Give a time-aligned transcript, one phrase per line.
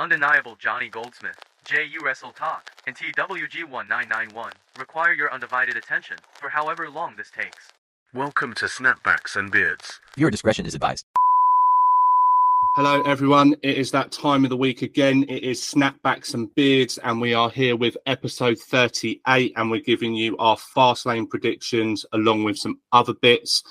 [0.00, 7.16] Undeniable Johnny Goldsmith, JU Wrestle Talk, and TWG1991 require your undivided attention for however long
[7.18, 7.68] this takes.
[8.14, 10.00] Welcome to Snapbacks and Beards.
[10.16, 11.04] Your discretion is advised.
[12.76, 13.54] Hello, everyone.
[13.62, 15.26] It is that time of the week again.
[15.28, 20.14] It is Snapbacks and Beards, and we are here with episode 38, and we're giving
[20.14, 23.62] you our Fastlane predictions along with some other bits.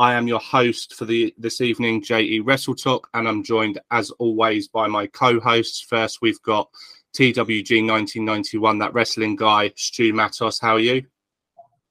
[0.00, 4.10] I am your host for the this evening, JE Wrestle Talk, and I'm joined as
[4.12, 5.82] always by my co-hosts.
[5.82, 6.70] First, we've got
[7.14, 10.58] TWG 1991, that wrestling guy, Stu Matos.
[10.58, 11.04] How are you?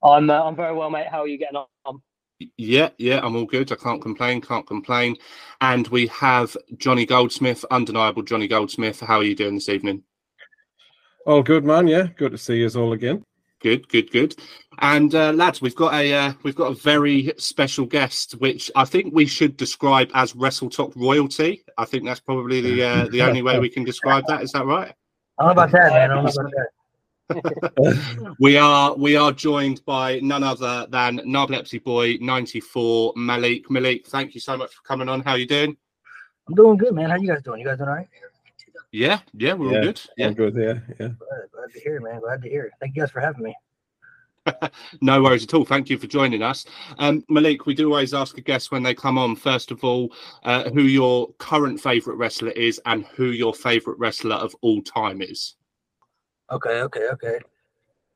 [0.04, 1.06] I'm uh, I'm very well, mate.
[1.06, 2.02] How are you getting on?
[2.58, 3.72] Yeah, yeah, I'm all good.
[3.72, 5.16] I can't complain, can't complain.
[5.62, 9.02] And we have Johnny Goldsmith, undeniable Johnny Goldsmith.
[9.02, 10.02] How are you doing this evening?
[11.28, 11.88] All good, man.
[11.88, 13.24] Yeah, good to see you all again.
[13.62, 14.36] Good, good, good.
[14.80, 18.86] And uh, lads, we've got a uh, we've got a very special guest, which I
[18.86, 21.64] think we should describe as Wrestle Talk royalty.
[21.78, 24.42] I think that's probably the uh, the only way we can describe that.
[24.42, 24.94] Is that right?
[25.38, 26.12] I about that, man.
[26.12, 26.70] I about that.
[28.40, 33.70] we are we are joined by none other than Narcolepsy Boy 94 Malik.
[33.70, 35.22] Malik, thank you so much for coming on.
[35.22, 35.76] How are you doing?
[36.48, 37.10] I'm doing good, man.
[37.10, 37.60] How you guys doing?
[37.60, 38.08] You guys doing all right?
[38.92, 40.02] Yeah, yeah, we're Yeah, all good.
[40.18, 40.56] Yeah, All good.
[40.56, 41.08] Yeah, yeah.
[41.10, 42.20] Glad, glad to hear it, man.
[42.22, 42.72] Glad to hear it.
[42.80, 43.56] Thank you guys for having me.
[45.02, 45.66] no worries at all.
[45.66, 46.66] Thank you for joining us.
[46.98, 50.12] Um, Malik, we do always ask a guest when they come on, first of all,
[50.44, 55.22] uh, who your current favourite wrestler is and who your favourite wrestler of all time
[55.22, 55.56] is.
[56.52, 57.40] Okay, okay, okay.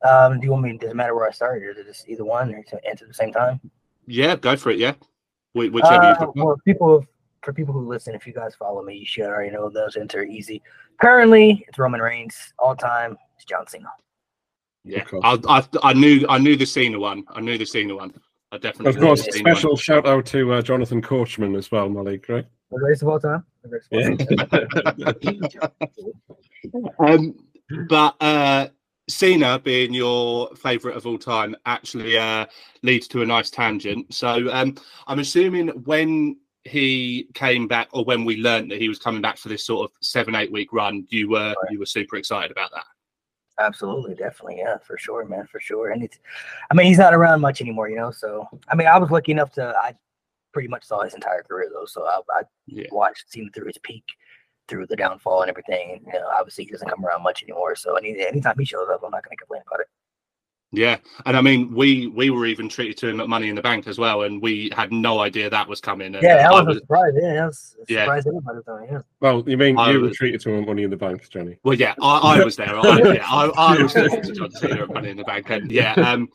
[0.03, 0.75] Um, do you want me?
[0.77, 3.05] Does it matter where I start, or is it just either one, or to answer
[3.05, 3.61] at the same time?
[4.07, 4.79] Yeah, go for it.
[4.79, 4.93] Yeah,
[5.53, 6.31] Wh- whichever you Uh, prefer.
[6.43, 7.05] well, people
[7.43, 10.23] for people who listen, if you guys follow me, you should already know those enter
[10.23, 10.61] easy.
[11.01, 12.35] Currently, it's Roman Reigns.
[12.57, 13.89] All time, it's John Cena.
[14.83, 15.45] Yeah, Of.
[15.47, 17.23] I, I, I knew I knew the Cena one.
[17.29, 18.13] I knew the Cena one.
[18.51, 18.95] I definitely.
[18.95, 19.55] Of course, the Cena one.
[19.55, 22.27] special shout out to uh, Jonathan Coachman as well, Malik.
[22.27, 22.45] Right?
[22.71, 23.45] The greatest of all time.
[23.63, 25.11] The greatest of all Yeah.
[25.51, 26.93] time.
[26.99, 27.35] um,
[27.87, 28.67] but uh,
[29.09, 32.45] Cena being your favourite of all time actually uh,
[32.83, 34.13] leads to a nice tangent.
[34.13, 34.75] So um,
[35.07, 39.37] I'm assuming when he came back, or when we learned that he was coming back
[39.37, 42.71] for this sort of seven eight week run, you were you were super excited about
[42.71, 42.85] that.
[43.59, 45.91] Absolutely, definitely, yeah, for sure, man, for sure.
[45.91, 46.17] And it's,
[46.71, 48.09] I mean, he's not around much anymore, you know.
[48.09, 49.93] So, I mean, I was lucky enough to, I
[50.53, 51.85] pretty much saw his entire career though.
[51.85, 52.87] So I, I Yeah.
[52.91, 54.05] watched, seen through his peak,
[54.67, 55.91] through the downfall and everything.
[55.91, 57.75] And you know, obviously, he doesn't come around much anymore.
[57.75, 59.87] So, any anytime he shows up, I'm not going to complain about it.
[60.75, 60.97] Yeah,
[61.27, 63.85] and I mean, we we were even treated to him at Money in the Bank
[63.87, 66.15] as well, and we had no idea that was coming.
[66.15, 67.13] and Yeah, that I was a surprise.
[67.15, 68.03] Yeah, that was a Yeah.
[68.05, 68.25] surprise.
[68.27, 68.99] everybody, though, yeah.
[69.19, 71.57] Well, you mean I you were treated to a money in the bank, Johnny?
[71.63, 72.75] Well, yeah, I, I was there.
[72.75, 75.71] I, yeah, I, I was talking to John Cena at Money in the Bank, and
[75.71, 76.27] yeah, um,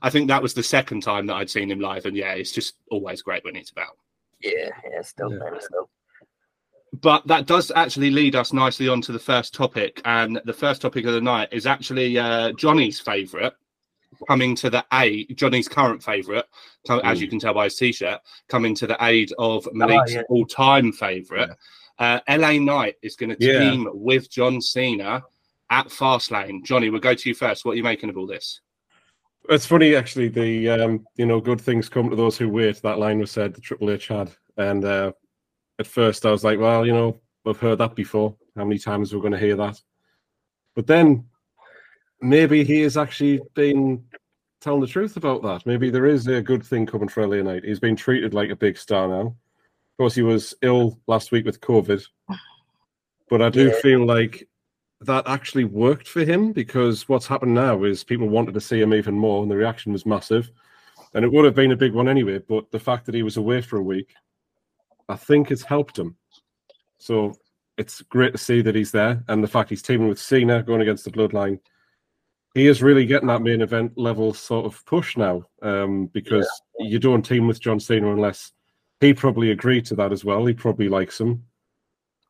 [0.00, 2.50] I think that was the second time that I'd seen him live, and yeah, it's
[2.52, 3.98] just always great when it's about.
[4.40, 4.52] Yeah,
[4.84, 5.38] yeah, it's dope, Yeah.
[5.38, 5.54] man.
[5.54, 5.90] It's dope.
[7.00, 10.80] But that does actually lead us nicely on to the first topic, and the first
[10.80, 13.52] topic of the night is actually uh, Johnny's favourite.
[14.28, 16.44] Coming to the aid, Johnny's current favourite,
[16.88, 20.22] as you can tell by his t-shirt, coming to the aid of Malik's yeah.
[20.28, 21.50] all-time favourite.
[21.98, 23.58] Uh, LA Knight is going to Yeah.
[23.58, 25.22] team with John Cena
[25.70, 26.64] at Fastlane.
[26.64, 27.64] Johnny, we'll go to you first.
[27.64, 28.60] What are you making of all this?
[29.48, 30.28] It's funny, actually.
[30.28, 32.80] The um, you know, good things come to those who wait.
[32.82, 33.54] That line was said.
[33.54, 35.12] The Triple H had, and uh,
[35.78, 38.36] at first I was like, well, you know, we've heard that before.
[38.56, 39.80] How many times we're going to hear that?
[40.76, 41.24] But then
[42.22, 44.04] maybe he has actually been
[44.60, 45.66] telling the truth about that.
[45.66, 47.64] Maybe there is a good thing coming for LA Knight.
[47.64, 49.26] He's been treated like a big star now.
[49.26, 52.02] Of course, he was ill last week with COVID,
[53.28, 53.80] but I do Yeah.
[53.82, 54.48] feel like
[55.00, 58.94] that actually worked for him because what's happened now is people wanted to see him
[58.94, 60.50] even more, and the reaction was massive.
[61.14, 63.36] And it would have been a big one anyway, but the fact that he was
[63.36, 64.14] away for a week,
[65.08, 66.16] I think it's helped him.
[66.98, 67.34] So
[67.76, 70.80] it's great to see that he's there, and the fact he's teaming with Cena, going
[70.80, 71.58] against the Bloodline.
[72.54, 76.48] He is really getting that main event level sort of push now, um, because
[76.78, 78.52] you don't team with John Cena unless
[79.00, 80.44] he probably agreed to that as well.
[80.44, 81.44] He probably likes him,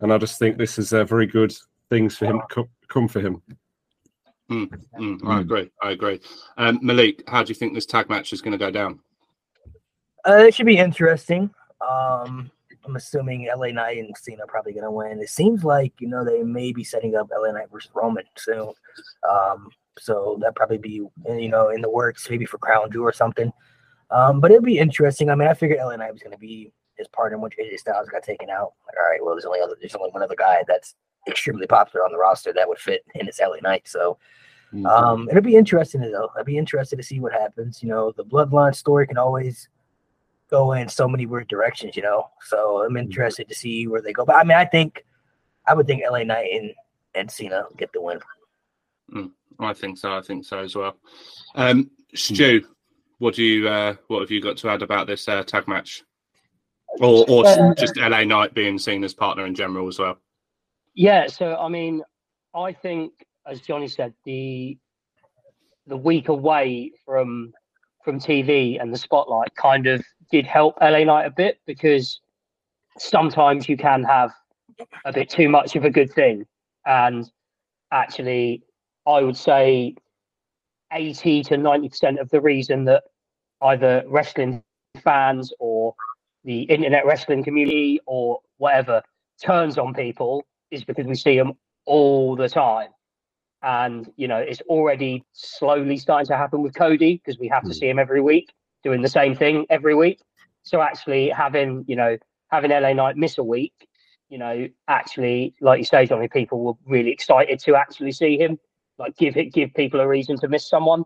[0.00, 1.52] and I just think this is a very good
[1.90, 3.42] things for him to co- come for him.
[4.50, 5.70] Mm, I agree.
[5.82, 6.20] I agree.
[6.56, 9.00] Um, Malik, how do you think this tag match is going to go down?
[10.28, 11.50] Uh, it should be interesting.
[11.80, 12.50] Um,
[12.84, 15.20] I'm assuming LA Knight and Cena are probably going to win.
[15.20, 18.72] It seems like you know they may be setting up LA Knight versus Roman soon.
[19.28, 19.68] Um,
[19.98, 23.52] so that probably be you know in the works maybe for Crown Jewel or something.
[24.10, 25.30] Um, but it'd be interesting.
[25.30, 28.08] I mean, I figured LA Knight was going to be his partner when AJ Styles
[28.08, 28.74] got taken out.
[28.86, 30.94] Like, all right, well, there's only other there's only one other guy that's
[31.28, 33.88] extremely popular on the roster that would fit in this LA Knight.
[33.88, 34.18] So
[34.86, 36.30] um, it'll be interesting though.
[36.36, 37.82] I'd be interested to see what happens.
[37.82, 39.68] You know, the bloodline story can always
[40.50, 42.28] go in so many weird directions, you know.
[42.42, 44.24] So I'm interested to see where they go.
[44.24, 45.04] But I mean, I think
[45.66, 46.72] I would think LA Knight and,
[47.14, 48.18] and Cena get the win.
[49.62, 50.16] I think so.
[50.16, 50.96] I think so as well.
[51.54, 52.62] Um, Stu,
[53.18, 56.02] what do you uh, what have you got to add about this uh, tag match,
[57.00, 60.18] or or Uh, just LA Knight being seen as partner in general as well?
[60.94, 62.02] Yeah, so I mean,
[62.54, 63.12] I think
[63.46, 64.76] as Johnny said, the
[65.86, 67.52] the week away from
[68.04, 72.20] from TV and the spotlight kind of did help LA Knight a bit because
[72.98, 74.32] sometimes you can have
[75.04, 76.44] a bit too much of a good thing,
[76.86, 77.30] and
[77.92, 78.62] actually,
[79.06, 79.94] I would say
[80.92, 83.04] eighty to ninety percent of the reason that
[83.62, 84.62] either wrestling
[85.02, 85.94] fans or
[86.44, 89.02] the internet wrestling community or whatever
[89.42, 91.52] turns on people is because we see them
[91.86, 92.90] all the time.
[93.62, 97.70] And, you know, it's already slowly starting to happen with Cody because we have to
[97.70, 97.74] Mm.
[97.74, 98.52] see him every week
[98.82, 100.20] doing the same thing every week.
[100.64, 102.18] So actually having, you know,
[102.50, 103.88] having LA Knight miss a week,
[104.28, 108.58] you know, actually, like you say, Johnny, people were really excited to actually see him.
[108.98, 111.04] Like give it, give people a reason to miss someone.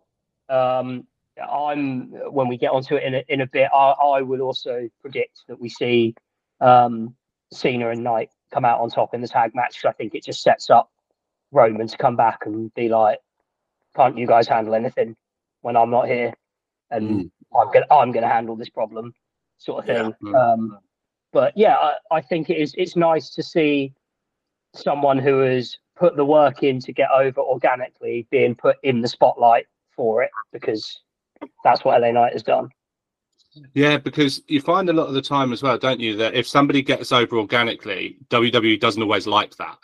[0.48, 1.06] Um,
[1.40, 4.88] I'm when we get onto it in a, in a bit, I, I would also
[5.00, 6.14] predict that we see
[6.60, 7.14] um,
[7.52, 9.84] Cena and Knight come out on top in the tag match.
[9.84, 10.90] I think it just sets up
[11.52, 13.20] Roman to come back and be like,
[13.94, 15.16] "Can't you guys handle anything
[15.60, 16.32] when I'm not here?"
[16.90, 19.12] And I'm gonna I'm gonna handle this problem,
[19.58, 20.14] sort of thing.
[20.22, 20.34] Mm.
[20.34, 20.78] Um,
[21.32, 22.74] but yeah, I, I think it is.
[22.78, 23.92] It's nice to see
[24.74, 29.08] someone who has put the work in to get over organically being put in the
[29.08, 31.00] spotlight for it because
[31.64, 32.68] that's what LA Knight has done.
[33.74, 36.46] Yeah, because you find a lot of the time as well, don't you, that if
[36.46, 39.78] somebody gets over organically, WWE doesn't always like that.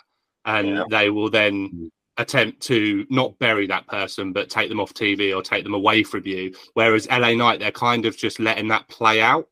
[0.45, 0.85] And Yeah.
[0.91, 1.91] they will then mm.
[2.19, 6.03] attempt to not bury that person, but take them off TV or take them away
[6.03, 6.55] from you.
[6.75, 9.49] Whereas LA Knight, they're kind of just letting that play out.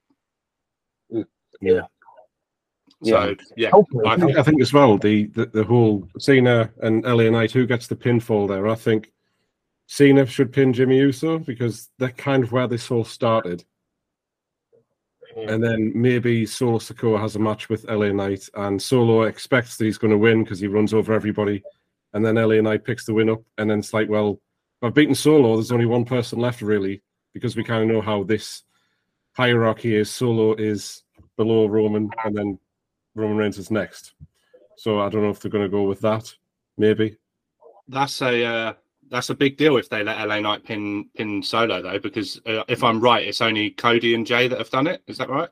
[1.13, 1.25] Mm.
[1.63, 1.83] Yeah.
[3.03, 3.71] So, yeah.
[3.71, 4.07] Hopefully.
[4.07, 7.51] I I think, I think as well the, the the whole Cena and LA Knight
[7.51, 8.69] who gets the pinfall there.
[8.69, 9.13] I think
[9.87, 13.65] Cena should pin Jimmy Uso because they're kind of where this all started.
[15.37, 15.51] Mm.
[15.51, 19.85] And then maybe Solo Sikoa has a match with LA Knight, and Solo expects that
[19.85, 21.63] he's going to win because he runs over everybody.
[22.13, 24.41] And then LA Knight picks the win up, and then it's like, well,
[24.83, 25.57] I've beaten Solo.
[25.57, 27.03] There's only one person left, really,
[27.33, 28.63] because we kind of know how this
[29.33, 30.11] hierarchy is.
[30.11, 31.03] Solo is
[31.37, 32.59] below Roman, and then
[33.21, 34.13] Roman Reigns is next.
[34.77, 36.33] So I don't know if they're going to go with that.
[36.79, 37.17] Maybe.
[37.89, 38.73] That's a uh,
[39.11, 42.63] that's a big deal if they let LA Knight pin pin Solo though, because uh,
[42.69, 45.03] if I'm right, it's only Cody and Jay that have done it.
[45.07, 45.49] Is that right?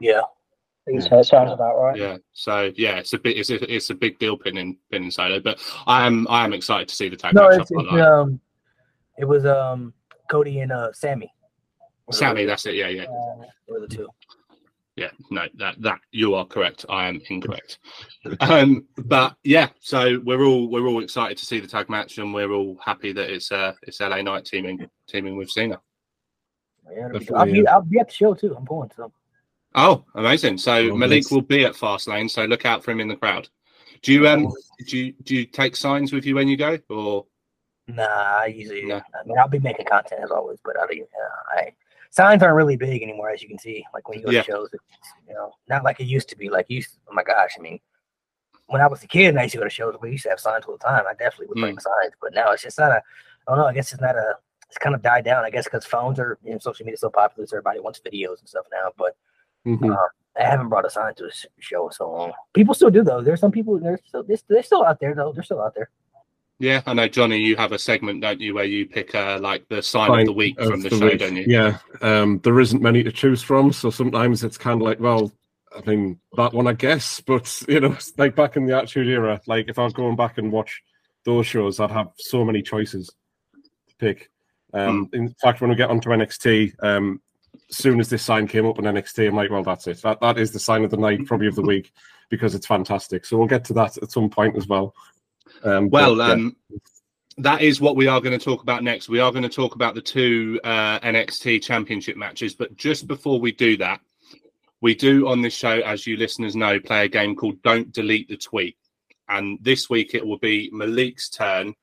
[0.00, 0.20] Yeah.
[0.20, 1.18] I think so.
[1.18, 1.96] It sounds about right.
[1.96, 2.18] Yeah.
[2.32, 5.58] So yeah, it's a bit it's a, it's a big deal pinning pinning Solo, but
[5.86, 7.60] I am I am excited to see the tag No, match.
[7.60, 8.40] it's, up it's um,
[9.18, 9.94] it was um
[10.30, 11.32] Cody and uh Sammy.
[12.10, 12.74] Sammy, that's it.
[12.74, 14.08] Yeah, yeah, Uh, they were the two.
[15.02, 15.10] Yeah.
[15.30, 16.84] No, that that you are correct.
[16.88, 17.78] I am incorrect.
[18.40, 22.32] um, but yeah, so we're all we're all excited to see the tag match, and
[22.32, 25.80] we're all happy that it's uh it's LA Knight teaming teaming with Cena.
[26.94, 28.54] Yeah, be I'll be, I'll be at the show too.
[28.56, 28.90] I'm going.
[28.96, 29.12] So
[29.74, 30.58] Oh, amazing!
[30.58, 33.16] So Well, Malik that's- will be at Fastlane, so look out for him in the
[33.16, 33.48] crowd.
[34.02, 34.52] Do you um
[34.86, 37.24] do you do you take signs with you when you go, or
[37.88, 38.84] nah, I usually.
[38.84, 38.96] No.
[38.96, 41.72] I mean, I'll be making content as always, but I, don't- uh, I
[42.12, 43.84] signs aren't really big anymore, as you can see.
[43.92, 44.42] Like when you go Yeah.
[44.42, 44.84] to shows, it's,
[45.28, 46.48] you know, not like it used to be.
[46.48, 47.80] Like you, used- oh my gosh, I mean,
[48.66, 50.30] when I was a kid and I used to go to shows, we used to
[50.30, 51.04] have signs all the time.
[51.08, 53.02] I definitely would bring signs, but now it's just not a.
[53.48, 53.66] I don't know.
[53.66, 54.34] I guess it's not a.
[54.68, 55.44] It's kind of died down.
[55.44, 58.00] I guess because phones are, you know, social media is so popular, so everybody wants
[58.00, 58.90] videos and stuff now.
[58.96, 59.16] But
[59.66, 59.94] Mhm.
[60.38, 62.32] I haven't brought a sign to a show in so long.
[62.54, 63.20] People still do though.
[63.20, 63.78] There's some people.
[63.78, 64.22] They're still.
[64.22, 65.32] They're, they're still out there though.
[65.32, 65.90] They're still out there.
[66.62, 66.82] Yeah?
[66.86, 69.82] I know Johnny, you have a segment, don't you, where you pick uh, like the
[69.82, 71.18] sign Fine, of the week of from the, the show, week.
[71.18, 71.44] don't you?
[71.46, 71.78] Yeah.
[72.00, 75.32] Um, there isn't many to choose from, so sometimes it's kind of like, well,
[75.76, 77.20] I mean, that one, I guess.
[77.20, 80.38] But you know, like back in the Attitude Era, like if I was going back
[80.38, 80.82] and watch
[81.24, 83.10] those shows, I'd have so many choices
[83.88, 84.30] to pick.
[84.74, 85.16] Um, Hmm.
[85.16, 87.20] In fact, when we get onto NXT, um,
[87.70, 90.00] soon as this sign came up on NXT, I'm like, well, that's it.
[90.02, 91.92] That that is the sign of the night, probably of the week,
[92.30, 93.24] because it's fantastic.
[93.26, 94.94] So we'll get to that at some point as well.
[95.64, 96.56] Um, Well, but, um,
[97.38, 99.08] that is what we are going to talk about next.
[99.08, 102.54] We are going to talk about the two uh, NXT championship matches.
[102.54, 104.00] But just before we do that,
[104.80, 108.28] we do on this show, as you listeners know, play a game called Don't Delete
[108.28, 108.76] the Tweet.
[109.28, 111.74] And this week it will be Malik's turn.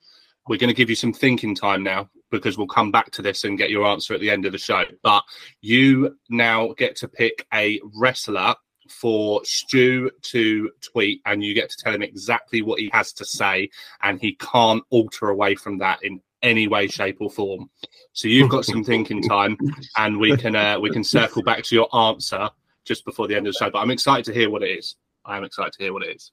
[0.47, 3.43] We're going to give you some thinking time now because we'll come back to this
[3.43, 4.83] and get your answer at the end of the show.
[5.01, 5.23] But
[5.61, 8.55] you now get to pick a wrestler
[8.89, 13.25] for Stu to tweet, and you get to tell him exactly what he has to
[13.25, 13.69] say,
[14.01, 17.69] and he can't alter away from that in any way, shape, or form.
[18.13, 19.57] So you've got some thinking time,
[19.97, 22.49] and we can uh, we can circle back to your answer
[22.85, 23.69] just before the end of the show.
[23.69, 24.95] But I'm excited to hear what it is.
[25.25, 26.31] I am excited to hear what it is.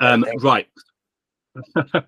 [0.00, 0.66] Um, right.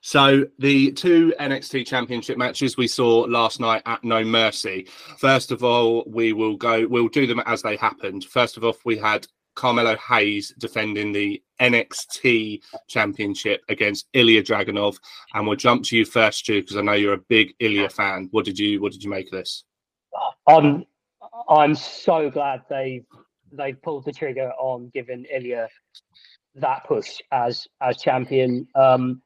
[0.00, 4.88] so the two NXT Championship matches we saw last night at No Mercy.
[5.18, 6.86] First of all, we will go.
[6.86, 8.24] We'll do them as they happened.
[8.24, 14.96] First of all, we had Carmelo Hayes defending the NXT Championship against Ilya Dragunov,
[15.34, 18.28] and we'll jump to you first, Stu, because I know you're a big Ilya fan.
[18.30, 19.64] What did you What did you make of this?
[20.48, 20.84] I'm
[21.48, 23.04] I'm so glad they
[23.52, 25.68] they pulled the trigger on giving Ilya
[26.54, 28.66] that push as as champion.
[28.74, 29.20] Um,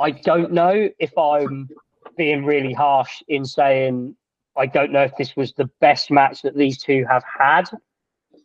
[0.00, 1.68] I don't know if I'm
[2.16, 4.16] being really harsh in saying
[4.56, 7.64] I don't know if this was the best match that these two have had,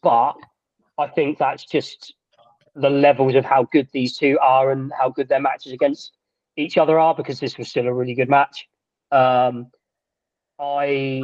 [0.01, 0.35] but
[0.97, 2.13] I think that's just
[2.75, 6.13] the levels of how good these two are and how good their matches against
[6.55, 8.67] each other are because this was still a really good match.
[9.11, 9.67] Um,
[10.59, 11.23] I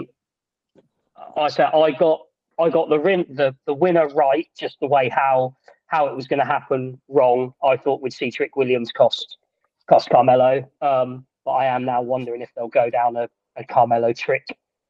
[1.38, 2.22] I said I got
[2.60, 5.56] I got the rin, the the winner right, just the way how
[5.88, 7.54] how it was going to happen wrong.
[7.64, 9.38] I thought we'd see Trick Williams cost
[9.90, 14.14] cost Carmelo, um, but I am now wondering if they'll go down a, a Carmelo
[14.14, 14.46] Trick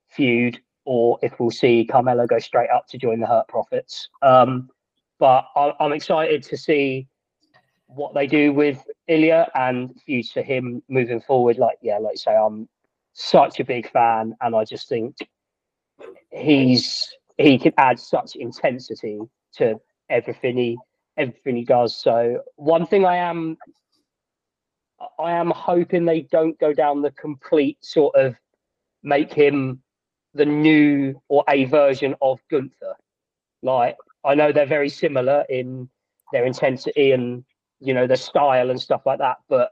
[0.10, 4.10] feud or if we'll see Carmelo go straight up to join the Hurt Profits.
[4.22, 4.70] Um,
[5.20, 7.08] but I, I'm excited to see
[7.88, 11.58] what they do with Ilya and feuds for him moving forward.
[11.58, 12.68] Like yeah, like I say, I'm
[13.14, 15.16] such a big fan, and I just think
[16.32, 19.20] he's he can add such intensity
[19.54, 20.78] to everything he
[21.18, 21.96] everything he does.
[21.96, 23.58] So one thing I am
[25.20, 28.36] I am hoping they don't go down the complete sort of
[29.04, 29.82] make him
[30.34, 32.96] the new or a version of Gunther.
[33.62, 35.90] Like I know they're very similar in
[36.32, 37.44] their intensity and
[37.80, 39.72] you know their style and stuff like that, but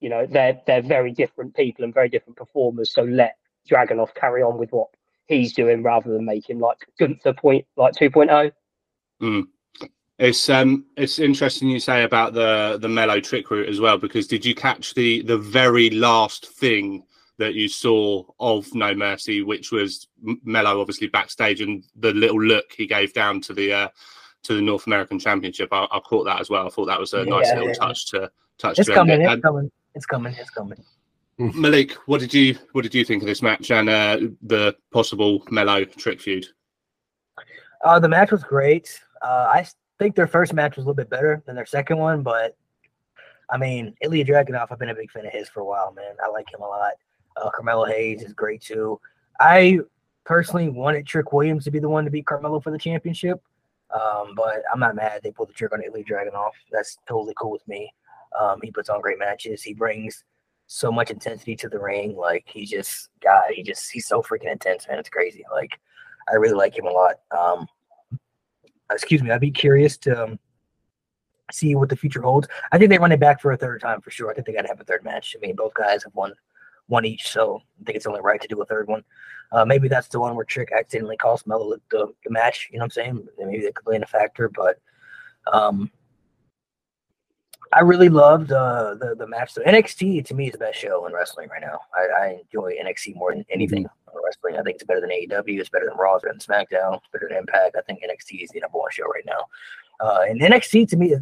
[0.00, 2.92] you know they're they're very different people and very different performers.
[2.92, 3.36] So let
[3.70, 4.88] Dragunov carry on with what
[5.26, 8.08] he's doing rather than make him like Gunther point like oh.
[8.08, 8.52] 2.0.
[10.18, 14.26] It's um it's interesting you say about the the Melo trick route as well because
[14.26, 17.04] did you catch the the very last thing
[17.38, 22.40] that you saw of No Mercy, which was M- Melo obviously backstage and the little
[22.40, 23.88] look he gave down to the uh,
[24.44, 25.70] to the North American Championship.
[25.72, 26.66] I, I caught that as well.
[26.66, 27.74] I thought that was a nice Yeah, little yeah.
[27.74, 29.20] touch to touch It's to end coming.
[29.22, 29.24] it.
[29.24, 29.70] It's And coming.
[29.94, 30.34] It's coming.
[30.38, 30.84] It's coming.
[31.38, 35.42] Malik, what did you what did you think of this match and uh, the possible
[35.50, 36.46] Melo trick feud?
[37.84, 39.00] Uh, the match was great.
[39.22, 41.98] Uh, I s- think their first match was a little bit better than their second
[41.98, 42.56] one, but
[43.48, 46.14] I mean, Ilya Dragunov, I've been a big fan of his for a while, man.
[46.24, 46.92] I like him a lot.
[47.36, 49.00] Uh, Carmelo Hayes is great too.
[49.38, 49.78] I
[50.24, 53.40] personally wanted Trick Williams to be the one to beat Carmelo for the championship,
[53.94, 56.50] um, but I'm not mad they pulled the trick on Ilya Dragunov.
[56.72, 57.94] That's totally cool with me.
[58.38, 59.62] Um, he puts on great matches.
[59.62, 60.24] He brings
[60.66, 62.16] so much intensity to the ring.
[62.16, 64.98] Like he just, God, he just he's so freaking intense, man.
[64.98, 65.44] It's crazy.
[65.52, 65.78] Like
[66.30, 67.16] I really like him a lot.
[67.30, 67.66] Um,
[68.94, 70.38] excuse me, I'd be curious to um,
[71.50, 72.48] see what the future holds.
[72.70, 74.30] I think they run it back for a third time for sure.
[74.30, 75.36] I think they got to have a third match.
[75.36, 76.32] I mean, both guys have won
[76.86, 79.04] one each, so I think it's only right to do a third one.
[79.52, 82.68] Uh, maybe that's the one where Trick accidentally cost Melo the, the match.
[82.72, 83.28] You know what I'm saying?
[83.38, 84.78] Maybe that could play in a factor, but
[85.52, 85.90] um,
[87.72, 89.52] I really loved uh, the the match.
[89.54, 91.80] So NXT to me is the best show in wrestling right now.
[91.94, 94.56] I, I enjoy NXT more than anything in wrestling.
[94.58, 95.58] I think it's better than AEW.
[95.60, 96.16] It's better than Raw.
[96.16, 96.98] It's better than SmackDown.
[96.98, 97.76] It's better than Impact.
[97.76, 99.46] I think NXT is the number one show right now.
[100.00, 101.14] Uh, and NXT to me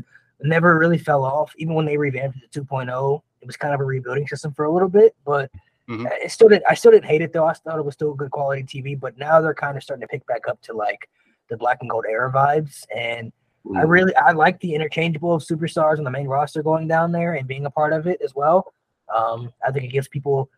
[0.42, 1.52] never really fell off.
[1.56, 4.64] Even when they revamped it to 2.0, it was kind of a rebuilding system for
[4.64, 5.50] a little bit, but
[5.88, 6.08] Mhm.
[6.22, 6.62] I still did.
[6.68, 7.46] I still didn't hate it though.
[7.46, 8.94] I thought it was still good quality TV.
[8.98, 11.08] But now they're kind of starting to pick back up to like
[11.48, 12.84] the black and gold era vibes.
[12.96, 13.32] And
[13.76, 17.34] I really I like the interchangeable of superstars on the main roster going down there
[17.34, 18.72] and being a part of it as well.
[19.14, 20.50] Um, I think it gives people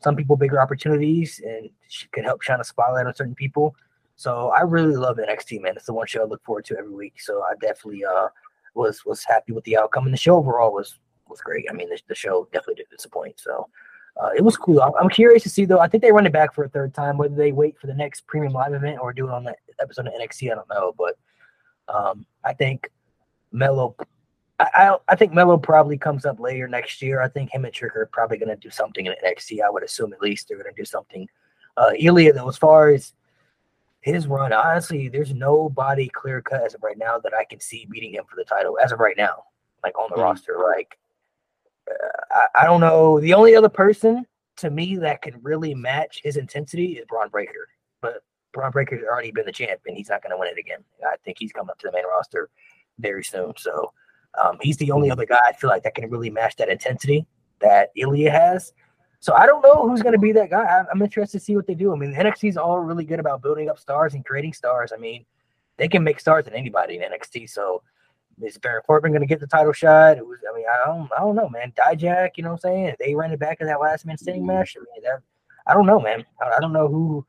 [0.00, 1.68] some people bigger opportunities and
[2.12, 3.74] can help shine a spotlight on certain people.
[4.16, 5.74] So I really love NXT, man.
[5.76, 7.20] It's the one show I look forward to every week.
[7.20, 8.28] So I definitely uh
[8.74, 11.66] was was happy with the outcome, and the show overall was was great.
[11.70, 13.40] I mean, the, the show definitely didn't disappoint.
[13.40, 13.68] So
[14.22, 14.80] uh, it was cool.
[14.80, 15.80] I'm, I'm curious to see though.
[15.80, 17.16] I think they run it back for a third time.
[17.16, 20.06] Whether they wait for the next premium live event or do it on that episode
[20.06, 20.94] of NXT, I don't know.
[20.96, 21.16] But
[21.88, 22.88] um, I think
[23.52, 23.94] Melo.
[24.60, 27.20] I, I I think Melo probably comes up later next year.
[27.20, 29.60] I think him and Trigger are probably going to do something in NXT.
[29.62, 31.28] I would assume at least they're going to do something.
[31.76, 33.12] Uh, Ilya though, as far as
[34.00, 37.86] his run, honestly, there's nobody clear cut as of right now that I can see
[37.90, 39.44] beating him for the title as of right now,
[39.82, 40.22] like on the Hmm.
[40.22, 40.58] roster.
[40.62, 40.98] Like
[41.90, 43.18] uh, I, I don't know.
[43.20, 44.24] The only other person
[44.56, 47.68] to me that can really match his intensity is Bron Breakker,
[48.00, 48.22] but
[48.54, 50.78] Bron Breakker's already been the champ and he's not going to win it again.
[51.06, 52.48] I think he's coming up to the main roster
[52.98, 53.52] very soon.
[53.58, 53.92] So
[54.42, 57.26] um, he's the only other guy I feel like that can really match that intensity
[57.60, 58.72] that Ilya has.
[59.20, 60.62] So I don't know who's going to be that guy.
[60.62, 61.92] I- I'm interested to see what they do.
[61.92, 64.92] I mean, NXT's all really good about building up stars and creating stars.
[64.92, 65.24] I mean,
[65.76, 67.50] they can make stars in anybody in NXT.
[67.50, 67.82] So
[68.42, 70.18] is Baron Corbin going to get the title shot?
[70.18, 70.38] It was.
[70.50, 71.10] I mean, I don't.
[71.16, 71.72] I don't know, man.
[71.72, 72.94] Dijak, you know what I'm saying?
[72.98, 74.76] They ran it back in that last man standing match.
[74.76, 75.20] I mean, that.
[75.66, 76.24] I don't know, man.
[76.42, 77.24] I, I don't know who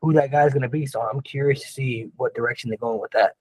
[0.00, 0.86] who that guy's going to be.
[0.86, 3.32] So I'm curious to see what direction they're going with that.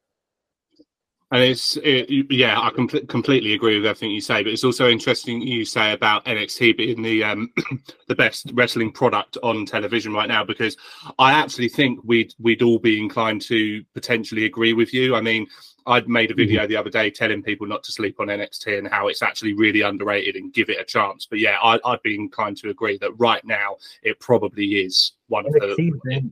[1.30, 4.44] And it's it, yeah, I com- completely agree with everything you say.
[4.44, 7.52] But it's also interesting you say about NXT being the um,
[8.08, 10.78] the best wrestling product on television right now because
[11.20, 15.16] I actually think we'd we'd all be inclined to potentially agree with you.
[15.16, 15.48] I mean,
[15.86, 16.70] I'd made a video mm-hmm.
[16.70, 19.82] the other day telling people not to sleep on NXT and how it's actually really
[19.82, 21.26] underrated and give it a chance.
[21.26, 25.46] But yeah, I, would be inclined to agree that right now it probably is one
[25.46, 25.76] of the.
[26.06, 26.32] Been,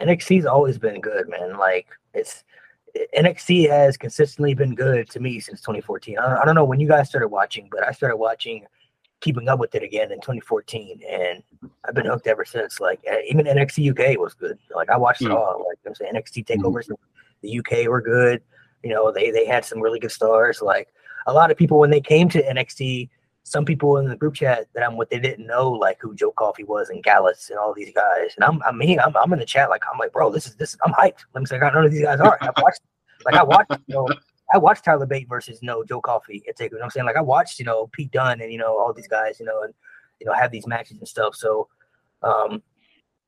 [0.00, 1.56] NXT's always been good, man.
[1.58, 2.44] Like it's
[3.16, 6.18] NXT has consistently been good to me since 2014.
[6.18, 8.66] I, I don't know when you guys started watching, but I started watching,
[9.20, 11.42] keeping up with it again in 2014, and
[11.84, 12.80] I've been hooked ever since.
[12.80, 14.58] Like eh, even NXT UK was good.
[14.74, 15.26] Like I watched mm.
[15.26, 15.64] it all.
[15.68, 16.62] Like I'm saying, NXT mm-hmm.
[16.62, 16.96] takeovers, mm.
[17.42, 18.42] the UK were good.
[18.82, 20.62] You know, they they had some really good stars.
[20.62, 20.88] Like
[21.26, 23.08] a lot of people when they came to NXT,
[23.46, 26.32] some people in the group chat that I'm with, they didn't know like who Joe
[26.32, 28.32] Coffey was and Gallus and all these guys.
[28.34, 30.56] And I'm, I mean, I'm, I'm in the chat like I'm like, bro, this is
[30.56, 30.76] this.
[30.84, 31.24] I'm hyped.
[31.32, 32.36] Let me say, I got none of these guys are.
[32.40, 32.80] I watched,
[33.24, 34.08] like I watched, you know,
[34.52, 36.74] I watched Tyler Bate versus you know Joe Coffey at Taker.
[36.74, 37.06] You know I'm saying?
[37.06, 39.62] Like I watched, you know, Pete Dunne and you know all these guys, you know,
[39.62, 39.72] and
[40.18, 41.36] you know have these matches and stuff.
[41.36, 41.68] So,
[42.24, 42.60] um,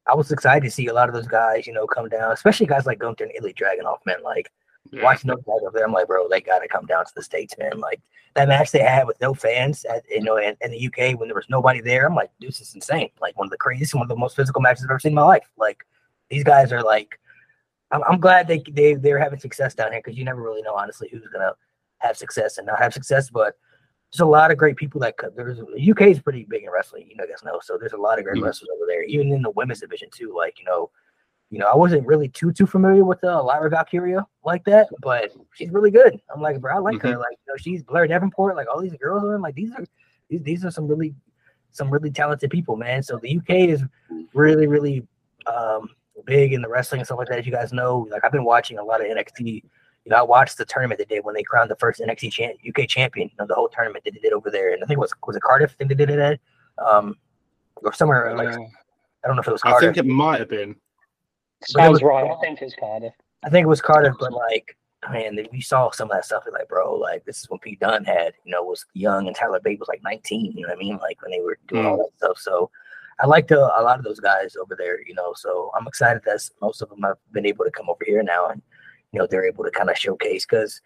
[0.09, 2.67] I was excited to see a lot of those guys, you know, come down, especially
[2.67, 4.17] guys like Gunther and Ilya Dragunov, man.
[4.25, 4.51] Like
[4.93, 5.03] yeah.
[5.03, 7.23] watching those guys over there, I'm like, bro, they got to come down to the
[7.23, 7.79] states, man.
[7.81, 8.01] Like
[8.35, 11.29] that match they had with no fans, at, you know, in, in, the UK when
[11.29, 13.11] there was nobody there, I'm like, this is insane.
[13.21, 15.17] Like one of the craziest, one of the most physical matches I've ever seen in
[15.17, 15.49] my life.
[15.57, 15.85] Like
[16.31, 17.19] these guys are like,
[17.91, 20.75] I'm, I'm glad they they they're having success down here because you never really know
[20.75, 21.53] honestly who's gonna
[21.99, 23.55] have success and not have success, but.
[24.11, 25.37] There's a lot of great people that could.
[25.37, 27.61] There's UK is pretty big in wrestling, you know, guys know.
[27.63, 28.45] So there's a lot of great mm-hmm.
[28.47, 30.35] wrestlers over there, even in the women's division too.
[30.35, 30.91] Like you know,
[31.51, 35.31] you know, I wasn't really too too familiar with uh, Lyra Valkyria like that, but
[35.55, 36.21] she's really good.
[36.35, 37.09] I'm like, bro, I like mm-hmm.
[37.09, 37.19] her.
[37.19, 38.55] Like, you know, she's Blair Davenport.
[38.55, 39.85] Like all these girls are like these are
[40.29, 41.15] these, these are some really
[41.71, 43.03] some really talented people, man.
[43.03, 43.83] So the UK is
[44.35, 45.07] really really
[45.47, 45.89] um,
[46.27, 47.39] big in the wrestling and stuff like that.
[47.39, 49.63] As you guys know, like I've been watching a lot of NXT.
[50.05, 52.57] You know, I watched the tournament they did when they crowned the first NXT champ,
[52.67, 53.29] UK champion.
[53.29, 55.15] You know, the whole tournament that they did over there, and I think it was
[55.27, 55.71] was it Cardiff?
[55.71, 56.41] I think they did it at,
[56.85, 57.17] um,
[57.77, 58.61] or somewhere like uh,
[59.25, 59.63] I don't know if it was.
[59.63, 59.91] Cardiff.
[59.91, 60.77] I think it might have been.
[61.65, 62.31] Sounds right.
[62.31, 63.15] I think it's Cardiff.
[63.45, 64.77] I think it was Cardiff, but like,
[65.11, 66.45] man, we saw some of that stuff.
[66.53, 69.61] Like, bro, like this is when Pete Dunne had, you know, was young and Tyler
[69.61, 70.53] Bate was like 19.
[70.53, 70.99] You know what I mean?
[70.99, 71.91] Like when they were doing mm.
[71.91, 72.39] all that stuff.
[72.39, 72.71] So
[73.21, 75.01] I liked a, a lot of those guys over there.
[75.07, 78.05] You know, so I'm excited that most of them have been able to come over
[78.05, 78.63] here now, and
[79.13, 80.81] you know, they're able to kind of showcase because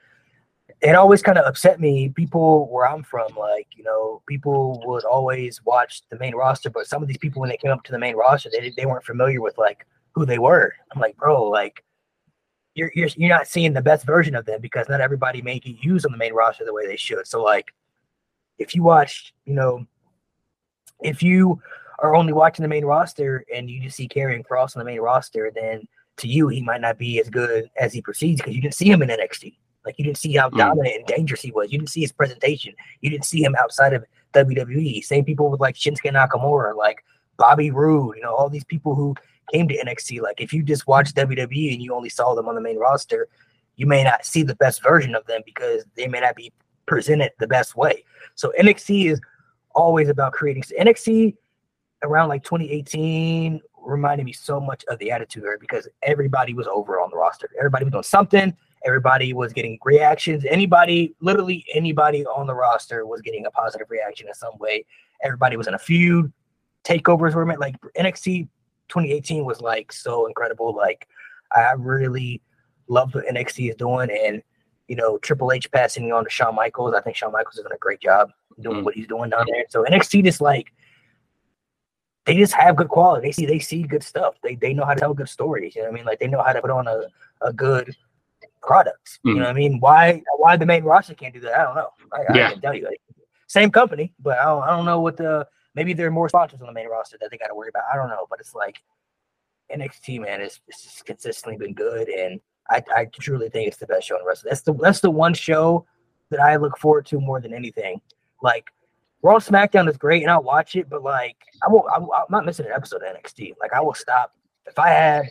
[0.80, 2.08] it always kind of upset me.
[2.10, 6.86] People where I'm from, like, you know, people would always watch the main roster, but
[6.86, 9.04] some of these people, when they came up to the main roster, they, they weren't
[9.04, 10.74] familiar with like who they were.
[10.92, 11.84] I'm like, bro, like
[12.74, 15.82] you're you're you're not seeing the best version of them because not everybody may get
[15.82, 17.26] used on the main roster the way they should.
[17.26, 17.72] So like
[18.58, 19.86] if you watch, you know,
[21.02, 21.60] if you
[21.98, 25.00] are only watching the main roster and you just see Karrion Kross on the main
[25.00, 25.86] roster, then
[26.18, 28.90] to you he might not be as good as he proceeds because you didn't see
[28.90, 29.56] him in NXT.
[29.84, 30.58] Like you didn't see how mm.
[30.58, 31.72] dominant and dangerous he was.
[31.72, 32.74] You didn't see his presentation.
[33.00, 35.02] You didn't see him outside of WWE.
[35.04, 37.04] Same people with like Shinsuke Nakamura, like
[37.36, 39.14] Bobby Roode, you know, all these people who
[39.52, 40.20] came to NXT.
[40.20, 43.28] Like if you just watched WWE and you only saw them on the main roster,
[43.76, 46.52] you may not see the best version of them because they may not be
[46.86, 48.04] presented the best way.
[48.34, 49.20] So NXT is
[49.74, 51.36] always about creating so NXT
[52.02, 57.00] around like 2018 reminded me so much of the attitude era because everybody was over
[57.00, 57.48] on the roster.
[57.58, 58.54] Everybody was doing something.
[58.84, 60.44] Everybody was getting reactions.
[60.44, 64.84] Anybody, literally anybody on the roster was getting a positive reaction in some way.
[65.22, 66.32] Everybody was in a feud.
[66.84, 68.48] Takeovers were meant like NXT
[68.92, 70.74] 2018 was like so incredible.
[70.74, 71.08] Like
[71.50, 72.42] I really
[72.88, 74.42] love what NXT is doing, and
[74.86, 76.94] you know Triple H passing on to Shawn Michaels.
[76.94, 78.84] I think Shawn Michaels is doing a great job doing mm.
[78.84, 79.64] what he's doing down there.
[79.70, 80.72] So NXT just like
[82.26, 83.26] they just have good quality.
[83.26, 84.34] They see they see good stuff.
[84.42, 85.74] They they know how to tell good stories.
[85.74, 86.04] You know what I mean?
[86.04, 87.04] Like they know how to put on a,
[87.40, 87.96] a good
[88.60, 89.20] product.
[89.26, 89.30] Mm.
[89.30, 89.80] You know what I mean?
[89.80, 91.58] Why why the main roster can't do that?
[91.58, 91.88] I don't know.
[92.12, 92.48] I, yeah.
[92.48, 92.84] I can tell you.
[92.84, 93.00] Like,
[93.46, 96.60] same company, but I don't, I don't know what the maybe there are more sponsors
[96.60, 97.84] on the main roster that they got to worry about.
[97.92, 98.82] I don't know, but it's like
[99.72, 104.06] NXT man, it's just consistently been good, and I, I truly think it's the best
[104.06, 104.50] show in wrestling.
[104.50, 105.86] That's the that's the one show
[106.30, 108.00] that I look forward to more than anything.
[108.42, 108.70] Like
[109.22, 112.44] Raw SmackDown is great, and I'll watch it, but like I will, I'm, I'm not
[112.44, 113.54] missing an episode of NXT.
[113.60, 114.34] Like I will stop
[114.66, 115.30] if I had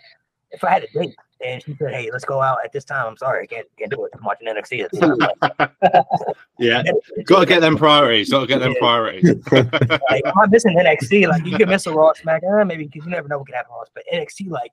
[0.51, 3.07] if I had a date and she said, "Hey, let's go out at this time."
[3.07, 4.11] I'm sorry, I can't can't do it.
[4.17, 4.87] I'm watching NXT.
[6.59, 6.83] yeah,
[7.25, 8.29] got to get them priorities.
[8.29, 9.35] Got to get them priorities.
[9.51, 11.27] like, I'm missing NXT.
[11.27, 13.55] Like you can miss a Raw SmackDown, eh, maybe because you never know what can
[13.55, 13.71] happen.
[13.93, 14.71] But NXT, like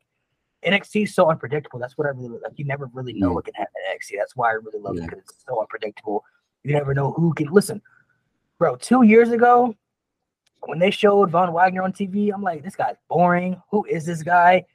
[0.64, 1.79] NXT is so unpredictable.
[1.79, 2.53] That's what I really like.
[2.57, 4.19] You never really know what can happen in NXT.
[4.19, 6.25] That's why I really love it because it's so unpredictable.
[6.64, 7.81] You never know who can listen.
[8.59, 9.75] Bro, two years ago,
[10.67, 13.62] when they showed Von Wagner on TV, I'm like, this guy's boring.
[13.71, 14.67] Who is this guy?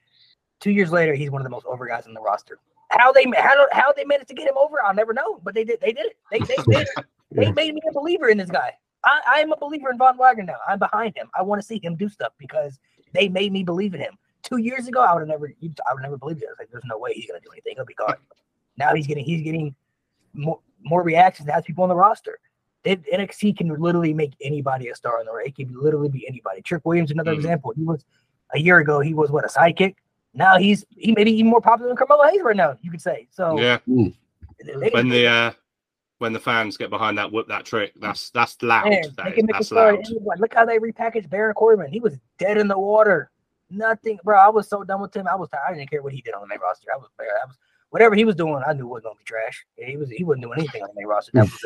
[0.64, 2.58] Two years later, he's one of the most over guys on the roster.
[2.88, 5.42] How they how how they managed to get him over, I'll never know.
[5.44, 5.82] But they did.
[5.82, 6.18] They did it.
[6.32, 6.88] They they made,
[7.32, 8.72] they made me a believer in this guy.
[9.04, 10.56] I, I am a believer in Von Wagner now.
[10.66, 11.30] I'm behind him.
[11.38, 12.80] I want to see him do stuff because
[13.12, 14.18] they made me believe in him.
[14.42, 16.46] Two years ago, I would have never, I would never believed it.
[16.48, 17.74] I was like, "There's no way he's gonna do anything.
[17.76, 18.16] He'll be gone."
[18.78, 19.76] now he's getting, he's getting
[20.34, 21.50] more, more reactions.
[21.50, 22.40] Has people on the roster.
[22.86, 25.48] It, NXT can literally make anybody a star in the ring.
[25.48, 26.62] It can literally be anybody.
[26.62, 27.40] Trick Williams, another Mhm.
[27.40, 27.74] example.
[27.76, 28.06] He was
[28.54, 29.02] a year ago.
[29.02, 29.96] He was what a sidekick.
[30.34, 32.76] Now he's he may be even more popular than Carmelo Hayes right now.
[32.82, 33.60] You could say so.
[33.60, 33.78] Yeah.
[33.88, 35.52] they- When the uh,
[36.20, 38.90] when the fans get behind that whip that trick, that's that's loud.
[38.90, 39.98] Man, That they is- can make that's story.
[39.98, 40.06] loud.
[40.26, 41.92] Like, look how they repackaged Baron Corbin.
[41.92, 43.30] He was dead in the water.
[43.70, 44.40] Nothing, bro.
[44.40, 45.28] I was so done with him.
[45.28, 46.88] I was I didn't care what he did on the main roster.
[46.94, 47.56] I was I was
[47.90, 48.62] whatever he was doing.
[48.68, 49.66] I knew it wasn't gonna be trash.
[49.78, 51.32] He was he wasn't doing anything on the main roster.
[51.34, 51.60] That was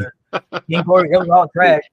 [0.51, 0.63] good.
[0.69, 1.83] King Corbin, that was all trash.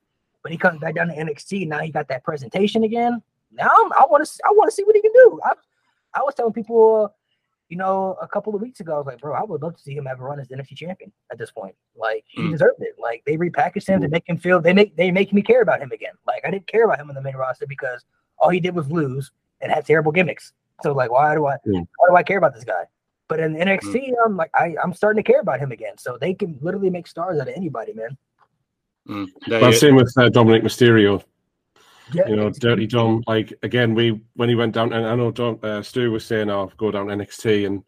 [0.43, 1.67] But he comes back down to NXT.
[1.69, 3.23] Now he got that presentation again.
[3.53, 5.41] Now I'm, I want to I want to see what he can do.
[5.45, 5.53] I
[6.15, 7.15] I was telling people.
[7.71, 9.83] You know, a couple of weeks ago, I was like, bro, I would love to
[9.83, 11.75] see him have a run as the NXT champion at this point.
[11.97, 12.51] Like he Mm.
[12.51, 12.95] deserved it.
[12.99, 15.81] Like they repackaged him to make him feel they make they make me care about
[15.81, 16.13] him again.
[16.27, 18.05] Like I didn't care about him on the main roster because
[18.39, 20.53] all he did was lose and had terrible gimmicks.
[20.83, 21.89] So like why do I Mm.
[21.97, 22.85] why do I care about this guy?
[23.29, 25.97] But in NXT, I'm like I, I'm starting to care about him again.
[25.97, 28.17] So they can literally make stars out of anybody, man.
[29.09, 29.29] Mm.
[29.49, 31.25] Well, same with uh, Dominic Mysterio.
[32.15, 33.23] Yeah, You know, it's- Dirty Dom.
[33.27, 36.51] Like again, we when he went down, and I know Dom, uh, Stu was saying,
[36.51, 37.83] "I'll "Oh, go down NXT and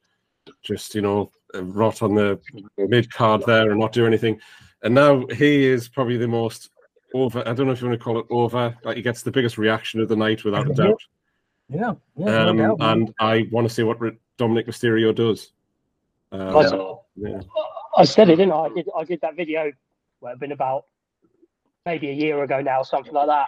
[0.62, 2.40] just you know uh, rot on the
[2.78, 4.40] mid card there and not do anything."
[4.82, 6.70] And now he is probably the most
[7.14, 7.40] over.
[7.46, 8.76] I don't know if you want to call it over.
[8.84, 11.00] Like he gets the biggest reaction of the night without a doubt.
[11.68, 13.98] yeah, yeah, no Um, doubt, and I want to see what
[14.38, 15.52] Dominic Mysterio does.
[16.32, 16.72] Um, I, s-
[17.16, 17.40] yeah.
[17.96, 18.64] I said it, didn't I?
[18.64, 19.72] I did, I did that video,
[20.20, 20.84] well, it's been about
[21.86, 23.46] maybe a year ago now, something like that.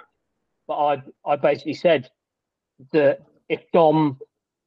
[0.68, 2.08] But I, I basically said
[2.92, 4.18] that if Dom,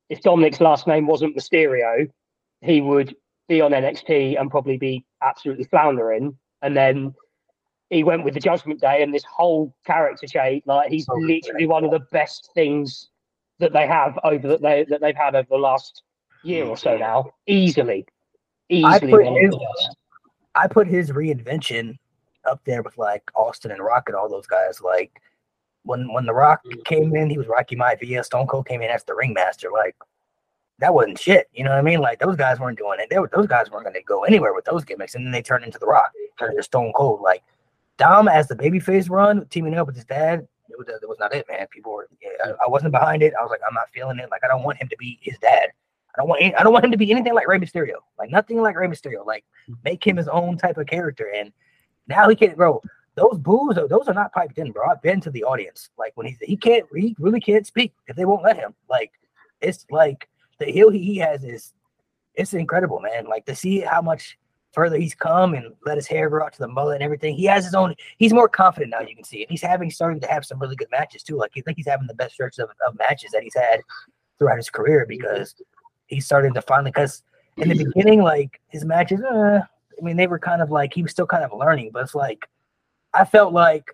[0.09, 2.09] if Dominic's last name wasn't Mysterio,
[2.61, 3.15] he would
[3.47, 6.37] be on NXT and probably be absolutely floundering.
[6.61, 7.13] And then
[7.89, 10.63] he went with the Judgment Day and this whole character change.
[10.65, 13.09] Like he's literally one of the best things
[13.59, 16.01] that they have over that they that they've had over the last
[16.43, 17.31] year or so now.
[17.47, 18.05] Easily,
[18.69, 18.93] easily.
[18.93, 19.55] I put his-.
[20.55, 21.97] I put his reinvention
[22.49, 24.81] up there with like Austin and Rock and all those guys.
[24.81, 25.21] Like
[25.83, 26.83] when when the Rock mm.
[26.85, 28.23] came in, he was Rocky Maivia.
[28.23, 29.69] Stone Cold came in as the ringmaster.
[29.71, 29.95] Like
[30.79, 31.47] that wasn't shit.
[31.53, 32.01] You know what I mean?
[32.01, 33.09] Like those guys weren't doing it.
[33.09, 35.15] They were, those guys weren't going to go anywhere with those gimmicks.
[35.15, 37.21] And then they turned into the Rock, turned into Stone Cold.
[37.21, 37.43] Like
[37.97, 40.47] Dom as the babyface run, teaming up with his dad.
[40.69, 41.67] It was, it was not it, man.
[41.67, 42.07] People were.
[42.21, 43.33] Yeah, I, I wasn't behind it.
[43.39, 44.29] I was like, I'm not feeling it.
[44.31, 45.69] Like I don't want him to be his dad.
[46.15, 46.41] I don't want.
[46.41, 47.97] any- I don't want him to be anything like Rey Mysterio.
[48.17, 49.25] Like nothing like Rey Mysterio.
[49.25, 49.45] Like
[49.83, 51.31] make him his own type of character.
[51.35, 51.51] And
[52.07, 52.81] now he can, bro.
[53.15, 54.89] Those boos, those are not piped in, bro.
[54.89, 55.89] I've been to the audience.
[55.97, 58.73] Like when he's, he can't, he really can't speak if they won't let him.
[58.89, 59.11] Like
[59.59, 61.73] it's like the heel he, he has is,
[62.35, 63.27] it's incredible, man.
[63.27, 64.37] Like to see how much
[64.73, 67.35] further he's come and let his hair grow out to the mullet and everything.
[67.35, 67.93] He has his own.
[68.17, 69.01] He's more confident now.
[69.01, 69.51] You can see it.
[69.51, 71.37] He's having starting to have some really good matches too.
[71.37, 73.81] Like I think he's having the best stretch of, of matches that he's had
[74.39, 75.55] throughout his career because
[76.07, 76.91] he's starting to finally.
[76.91, 77.23] Because
[77.57, 81.03] in the beginning, like his matches, uh, I mean, they were kind of like he
[81.03, 82.47] was still kind of learning, but it's like
[83.13, 83.85] I felt like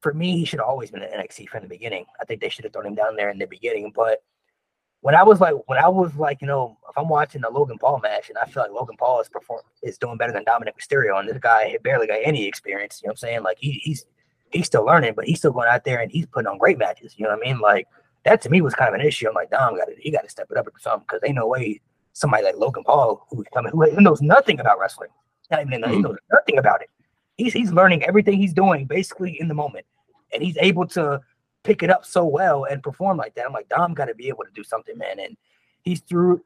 [0.00, 2.04] for me, he should have always been an NXT from the beginning.
[2.20, 3.92] I think they should have thrown him down there in the beginning.
[3.94, 4.22] But
[5.00, 7.78] when I was like, when I was like, you know, if I'm watching a Logan
[7.78, 10.74] Paul match and I feel like Logan Paul is perform is doing better than Dominic
[10.78, 13.42] Mysterio, and this guy barely got any experience, you know what I'm saying?
[13.42, 14.06] Like he, he's
[14.50, 17.14] he's still learning, but he's still going out there and he's putting on great matches.
[17.16, 17.60] You know what I mean?
[17.60, 17.88] Like
[18.24, 19.28] that to me was kind of an issue.
[19.28, 21.36] I'm like, Dom got to he got to step it up or something because ain't
[21.36, 21.80] no way
[22.12, 25.10] somebody like Logan Paul who's coming who knows nothing about wrestling,
[25.50, 26.02] not even he mm-hmm.
[26.02, 26.90] knows nothing about it.
[27.36, 29.86] He's he's learning everything he's doing basically in the moment,
[30.32, 31.20] and he's able to
[31.64, 33.44] pick it up so well and perform like that.
[33.46, 35.18] I'm like, Dom got to be able to do something, man.
[35.18, 35.36] And
[35.82, 36.42] he's through.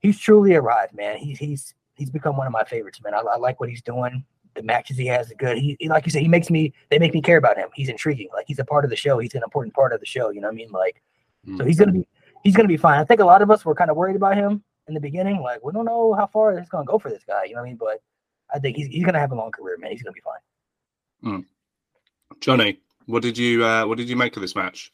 [0.00, 1.16] He's truly arrived, man.
[1.16, 3.14] He's he's he's become one of my favorites, man.
[3.14, 4.24] I, I like what he's doing.
[4.54, 5.58] The matches he has are good.
[5.58, 6.72] He, he- like you said, he makes me.
[6.90, 7.68] They make me care about him.
[7.74, 8.28] He's intriguing.
[8.34, 9.18] Like he's a part of the show.
[9.18, 10.30] He's an important part of the show.
[10.30, 10.70] You know what I mean?
[10.70, 11.02] Like,
[11.56, 12.06] so he's gonna be
[12.42, 12.98] he's gonna be fine.
[13.00, 15.40] I think a lot of us were kind of worried about him in the beginning.
[15.40, 17.44] Like, we don't know how far it's gonna go for this guy.
[17.44, 17.76] You know what I mean?
[17.76, 18.00] But
[18.54, 19.90] I think he's he's gonna have a long career, man.
[19.90, 20.40] He's gonna be fine.
[22.40, 24.92] Johnny, what did you uh, what did you make of this match?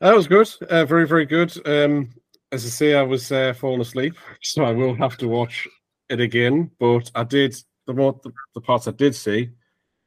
[0.00, 0.48] That was good.
[0.68, 1.56] Uh, very, very good.
[1.66, 2.10] Um,
[2.52, 5.66] as I say, I was uh, falling asleep, so I will have to watch
[6.08, 6.70] it again.
[6.78, 9.50] But I did the more the, the parts I did see,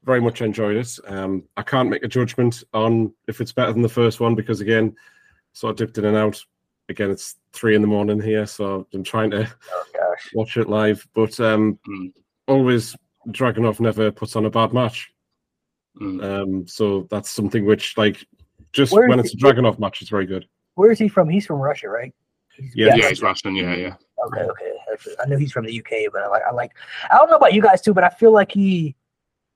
[0.03, 0.99] very much enjoyed it.
[1.07, 4.61] Um, I can't make a judgment on if it's better than the first one because
[4.61, 4.95] again,
[5.53, 6.43] sort of dipped in and out
[6.89, 9.43] again, it's three in the morning here, so I'm trying to
[9.93, 9.98] gosh.
[10.33, 11.07] Watch it live.
[11.13, 12.13] But um, Mm.
[12.47, 12.95] always
[13.29, 15.11] Dragunov never puts on a bad match.
[15.99, 16.23] Mm.
[16.23, 18.25] Um, so that's something which, like,
[18.71, 20.45] just Where when is it's a he- Dragunov match, it's very good.
[20.75, 21.27] Where is he from?
[21.29, 22.13] He's from Russia, right?
[22.55, 22.95] He's- Yeah.
[22.95, 23.55] Yeah, he's Russian.
[23.55, 23.95] Yeah, yeah.
[24.27, 24.71] Okay, okay.
[25.23, 26.71] I know he's from the UK, but I like, I like,
[27.09, 28.95] I don't know about you guys too, but I feel like he,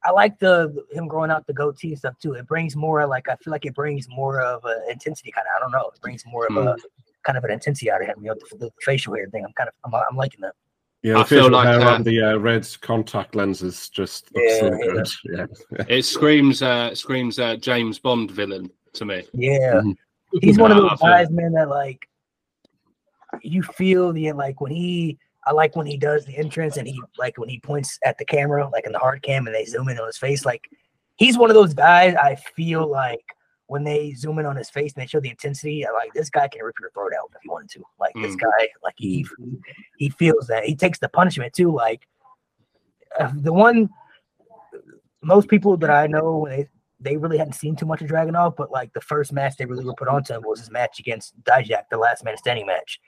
[0.06, 2.34] I like the him growing out the goatee and stuff too.
[2.34, 5.54] It brings more like I feel like it brings more of an intensity kind of.
[5.58, 5.90] I don't know.
[5.94, 6.76] It brings more of a
[7.24, 8.16] kind of an intensity out of him.
[8.22, 9.44] You know, the, the facial hair thing.
[9.46, 10.54] I'm kind of I'm, I'm liking that.
[11.02, 14.44] Yeah, I the feel facial like, hair and the uh, red contact lenses just look
[14.48, 14.94] Yeah, so yeah.
[14.94, 15.08] good.
[15.78, 15.86] Yeah.
[15.98, 19.24] It screams uh, screams uh, James Bond villain to me.
[19.34, 19.96] Yeah, Mhm.
[20.42, 21.52] he's one of those I feel- guys, man.
[21.54, 22.08] That like
[23.42, 25.18] you feel the like when he.
[25.46, 28.24] I like when he does the entrance and he like when he points at the
[28.24, 30.46] camera, like in the hard cam, and they zoom in on his face.
[30.46, 30.70] Like
[31.18, 32.16] he's one of those guys.
[32.16, 33.26] I feel like
[33.74, 36.30] when they zoom in on his face and they show the intensity, I like this
[36.30, 37.84] guy can rip your throat out if he wanted to.
[38.00, 38.42] Like this Mm.
[38.42, 39.26] guy, like he
[39.98, 41.72] he feels that he takes the punishment too.
[41.72, 42.08] Like
[43.20, 43.90] uh, the one
[45.24, 46.68] most people that I know they
[47.00, 49.86] they really hadn't seen too much of Dragunov, but like the first match they really
[49.86, 53.00] were put onto him was his match against Dijak, the last man standing match.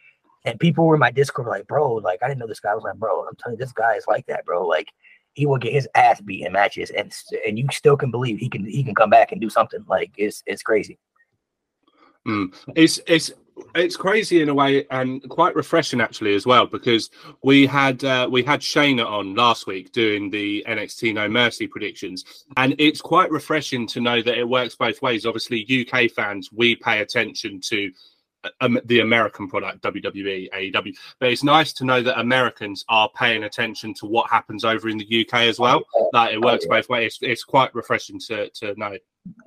[0.45, 2.83] And people were in my Discord like, bro, like I didn't know this guy was
[2.83, 3.23] like, bro.
[3.27, 4.65] I'm telling you, this guy is like that, bro.
[4.65, 4.89] Like
[5.35, 7.13] he will get his ass beat in matches, and
[7.45, 9.85] and you still can believe he can he can come back and do something.
[9.87, 10.97] Like it's it's crazy.
[12.75, 13.31] It's it's
[13.75, 17.09] it's crazy in a way and quite refreshing actually as well because
[17.43, 22.45] we had uh, we had Shayna on last week doing the NXT No Mercy predictions
[22.57, 25.25] and it's quite refreshing to know that it works both ways.
[25.25, 27.91] Obviously, UK fans we pay attention to
[28.61, 33.43] um, the American product WWE AEW, but it's nice to know that Americans are paying
[33.43, 35.83] attention to what happens over in the UK as well.
[36.13, 37.05] Like it works both ways.
[37.05, 38.97] It's, it's quite refreshing to to know.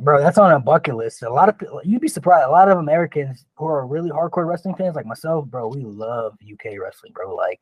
[0.01, 1.23] Bro, that's on a bucket list.
[1.23, 2.47] A lot of people, you'd be surprised.
[2.49, 6.35] A lot of Americans who are really hardcore wrestling fans, like myself, bro, we love
[6.53, 7.33] UK wrestling, bro.
[7.35, 7.61] Like,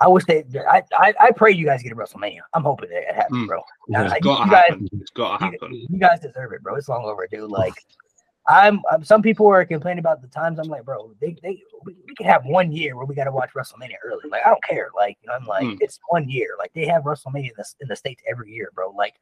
[0.00, 2.38] I wish they, I, I, I pray you guys get a WrestleMania.
[2.54, 3.48] I'm hoping that it happens, Mm.
[3.48, 3.60] bro.
[3.88, 4.02] Yeah.
[4.10, 4.88] I- It's got you to guys, happen.
[4.94, 5.86] It's got to you, happen.
[5.90, 6.76] you guys deserve it, bro.
[6.76, 7.46] It's long overdue.
[7.46, 7.74] Like,
[8.48, 10.58] I'm, I'm some people are complaining about the times.
[10.58, 13.32] I'm like, bro, they, they, we, we can have one year where we got to
[13.32, 14.28] watch WrestleMania early.
[14.30, 14.88] Like, I don't care.
[14.96, 15.76] Like, you know, I'm like, Mm.
[15.80, 16.48] it's one year.
[16.58, 18.90] Like, they have WrestleMania in the, in the states every year, bro.
[18.90, 19.14] Like,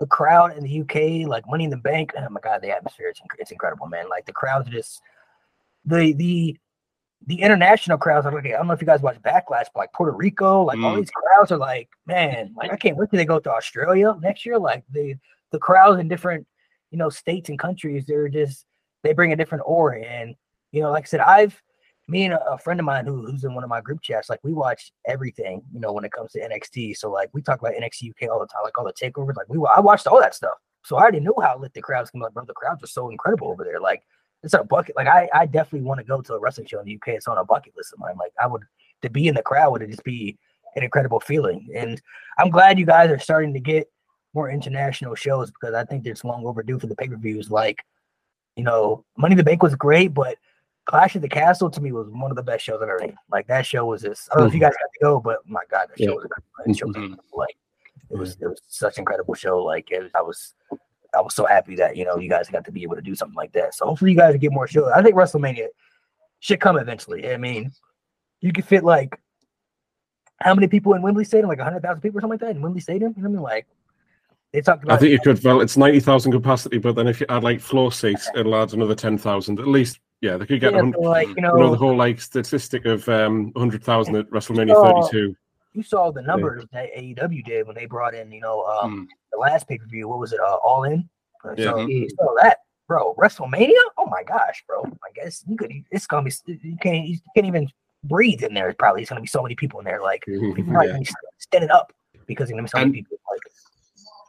[0.00, 2.12] the crowd in the UK, like Money in the Bank.
[2.16, 4.08] Oh my god, the atmosphere is inc- it's incredible, man.
[4.08, 5.00] Like the crowds are just
[5.84, 6.56] the the
[7.26, 9.92] the international crowds are like I don't know if you guys watch Backlash, but like
[9.92, 10.98] Puerto Rico, like all Mm.
[11.00, 14.46] these crowds are like, man, like I can't wait till they go to Australia next
[14.46, 14.56] year.
[14.58, 15.14] Like the
[15.50, 16.46] the crowds in different
[16.90, 18.66] you know states and countries, they're just
[19.02, 20.00] they bring a different aura.
[20.00, 20.34] And
[20.72, 21.60] you know, like I said, I've
[22.08, 24.40] me and a, friend of mine who, who's in one of my group chats, like
[24.42, 26.96] we watch everything, you know, when it comes to NXT.
[26.96, 29.36] So like we talk about NXT UK all the time, like all the takeovers.
[29.36, 30.54] Like we i watched all that stuff.
[30.84, 32.24] So I already knew how lit the crowds can be.
[32.24, 33.78] Like, bro, the crowds are so incredible over there.
[33.78, 34.02] Like
[34.42, 34.96] it's a bucket.
[34.96, 37.08] Like I, I definitely want to go to a wrestling show in the UK.
[37.08, 38.16] It's on a bucket list of mine.
[38.18, 38.62] Like I would
[39.02, 40.38] to be in the crowd would just be
[40.76, 41.68] an incredible feeling.
[41.74, 42.00] And
[42.38, 43.88] I'm glad you guys are starting to get
[44.38, 47.50] more international shows because I think it's long overdue for the pay-per-views.
[47.50, 47.84] Like,
[48.56, 50.36] you know, Money in the Bank was great, but
[50.86, 53.16] Clash of the Castle to me was one of the best shows I've ever seen.
[53.30, 55.38] Like that show was just I don't know if you guys got to go, but
[55.46, 56.14] my god, that show Yeah.
[56.14, 56.64] was incredible.
[56.66, 57.18] That show was Mhm.
[57.34, 57.56] like
[58.10, 59.58] it was it was such an incredible show.
[59.62, 60.54] Like it, I was
[61.14, 63.14] I was so happy that you know you guys got to be able to do
[63.14, 63.74] something like that.
[63.74, 64.90] So hopefully you guys get more shows.
[64.94, 65.66] I think WrestleMania
[66.40, 67.30] should come eventually.
[67.30, 67.72] I mean,
[68.40, 69.18] you could fit like
[70.40, 71.48] how many people in Wembley Stadium?
[71.48, 73.12] Like hundred thousand people or something like that in Wembley Stadium.
[73.16, 73.42] You know what I mean?
[73.42, 73.66] Like
[74.52, 74.96] they talked about.
[74.96, 75.42] I think you could.
[75.44, 78.72] Well, it's ninety thousand capacity, but then if you add like floor seats, it'll add
[78.72, 80.00] another ten thousand at least.
[80.20, 80.72] Yeah, they could get.
[80.72, 84.16] yeah, 100 so, like you you know the whole like statistic of um hundred thousand
[84.16, 85.02] at WrestleMania Oh.
[85.02, 85.36] thirty two.
[85.74, 89.06] you saw the numbers that AEW did when they brought in, you know, um, Mm.
[89.32, 90.08] the last pay per view.
[90.08, 90.40] What was it?
[90.40, 91.08] Uh, All In.
[91.44, 91.70] Uh, Yeah.
[91.72, 92.58] So you saw that,
[92.88, 93.14] bro.
[93.14, 93.74] WrestleMania.
[93.96, 94.82] Oh my gosh, bro.
[94.84, 95.70] I guess you could.
[95.92, 96.32] It's gonna be.
[96.62, 97.06] You can't.
[97.06, 97.68] You can't even
[98.04, 98.74] breathe in there.
[98.78, 100.00] Probably it's gonna be so many people in there.
[100.02, 100.98] Like people Yeah.
[101.38, 101.92] standing up
[102.26, 103.18] because there's gonna be so many people.
[103.30, 103.40] Like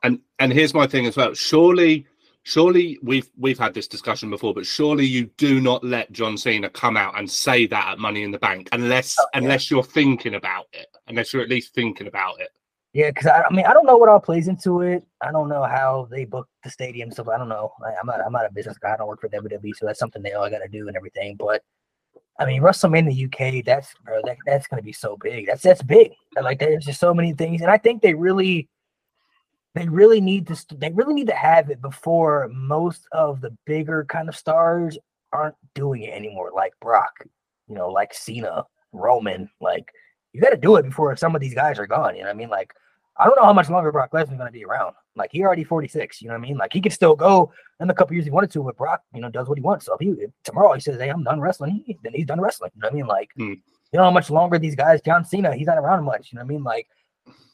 [0.03, 2.05] and and here's my thing as well surely
[2.43, 6.69] surely we've we've had this discussion before but surely you do not let john cena
[6.69, 9.39] come out and say that at money in the bank unless Oh, yeah.
[9.39, 12.49] unless you're thinking about it unless you're at least thinking about it
[12.93, 15.03] Yeah, because I, I mean I don't know what all plays into it.
[15.21, 17.27] I don't know how they book the stadium stuff.
[17.27, 17.71] I don't know.
[17.85, 18.93] I, I'm not I'm not a business guy.
[18.93, 21.35] I don't work for WWE, so that's something they all got to do and everything.
[21.37, 21.61] But
[22.39, 25.45] I mean WrestleMania UK, that's bro, that, that's gonna be so big.
[25.47, 26.13] That's that's big.
[26.41, 28.67] Like there's just so many things, and I think they really
[29.79, 34.03] they really need to they really need to have it before most of the bigger
[34.09, 34.97] kind of stars
[35.31, 36.51] aren't doing it anymore.
[36.53, 37.13] Like Brock,
[37.69, 39.89] you know, like Cena, Roman, like
[40.33, 42.15] you got to do it before some of these guys are gone.
[42.17, 42.49] You know what I mean?
[42.49, 42.73] Like
[43.15, 44.95] I don't know how much longer Brock Lesnar's going to be around.
[45.15, 46.57] Like he already 46, you know what I mean?
[46.57, 49.21] Like he could still go in a couple years he wanted to, but Brock, you
[49.21, 49.85] know, does what he wants.
[49.85, 52.41] So if he if tomorrow he says, "Hey, I'm done wrestling," he, then he's done
[52.41, 52.71] wrestling.
[52.75, 53.07] You know what I mean?
[53.07, 53.53] Like Hmm.
[53.93, 56.33] you know how much longer these guys, John Cena, he's not around much.
[56.33, 56.63] You know what I mean?
[56.63, 56.87] Like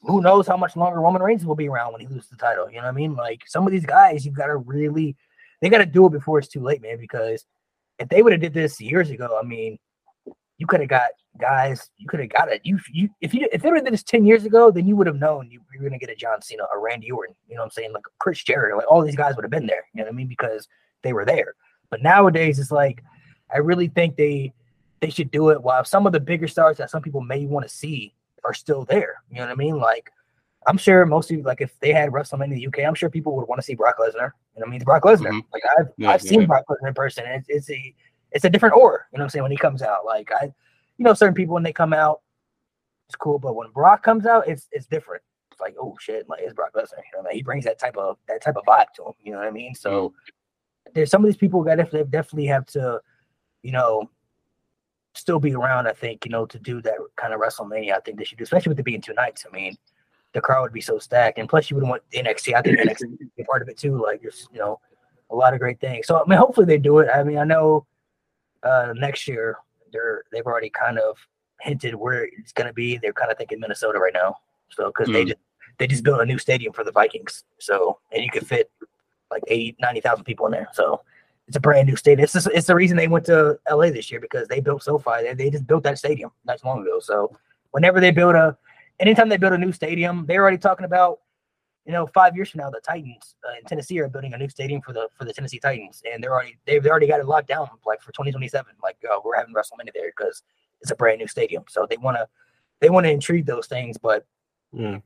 [0.02, 2.70] who knows how much longer Roman Reigns will be around when he loses the title?
[2.70, 3.16] You know what I mean?
[3.16, 5.16] Like some of these guys, you've got to really,
[5.62, 6.98] they got to do it before it's too late, man.
[7.00, 7.46] Because
[8.00, 9.78] if they would have did this years ago, I mean,
[10.58, 11.10] you could have got
[11.40, 11.90] guys.
[11.98, 12.62] You could have got it.
[12.64, 14.96] You, you, if you, if they would have did this ten years ago, then you
[14.96, 17.36] would have known you, you were gonna get a John Cena, a Randy Orton.
[17.48, 17.94] You know what I'm saying?
[17.94, 19.86] Like Chris Jericho, like all these guys would have been there.
[19.94, 20.28] You know what I mean?
[20.28, 20.68] Because
[21.04, 21.56] they were there.
[21.90, 23.04] But nowadays, it's like
[23.54, 24.54] I really think they
[25.02, 27.68] they should do it while some of the bigger stars that some people may want
[27.68, 28.14] to see
[28.46, 29.22] are still there.
[29.30, 29.78] You know what I mean?
[29.78, 30.12] Like
[30.68, 33.10] I'm sure most of you, like if they had WrestleMania in the UK, I'm sure
[33.10, 34.14] people would want to see Brock Lesnar.
[34.14, 34.84] You know what I mean?
[34.84, 35.32] Brock Lesnar.
[35.32, 35.44] Mhm.
[35.54, 36.48] Like I've Yeah, I've seen yeah.
[36.48, 37.96] Brock Lesnar in person, it's, it's a
[38.32, 39.00] it's a different aura.
[39.12, 39.44] You know what I'm saying?
[39.44, 40.46] When he comes out, like I,
[40.98, 42.22] you know, certain people when they come out,
[43.08, 45.24] it's cool, but when Brock comes out, it's it's different.
[45.52, 47.04] It's like oh shit, like it's Brock Lesnar.
[47.12, 47.34] You know, mean?
[47.34, 49.14] he brings that type of that type of vibe to him.
[49.22, 49.76] You know what I mean?
[49.76, 50.14] So
[50.94, 51.78] there's some of these people that
[52.10, 53.02] definitely have to,
[53.62, 54.10] you know,
[55.15, 55.88] still be around.
[55.88, 57.93] I think you know to do that kind of WrestleMania.
[57.93, 59.45] I think they should do, especially with it being two nights.
[59.49, 59.75] I mean,
[60.34, 62.54] the crowd would be so stacked, and plus you would want NXT.
[62.54, 64.01] I think NXT would be part of it too.
[64.01, 64.80] Like just you know,
[65.30, 66.08] a lot of great things.
[66.08, 67.10] So I mean, hopefully they do it.
[67.13, 67.86] I mean, I know
[68.63, 69.58] uh next year
[69.91, 71.17] they're they've already kind of
[71.62, 72.97] hinted where it's going to be.
[72.97, 74.36] They're kind of thinking Minnesota right now.
[74.69, 75.28] So because they Mm.
[75.30, 75.39] just
[75.78, 77.43] they just built a new stadium for the Vikings.
[77.60, 78.69] So and you could fit
[79.32, 80.69] like 80, 90,000 people in there.
[80.73, 81.01] So
[81.48, 82.24] it's a brand new stadium.
[82.24, 85.22] It's just, it's the reason they went to LA this year because they built SoFi.
[85.24, 87.00] They, they just built that stadium not too long ago.
[87.00, 87.38] So
[87.72, 88.58] whenever they build a,
[89.00, 91.20] anytime they build a new stadium, they're already talking about,
[91.86, 94.50] you know, five years from now, the Titans uh, in Tennessee are building a new
[94.50, 97.48] stadium for the for the Tennessee Titans, and they're already they've already got it locked
[97.48, 98.66] down like for 2027.
[98.82, 100.42] Like uh, we're having WrestleMania there because
[100.82, 101.64] it's a brand new stadium.
[101.70, 102.28] So they want to
[102.80, 104.26] they want to intrigue those things, but
[104.72, 104.98] Yeah.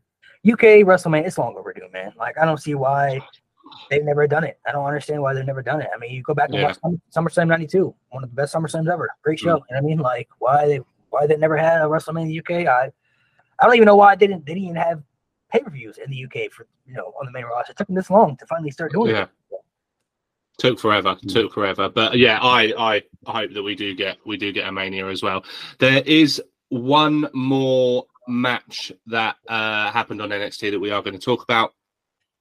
[0.50, 2.14] UK WrestleMania, it's long overdue, man.
[2.18, 3.20] Like I don't see why
[3.90, 4.60] they've never done it.
[4.68, 5.90] I don't understand why they've never done it.
[5.94, 6.66] I mean, you go back and Yeah.
[6.68, 6.78] watch
[7.12, 9.10] Summer, SummerSlam '92, one of the best SummerSlams ever.
[9.24, 9.46] Great show.
[9.48, 10.00] You know what I mean?
[10.00, 10.80] Like why they
[11.10, 12.68] why they never had a WrestleMania UK?
[12.68, 12.92] I
[13.60, 15.02] I don't even know why they didn't they didn't even have
[15.52, 17.72] pay per views in the UK for you know on the main roster.
[17.72, 19.24] It took them this long to finally start doing Yeah.
[19.24, 19.30] it.
[20.60, 22.96] took forever took forever but yeah i i
[23.28, 25.46] I hope that we do get we do get a mania as well
[25.80, 31.26] there is one more match that uh happened on nxt that we are going to
[31.32, 31.74] talk about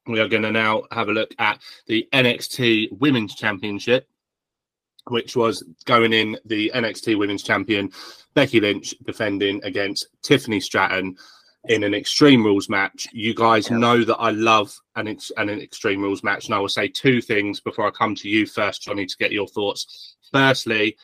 [0.08, 4.08] we are going to now have a look at the nxt women's championship
[5.08, 7.90] which was going in the nxt women's champion
[8.34, 11.16] becky lynch defending against tiffany stratton
[11.64, 13.08] in an extreme rules match.
[13.12, 16.68] You guys know that i love an, ex- an extreme rules match and i will
[16.68, 20.16] say two things before i come to you first johnny to get your thoughts.
[20.32, 20.96] Firstly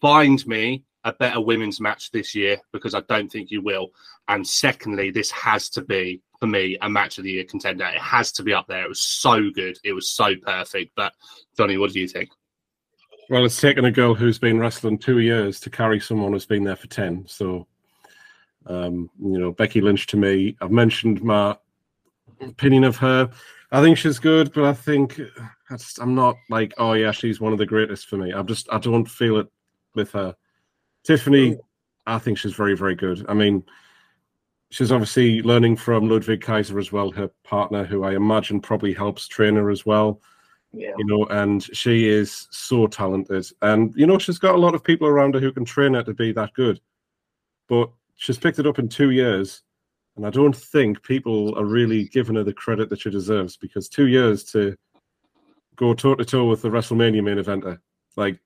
[0.00, 3.88] find me a better women's match this year because i don't think you will
[4.28, 8.00] and secondly this has to be for me a match of the year contender it
[8.00, 11.12] has to be up there it was so good it was so perfect but
[11.56, 12.28] johnny what do you think
[13.30, 16.64] Well, it's taken a girl who's been wrestling two years to carry someone who's been
[16.64, 17.26] there for 10.
[17.28, 17.66] So,
[18.66, 21.54] um, you know, Becky Lynch to me, I've mentioned my
[22.40, 23.28] opinion of her.
[23.70, 25.20] I think she's good, but I think
[25.68, 28.32] I I'm not like, oh, yeah, she's one of the greatest for me.
[28.32, 29.48] I'm just, I don't feel it
[29.94, 30.34] with her.
[31.04, 31.64] Tiffany, oh.
[32.06, 33.24] I think she's very, very good.
[33.28, 33.64] I mean,
[34.70, 39.26] she's obviously learning from Ludwig Kaiser as well, her partner, who I imagine probably helps
[39.28, 40.20] train her as well
[40.72, 40.92] Yeah.
[40.98, 43.46] you know, and she is so talented.
[43.62, 46.02] And, you know, she's got a lot of people around her who can train her
[46.02, 46.80] to be that good.
[47.68, 49.62] But she's picked it up in two years.
[50.16, 53.88] And I don't think people are really giving her the credit that she deserves because
[53.88, 54.76] two years to
[55.76, 57.78] go toe to toe with the WrestleMania main eventer,
[58.16, 58.40] like,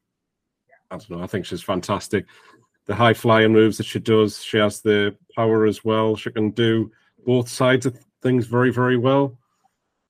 [0.92, 2.26] I don't know, I think she's fantastic.
[2.86, 6.16] The high flying moves that she does, she has the power as well.
[6.16, 6.90] She can do
[7.24, 9.38] both sides of things very, very well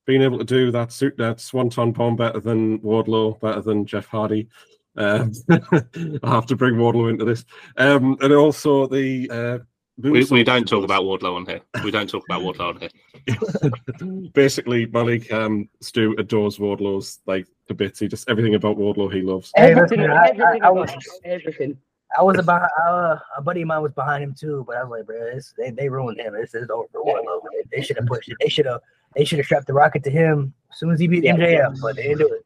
[0.06, 4.06] being able to do that suit that swanton bomb better than Wardlow, better than Jeff
[4.06, 4.48] Hardy.
[4.96, 7.44] Um, I have to bring Wardlow into this,
[7.76, 9.30] um, and also the.
[9.30, 9.58] Uh,
[9.98, 11.60] we, we don't talk about Wardlow on here.
[11.84, 14.30] We don't talk about Wardlow on here.
[14.34, 18.00] Basically, Malik um, Stu adores Wardlow's like to bits.
[18.00, 19.52] He just everything about Wardlow he loves.
[19.54, 21.76] Hey, Everything, I- everything I- I about was- everything.
[22.18, 24.90] I was about uh, a buddy of mine was behind him too, but I was
[24.98, 26.34] like, bro, it's, they they ruined him.
[26.34, 27.40] This is over for Wardlow.
[27.70, 28.36] They, they should have pushed it.
[28.40, 28.80] They should have
[29.16, 31.36] they should have strapped the rocket to him as soon as he beat Yeah.
[31.36, 32.44] MJF, but they didn't do it.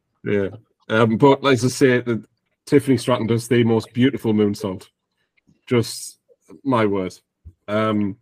[0.89, 2.23] Yeah, um, but as I say, the,
[2.65, 4.87] Tiffany Stratton does the most beautiful moonsault.
[5.65, 6.19] Just
[6.63, 7.17] my word.
[7.67, 8.17] Um,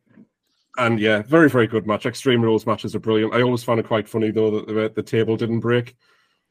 [0.78, 2.06] and yeah, very very good match.
[2.06, 3.34] Extreme Rules matches are brilliant.
[3.34, 5.96] I always found it quite funny though that the, the table didn't break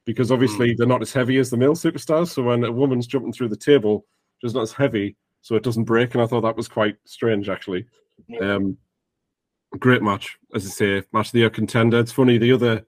[0.06, 2.28] because obviously they're not as heavy as the male superstars.
[2.28, 4.06] So when a woman's jumping through the table,
[4.38, 6.14] she's not as heavy, so it doesn't break.
[6.14, 7.86] And I thought that was quite strange actually.
[8.28, 8.54] Yeah.
[8.54, 8.78] Um,
[9.80, 11.98] Great match, as I say, match of the year contender.
[11.98, 12.86] It's funny, the other,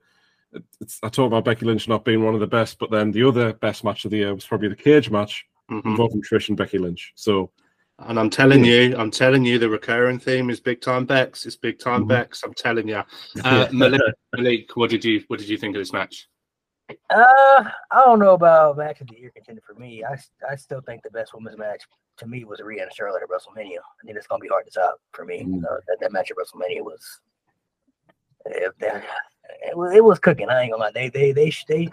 [0.79, 3.27] it's, I talk about Becky Lynch not being one of the best, but then the
[3.27, 5.83] other best match of the year was probably the cage match Mhm.
[5.85, 7.11] involving Trish and Becky Lynch.
[7.15, 7.51] So
[7.99, 11.45] And I'm telling you, I'm telling you, the recurring theme is big time Bex.
[11.45, 12.09] It's big time Mhm.
[12.09, 12.43] Bex.
[12.43, 13.03] I'm telling you.
[13.43, 14.01] Uh, Malik,
[14.35, 16.27] Malik, what did you what did you think of this match?
[16.89, 20.03] Uh, I don't know about match of the year contender for me.
[20.03, 20.17] I,
[20.49, 21.83] I still think the best women's match
[22.17, 23.79] to me was Rhea and Charlotte at WrestleMania.
[23.79, 25.43] I think it's gonna be hard to top for me.
[25.43, 25.63] Mm.
[25.63, 27.19] Uh, that, that match at WrestleMania was
[28.45, 28.73] it,
[29.67, 30.49] it was it was cooking.
[30.49, 30.91] I ain't gonna lie.
[30.91, 31.89] They they they they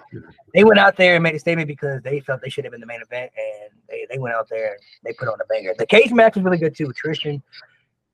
[0.53, 2.81] they went out there and made a statement because they felt they should have been
[2.81, 5.75] the main event, and they, they went out there and they put on a banger.
[5.77, 6.93] The cage match was really good too.
[6.93, 7.43] Trish and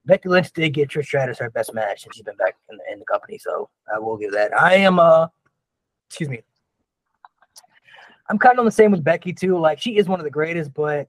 [0.06, 2.92] Becky Lynch did get Trish Stratus her best match since she's been back in the,
[2.92, 4.58] in the company, so I will give that.
[4.58, 5.28] I am uh,
[6.08, 6.42] excuse me.
[8.28, 9.58] I'm kind of on the same with Becky too.
[9.58, 11.08] Like she is one of the greatest, but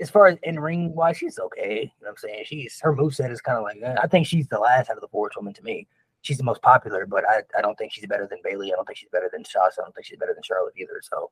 [0.00, 1.80] as far as in ring wise, she's okay.
[1.80, 2.44] You know what I'm saying?
[2.46, 5.02] She's her moveset is kind of like eh, I think she's the last out of
[5.02, 5.86] the four women to me.
[6.22, 8.72] She's the most popular, but I, I don't think she's better than Bayley.
[8.72, 9.80] I don't think she's better than Sasha.
[9.80, 11.00] I don't think she's better than Charlotte either.
[11.02, 11.30] So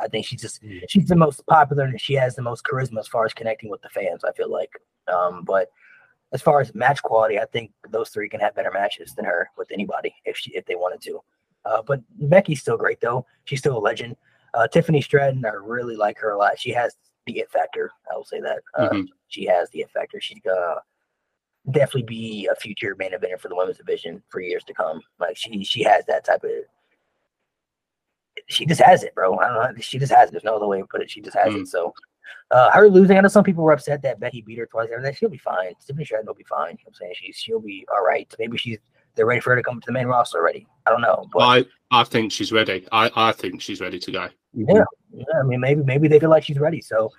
[0.00, 3.06] I think she's just she's the most popular and she has the most charisma as
[3.08, 4.24] far as connecting with the fans.
[4.24, 4.70] I feel like,
[5.06, 5.70] um, but
[6.32, 9.50] as far as match quality, I think those three can have better matches than her
[9.56, 11.20] with anybody if she if they wanted to.
[11.64, 13.24] Uh, but Becky's still great though.
[13.44, 14.16] She's still a legend.
[14.52, 16.58] Uh, Tiffany Stratton, I really like her a lot.
[16.58, 17.92] She has the it factor.
[18.12, 18.62] I will say that.
[18.74, 19.06] Uh, Mhm.
[19.28, 20.20] She has the it factor.
[20.20, 20.76] She's gonna
[21.70, 25.00] definitely be a future main eventer for the women's division for years to come.
[25.18, 26.50] Like she she has that type of.
[28.46, 29.38] She just has it, bro.
[29.38, 29.80] I don't know.
[29.80, 30.32] She just has it.
[30.32, 31.10] There's no other way to put it.
[31.10, 31.62] She just has Mm.
[31.62, 31.68] it.
[31.68, 31.94] So,
[32.50, 33.16] uh, her losing.
[33.16, 34.88] I know some people were upset that Becky beat her twice.
[34.92, 35.14] Everything.
[35.14, 35.72] She'll be fine.
[35.86, 36.72] Tiffany Stratton will be fine.
[36.72, 38.32] You know what I'm saying she's she'll be all right.
[38.38, 38.78] Maybe she's
[39.14, 40.66] they're ready for her to come to the main roster already.
[40.86, 42.86] I don't know, but I I think she's ready.
[42.92, 44.28] I I think she's ready to go.
[44.52, 44.84] Yeah.
[45.12, 46.80] yeah, I mean, maybe maybe they feel like she's ready.
[46.80, 47.10] So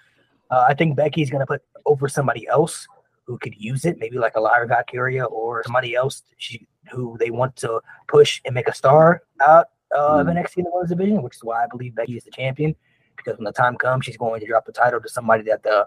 [0.52, 2.88] uh, I think Becky's gonna put over somebody else
[3.26, 7.32] who could use it, maybe like a Lyra Valkyria or somebody else she who they
[7.32, 11.22] want to push and make a star out uh, of NXT in the women's division,
[11.22, 12.76] which is why I believe Becky is the champion.
[13.18, 15.86] Because when the time comes, she's going to drop the title to somebody that the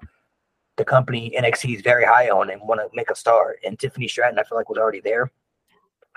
[0.77, 3.57] the company NXT is very high on and want to make a star.
[3.65, 5.31] And Tiffany Stratton, I feel like was already there.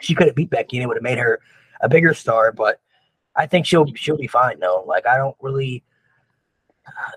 [0.01, 1.41] She could have beat Becky and it would have made her
[1.81, 2.79] a bigger star, but
[3.35, 4.83] I think she'll she'll be fine though.
[4.87, 5.83] Like I don't really.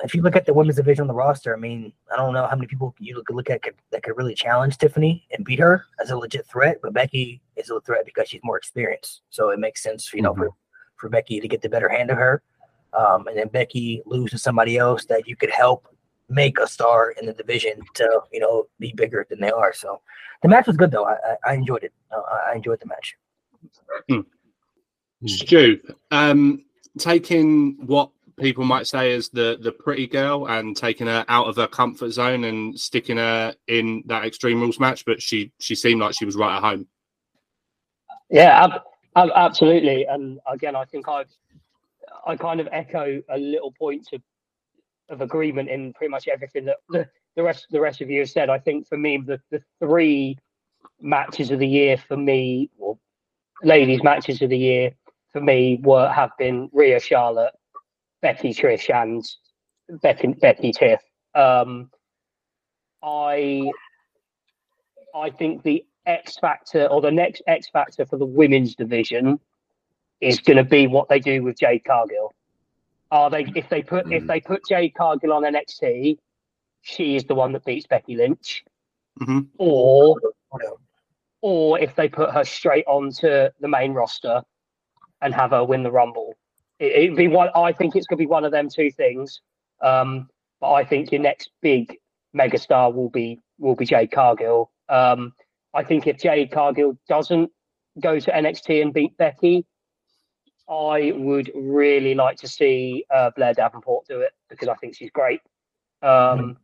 [0.02, 2.46] If you look at the women's division on the roster, I mean, I don't know
[2.46, 5.58] how many people you could look at could, that could really challenge Tiffany and beat
[5.58, 6.78] her as a legit threat.
[6.82, 10.34] But Becky is a threat because she's more experienced, so it makes sense, you know,
[10.34, 10.50] for,
[10.96, 12.42] for Becky to get the better hand of her,
[12.92, 15.88] um, and then Becky lose to somebody else that you could help
[16.28, 19.72] make a star in the division to you know be bigger than they are.
[19.72, 20.00] So
[20.42, 21.04] the match was good though.
[21.04, 21.92] I I, I enjoyed it.
[22.10, 23.16] Uh, I enjoyed the match.
[25.26, 26.64] Stu, um,
[26.98, 31.56] taking what people might say as the the pretty girl and taking her out of
[31.56, 36.00] her comfort zone and sticking her in that Extreme Rules match, but she she seemed
[36.00, 36.86] like she was right at home.
[38.30, 38.82] Yeah, ab-
[39.16, 40.06] ab- absolutely.
[40.06, 41.30] And again, I think I've
[42.26, 44.22] I kind of echo a little point of
[45.10, 48.30] of agreement in pretty much everything that the, the rest the rest of you have
[48.30, 48.50] said.
[48.50, 50.38] I think for me, the, the three
[51.00, 52.98] matches of the year for me, or
[53.62, 54.92] ladies matches of the year
[55.32, 57.54] for me, were have been Rhea Charlotte,
[58.24, 59.22] Becky Trish, and
[60.00, 60.98] Becky Becky Tiff.
[61.34, 61.90] Um,
[63.02, 63.70] I
[65.14, 69.38] I think the X factor or the next X factor for the women's division
[70.22, 72.32] is going to be what they do with Jade Cargill.
[73.10, 76.16] Are they if they put if they put Jade Cargill on NXT,
[76.80, 78.64] she is the one that beats Becky Lynch,
[79.20, 79.48] Mhm.
[79.58, 80.16] or
[81.42, 84.42] or if they put her straight onto the main roster
[85.20, 86.23] and have her win the Rumble.
[86.78, 87.48] It, it'd be one.
[87.54, 89.40] I think it's going to be one of them two things.
[89.82, 90.28] Um,
[90.60, 91.96] but I think your next big
[92.36, 94.70] megastar will be will be Jade Cargill.
[94.88, 95.32] Um,
[95.72, 97.50] I think if Jade Cargill doesn't
[98.00, 99.66] go to NXT and beat Becky,
[100.68, 105.10] I would really like to see uh, Blair Davenport do it because I think she's
[105.10, 105.40] great.
[106.02, 106.56] Um,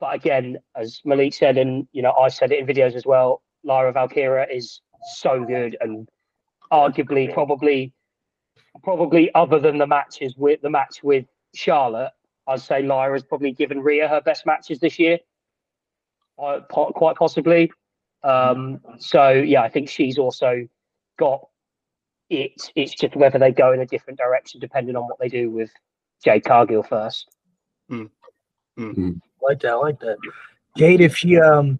[0.00, 3.42] But again, as Malik said, and you know, I said it in videos as well.
[3.64, 4.80] Lyra Valkyria is
[5.16, 6.08] so good and
[6.72, 7.92] arguably probably
[8.82, 12.12] probably other than the matches with the match with Charlotte,
[12.46, 15.18] I'd say Lyra's probably given Rhea her best matches this year,
[16.38, 17.70] uh, po- quite possibly.
[18.22, 20.66] Um, so yeah, I think she's also
[21.18, 21.46] got
[22.30, 22.70] it.
[22.74, 25.70] It's just whether they go in a different direction depending on what they do with
[26.24, 27.28] Jade Cargill first.
[29.42, 29.72] like that.
[29.72, 30.16] I like that.
[30.76, 31.78] Jade, if she um,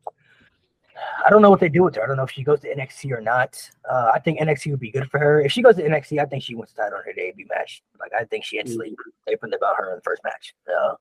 [1.25, 2.03] I don't know what they do with her.
[2.03, 3.59] I don't know if she goes to NXT or not.
[3.89, 5.41] Uh, I think NXT would be good for her.
[5.41, 7.83] If she goes to NXT, I think she wins the title on her debut match.
[7.99, 8.97] Like I think she instantly
[9.27, 10.55] they put about her in the first match.
[10.69, 10.95] Uh,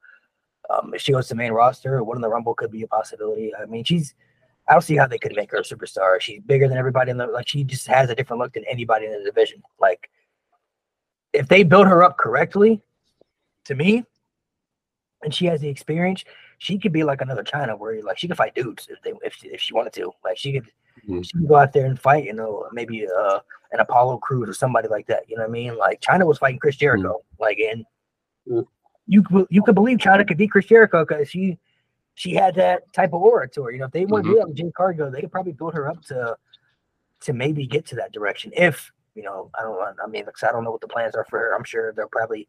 [0.70, 3.54] um, if she goes to main roster, one in the Rumble could be a possibility.
[3.56, 4.14] I mean, she's
[4.68, 6.20] I don't see how they could make her a superstar.
[6.20, 7.48] She's bigger than everybody in the like.
[7.48, 9.64] She just has a different look than anybody in the division.
[9.80, 10.10] Like,
[11.32, 12.82] if they build her up correctly,
[13.66, 14.04] to me,
[15.24, 16.24] and she has the experience,
[16.58, 19.34] she could be like another Chyna, where like she could fight dudes if they if
[19.36, 20.12] she, if she wanted to.
[20.24, 20.68] Like she could
[21.08, 21.24] Mhm.
[21.24, 22.24] she could go out there and fight.
[22.26, 23.40] You know, maybe uh
[23.72, 25.30] an Apollo Crews or somebody like that.
[25.30, 25.78] You know what I mean?
[25.78, 27.22] Like Chyna was fighting Chris Jericho.
[27.40, 27.86] Like and
[28.50, 28.66] Mm.
[29.08, 31.60] you could- you could believe Chyna could beat Chris Jericho because she
[32.16, 33.72] she had that type of aura to her.
[33.72, 35.74] You know, if they want to do that with Jade Cargill, they could probably build
[35.76, 36.36] her up to
[37.22, 38.52] to maybe get to that direction.
[38.56, 40.00] If you know, I don't.
[40.04, 41.56] I mean, I don't know what the plans are for her.
[41.56, 42.48] I'm sure they'll probably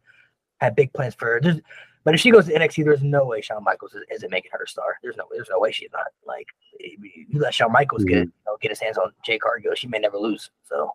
[0.61, 1.39] have big plans for her.
[1.41, 1.59] There's,
[2.03, 4.63] but if she goes to NXT, there's no way Shawn Michaels is, isn't making her
[4.63, 4.97] a star.
[5.03, 6.05] There's no, there's no way she's not.
[6.25, 6.47] Like
[6.79, 9.99] you let Shawn Michaels get you know, get his hands on Jay Cargill, she may
[9.99, 10.49] never lose.
[10.63, 10.93] So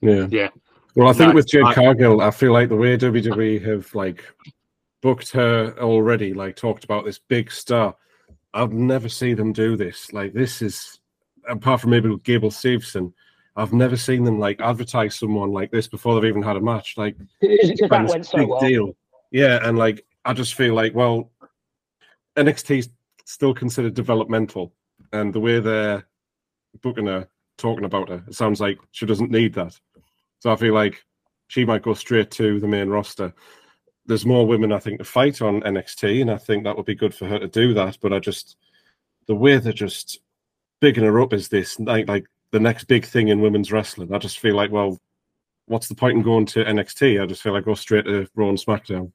[0.00, 0.26] Yeah.
[0.30, 0.48] Yeah.
[0.96, 3.94] Well, I think No, with Jade I- Cargill, I feel like the way WWE have
[3.94, 4.24] like
[5.02, 7.94] booked her already, like talked about this big star.
[8.52, 10.12] I've never seen them do this.
[10.12, 10.98] Like this is
[11.48, 13.14] apart from maybe with Gable Stevenson,
[13.56, 16.94] I've never seen them like advertise someone like this before they've even had a match.
[16.96, 18.60] Like Because that it's went so big well.
[18.60, 18.96] deal.
[19.30, 21.30] Yeah, and like I just feel like well,
[22.36, 22.88] NXT's
[23.24, 24.72] still considered developmental,
[25.12, 26.06] and the way they're
[26.82, 27.28] booking her,
[27.58, 29.78] talking about her, it sounds like she doesn't need that.
[30.40, 31.04] So I feel like
[31.48, 33.32] she might go straight to the main roster.
[34.06, 36.94] There's more women I think to fight on NXT, and I think that would be
[36.94, 37.98] good for her to do that.
[38.00, 38.56] But I just
[39.26, 40.20] the way they're just
[40.80, 44.12] bigging her up is this like like the next big thing in women's wrestling.
[44.12, 44.98] I just feel like well,
[45.66, 47.22] what's the point in going to NXT?
[47.22, 49.12] I just feel like go straight to Raw and SmackDown.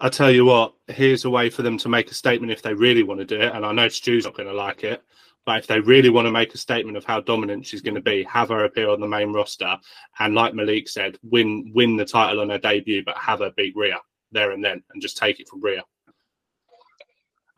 [0.00, 2.72] I tell you what, here's a way for them to make a statement if they
[2.74, 3.52] really want to do it.
[3.54, 5.02] And I know Stu's not going to like it,
[5.44, 8.00] but if they really want to make a statement of how dominant she's going to
[8.00, 9.76] be, have her appear on the main roster,
[10.20, 13.74] and like Malik said, win win the title on her debut, but have her beat
[13.74, 13.98] Rhea
[14.30, 15.82] there and then, and just take it from Rhea.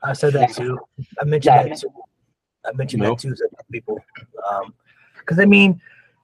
[0.02, 0.78] I said that too.
[1.20, 1.62] I mentioned Yeah.
[1.68, 1.92] that too.
[2.64, 3.10] I mentioned No.
[3.10, 3.98] that too to people.
[4.50, 4.72] Um,
[5.18, 5.80] because I mean,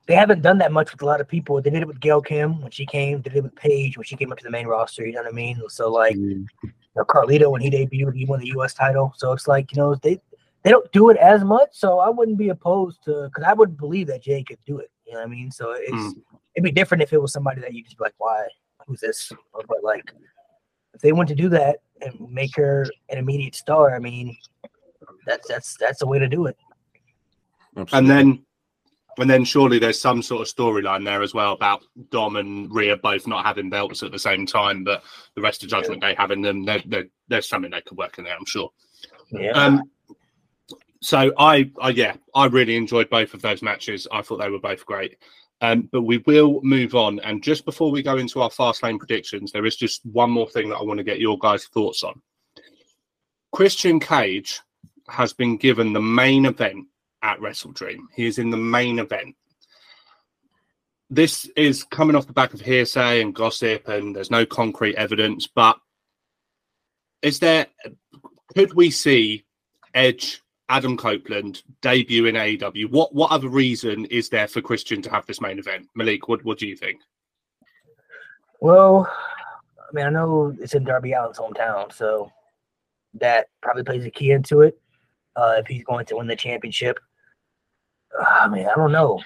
[0.06, 1.60] they haven't done that much with a lot of people.
[1.60, 3.22] They did it with Gail Kim when she came.
[3.22, 5.04] They did it with Paige when she came up to the main roster.
[5.04, 5.60] You know what I mean?
[5.68, 6.46] So like, you
[6.94, 8.72] know, Carlito when he debuted, he won the U.S.
[8.74, 9.12] title.
[9.16, 10.20] So it's like you know they
[10.62, 11.70] they don't do it as much.
[11.72, 14.90] So I wouldn't be opposed to because I would believe that Jay could do it.
[15.06, 15.50] You know what I mean?
[15.50, 16.22] So it's Mm.
[16.54, 18.46] it'd be different if it was somebody that you just be like, why?
[18.86, 19.32] Who's this?
[19.52, 20.12] But like,
[20.94, 24.36] if they want to do that and make her an immediate star, I mean,
[25.26, 26.56] that's that's that's the way to do it.
[27.92, 28.45] And then,
[29.18, 32.96] and then surely there's some sort of storyline there as well about Dom and Rhea
[32.96, 35.02] both not having belts at the same time, but
[35.34, 36.64] the rest of Judgment Day having them.
[36.64, 38.70] There, there, there's something they could work in there, I'm sure.
[39.30, 39.52] Yeah.
[39.52, 39.82] Um,
[41.00, 44.06] so I, I, yeah, I really enjoyed both of those matches.
[44.12, 45.16] I thought they were both great.
[45.62, 47.18] Um, but we will move on.
[47.20, 50.68] And just before we go into our Fastlane predictions, there is just one more thing
[50.68, 52.20] that I want to get your guys' thoughts on.
[53.52, 54.60] Christian Cage
[55.08, 56.86] has been given the main event
[57.26, 57.98] at WrestleDream.
[58.14, 59.34] He is in the main event.
[61.10, 65.46] This is coming off the back of hearsay and gossip, and there's no concrete evidence.
[65.46, 65.78] But
[67.22, 67.66] is there?
[68.54, 69.44] Could we see
[69.92, 72.90] Edge, Adam Copeland debut in AEW?
[72.90, 75.88] What what other reason is there for Christian to have this main event?
[75.94, 77.00] Malik, what what do you think?
[78.60, 79.08] Well,
[79.78, 82.32] I mean, I know it's in Darby Allin's hometown, so
[83.14, 84.80] that probably plays a key into it.
[85.36, 86.98] Uh, if he's going to win the championship,
[88.18, 89.20] Ah, I mean, I don't know.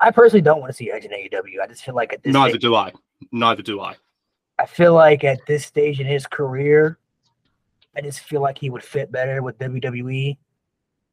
[0.00, 1.60] I personally don't want to see Edge in AEW.
[1.62, 2.92] I just feel like at this Neither stage, do I.
[3.30, 3.94] Neither do I.
[4.58, 6.98] I feel like at this stage in his career,
[7.96, 10.36] I just feel like he would fit better with WWE.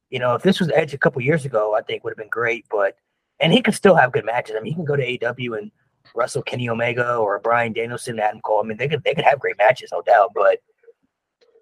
[0.10, 2.30] You know, if this was Edge a couple years ago, I think would have been
[2.30, 2.66] great.
[2.72, 2.98] But
[3.40, 4.56] and he could still have good matches.
[4.58, 5.72] I mean, he can go to AEW and
[6.16, 8.62] wrestle Kenny Omega or Bryan Danielson, Adam Cole.
[8.64, 10.32] I mean, they could they could have great matches, no doubt.
[10.34, 10.62] But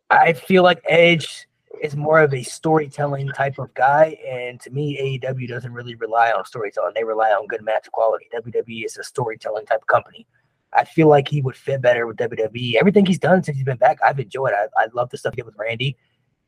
[0.10, 1.48] I feel like Edge
[1.82, 6.32] is more of a storytelling type of guy, and to me, AEW doesn't really rely
[6.32, 6.94] on storytelling.
[6.96, 8.28] They rely on good match quality.
[8.34, 10.28] WWE is a storytelling type company.
[10.74, 12.76] I feel like he would fit better with WWE.
[12.76, 14.54] Everything he's done since he's been back, I've enjoyed.
[14.54, 15.98] I, I love the stuff he did with Randy.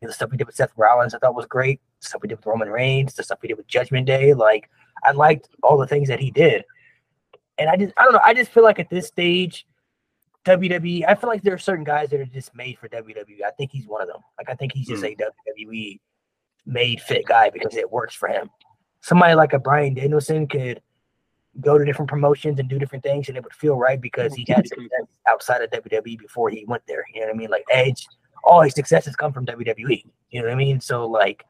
[0.02, 1.82] The stuff he did with Seth Rollins, I thought was great.
[2.02, 4.34] The stuff he did with Roman Reigns, the stuff he did with Judgment Day.
[4.34, 4.70] Like,
[5.04, 6.64] I liked all the things that he did.
[7.58, 8.22] And I just, I don't know.
[8.24, 9.66] I just feel like at this stage,
[10.46, 13.44] WWE, I feel like there are certain guys that are just made for WWE.
[13.46, 14.22] I think he's one of them.
[14.38, 15.08] Like, I think he's just hmm.
[15.08, 15.16] a
[15.70, 16.00] WWE
[16.66, 18.50] made fit guy because it works for him.
[19.02, 20.82] Somebody like a Bryan Danielson could
[21.60, 24.46] go to different promotions and do different things and it would feel right because he
[24.48, 24.84] had mm-hmm.
[24.84, 27.04] success outside of WWE before he went there.
[27.14, 27.50] You know what I mean?
[27.50, 28.08] Like Edge,
[28.44, 30.06] all his successes come from WWE.
[30.30, 30.80] You know what I mean?
[30.80, 31.44] So like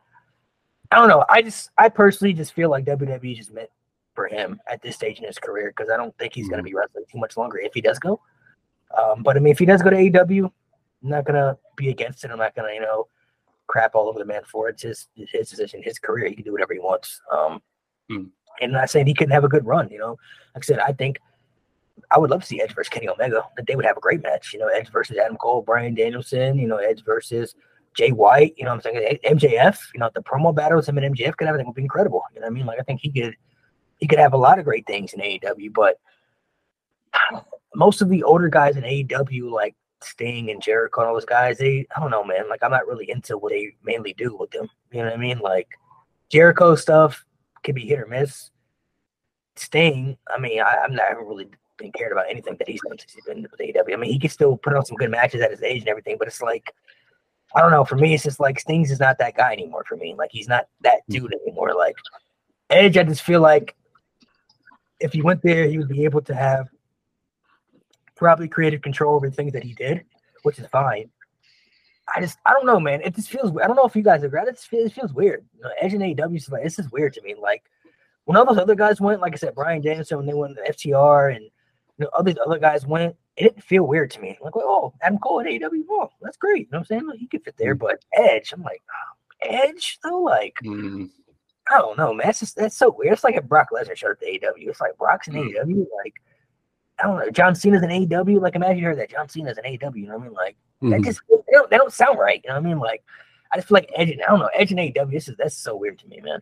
[0.92, 1.26] I don't know.
[1.30, 3.70] I just I personally just feel like WWE just meant
[4.16, 6.70] for him at this stage in his career because I don't think he's gonna mm-hmm.
[6.70, 8.20] be wrestling too much longer if he does go.
[8.98, 12.24] Um, but I mean if he does go to AEW, I'm not gonna be against
[12.24, 12.32] it.
[12.32, 13.08] I'm not gonna, you know,
[13.68, 14.74] crap all over the man for it.
[14.84, 16.28] It's his his decision, his career.
[16.28, 17.22] He can do whatever he wants.
[17.32, 17.62] Um,
[18.10, 18.24] Hmm.
[18.60, 19.90] and I'm not saying he couldn't have a good run.
[19.90, 20.18] You know,
[20.56, 21.20] like I said, I think
[22.10, 23.44] I would love to see Edge versus Kenny Omega.
[23.56, 24.52] That they would have a great match.
[24.54, 26.58] You know, Edge versus Adam Cole, Bryan Danielson.
[26.58, 27.54] You know, Edge versus
[27.94, 28.56] Jay White.
[28.58, 29.78] You know, what I'm saying MJF.
[29.94, 31.54] You know, the promo battles him and MJF could have.
[31.54, 32.24] I think would be incredible.
[32.34, 33.36] You know, what I mean, like I think he could
[33.98, 36.00] he could have a lot of great things in AEW, but
[37.76, 41.58] most of the older guys in AEW, like Sting and Jericho and all those guys,
[41.58, 42.50] they I don't know, man.
[42.50, 44.68] Like I'm not really into what they mainly do with them.
[44.92, 45.40] You know what I mean?
[45.40, 45.68] Like
[46.30, 47.26] Jericho stuff
[47.64, 48.52] can be hit or miss.
[49.56, 52.82] Sting, I mean, I, I'm not I haven't really been cared about anything that he's
[52.82, 53.94] done since he's been with AEW.
[53.94, 56.16] I mean, he can still put on some good matches at his age and everything,
[56.18, 56.74] but it's like
[57.56, 57.84] I don't know.
[57.84, 59.84] For me, it's just like Stings is not that guy anymore.
[59.88, 61.14] For me, like he's not that mm.
[61.16, 61.74] dude anymore.
[61.76, 61.96] Like
[62.70, 63.76] Edge, I just feel like
[65.00, 66.68] if he went there, he would be able to have
[68.20, 70.06] probably creative control over the things that he did,
[70.44, 71.10] which is fine.
[72.14, 73.02] I just, I don't know, man.
[73.02, 73.52] It just feels.
[73.58, 74.42] I don't know if you guys agree.
[74.42, 75.46] It just feels, it feels weird.
[75.56, 77.36] You know, Edge and AEW is like this is weird to me.
[77.40, 77.64] Like
[78.26, 80.72] when all those other guys went, like I said, Bryan Danielson when they went to
[80.72, 84.38] FTR and you know, all these other guys went, it didn't feel weird to me.
[84.42, 86.62] Like, oh, Adam Cole at AEW, oh, that's great.
[86.62, 87.08] You know what I'm saying?
[87.08, 90.56] Like, he could fit there, but Edge, I'm like, oh, Edge though, like.
[90.64, 91.10] Mm.
[91.72, 92.26] I don't know, man.
[92.26, 93.14] That's just that's so weird.
[93.14, 94.70] It's like if Brock Lesnar showed up to AEW.
[94.70, 95.42] It's like Brock's in Hmm.
[95.42, 95.86] AEW.
[96.04, 96.16] Like
[97.02, 97.30] I don't know.
[97.32, 98.42] John Cena's an AEW.
[98.42, 99.96] Like imagine you heard that John Cena's an AEW.
[99.96, 100.34] You know what I mean?
[100.34, 101.06] Like that Mhm.
[101.06, 102.42] just they don't, they don't sound right.
[102.44, 102.80] You know what I mean?
[102.80, 103.04] Like
[103.52, 104.10] I just feel like Edge.
[104.12, 104.50] and- I don't know.
[104.54, 105.12] Edge and AEW.
[105.12, 106.40] This is that's so weird to me, man.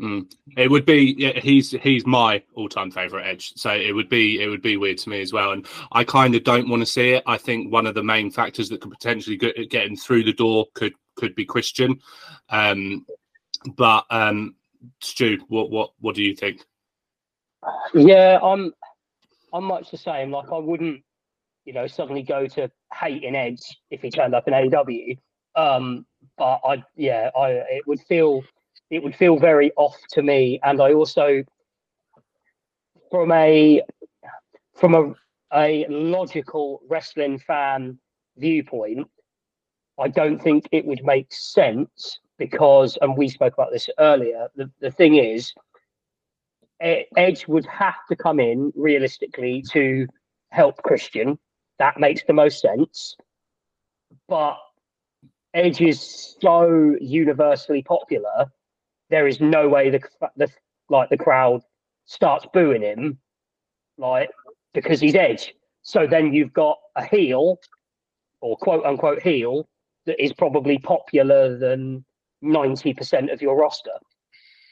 [0.00, 0.32] Mm.
[0.56, 3.52] It would be yeah, he's he's my all-time favorite edge.
[3.54, 5.52] So it would be it would be weird to me as well.
[5.52, 7.22] And I kind of don't want to see it.
[7.26, 10.32] I think one of the main factors that could potentially get, get him through the
[10.32, 12.00] door could could be Christian.
[12.48, 13.06] Um,
[13.76, 14.56] but um,
[15.00, 16.64] Stu, what what what do you think?
[17.94, 18.72] Yeah, I'm
[19.54, 20.32] I'm much the same.
[20.32, 21.02] Like I wouldn't,
[21.64, 25.16] you know, suddenly go to hating Edge if he turned up in AEW.
[25.54, 26.04] Um,
[26.36, 28.42] but I yeah, I it would feel
[28.90, 30.58] it would feel very off to me.
[30.64, 31.44] And I also
[33.10, 33.80] from a
[34.74, 35.14] from a
[35.56, 37.96] a logical wrestling fan
[38.36, 39.08] viewpoint,
[40.00, 44.68] I don't think it would make sense because and we spoke about this earlier, the,
[44.80, 45.52] the thing is
[46.80, 50.06] Edge would have to come in realistically to
[50.50, 51.38] help Christian.
[51.78, 53.16] That makes the most sense.
[54.28, 54.56] But
[55.54, 58.46] Edge is so universally popular,
[59.10, 60.00] there is no way the
[60.36, 60.48] the
[60.88, 61.62] like the crowd
[62.06, 63.18] starts booing him,
[63.96, 64.30] like
[64.72, 65.54] because he's Edge.
[65.82, 67.58] So then you've got a heel,
[68.40, 69.68] or quote unquote heel,
[70.06, 72.04] that is probably popular than
[72.42, 73.92] ninety percent of your roster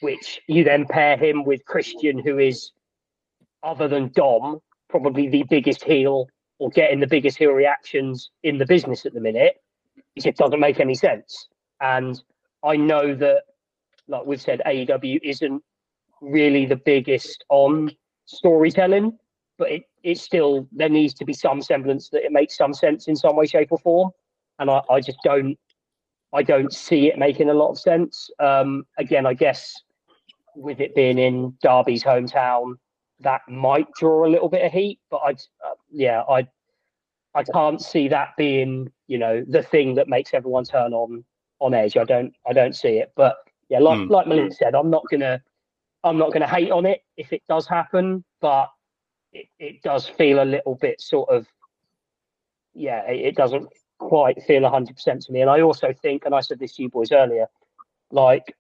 [0.03, 2.73] which you then pair him with Christian, who is,
[3.63, 6.29] other than Dom, probably the biggest heel
[6.59, 9.55] or getting the biggest heel reactions in the business at the minute.
[10.17, 11.49] It just doesn't make any sense.
[11.81, 12.21] And
[12.65, 13.43] I know that,
[14.09, 15.63] like we've said, AEW isn't
[16.21, 17.91] really the biggest on
[18.27, 19.19] storytelling,
[19.59, 23.09] but it, it still, there needs to be some semblance that it makes some sense
[23.09, 24.11] in some way, shape, or form.
[24.59, 25.57] And I, I just don't
[26.33, 28.31] I don't see it making a lot of sense.
[28.39, 29.83] Um, again, I guess
[30.55, 32.75] with it being in Darby's hometown,
[33.21, 34.99] that might draw a little bit of heat.
[35.11, 36.47] But I, uh, yeah, I,
[37.35, 41.25] I can't see that being, you know, the thing that makes everyone turn on
[41.61, 41.97] on edge.
[41.97, 43.13] I don't, I don't see it.
[43.17, 43.37] But
[43.69, 44.13] yeah, like Hmm.
[44.13, 45.41] like Malik said, I'm not gonna,
[46.05, 48.25] I'm not gonna hate on it if it does happen.
[48.41, 48.71] But
[49.33, 51.47] it, it does feel a little bit sort of,
[52.75, 55.41] yeah, it, it doesn't quite feel 100% to me.
[55.41, 57.47] And I also think, and I said this to you boys earlier,
[58.11, 58.55] like,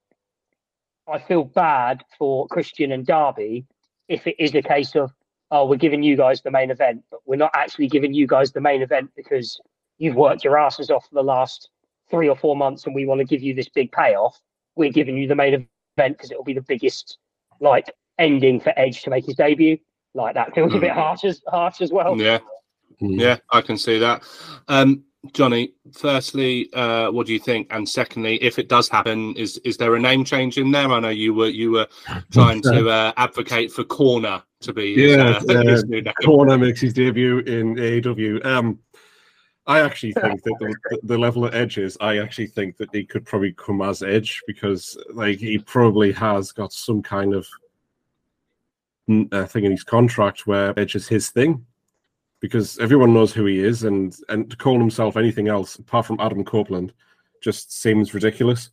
[1.08, 3.66] I feel bad for Christian and Darby
[4.08, 5.12] if it is a case of,
[5.50, 8.52] oh, we're giving you guys the main event, but we're not actually giving you guys
[8.52, 9.60] the main event because
[9.98, 11.70] you've worked your asses off for the last
[12.10, 14.40] three or four months and we want to give you this big payoff.
[14.76, 17.18] We're giving you the main event because it'll be the biggest,
[17.60, 19.78] like, ending for Edge to make his debut.
[20.14, 22.18] Like, that feels a bit harsh as, harsh as well.
[22.20, 22.38] Yeah,
[23.00, 23.20] Mhm.
[23.20, 24.22] yeah, I can see that.
[24.68, 27.68] Um, Johnny, firstly, uh, what do you think?
[27.70, 30.90] And secondly, if it does happen, is is there a name change in there?
[30.90, 31.86] I know you were you were
[32.32, 36.14] trying to uh, advocate for Corner to be Yeah, uh, uh, his new name.
[36.24, 38.44] Corner makes his debut in AEW.
[38.44, 38.80] Um,
[39.64, 43.04] I actually think that the, the level of Edge is, I actually think that he
[43.04, 47.46] could probably come as Edge because, like, he probably has got some kind of
[49.30, 51.64] uh, thing in his contract where Edge is his thing
[52.42, 56.20] because everyone knows who he is, and and to call himself anything else apart from
[56.20, 56.92] Adam Copeland
[57.42, 58.68] just seems ridiculous.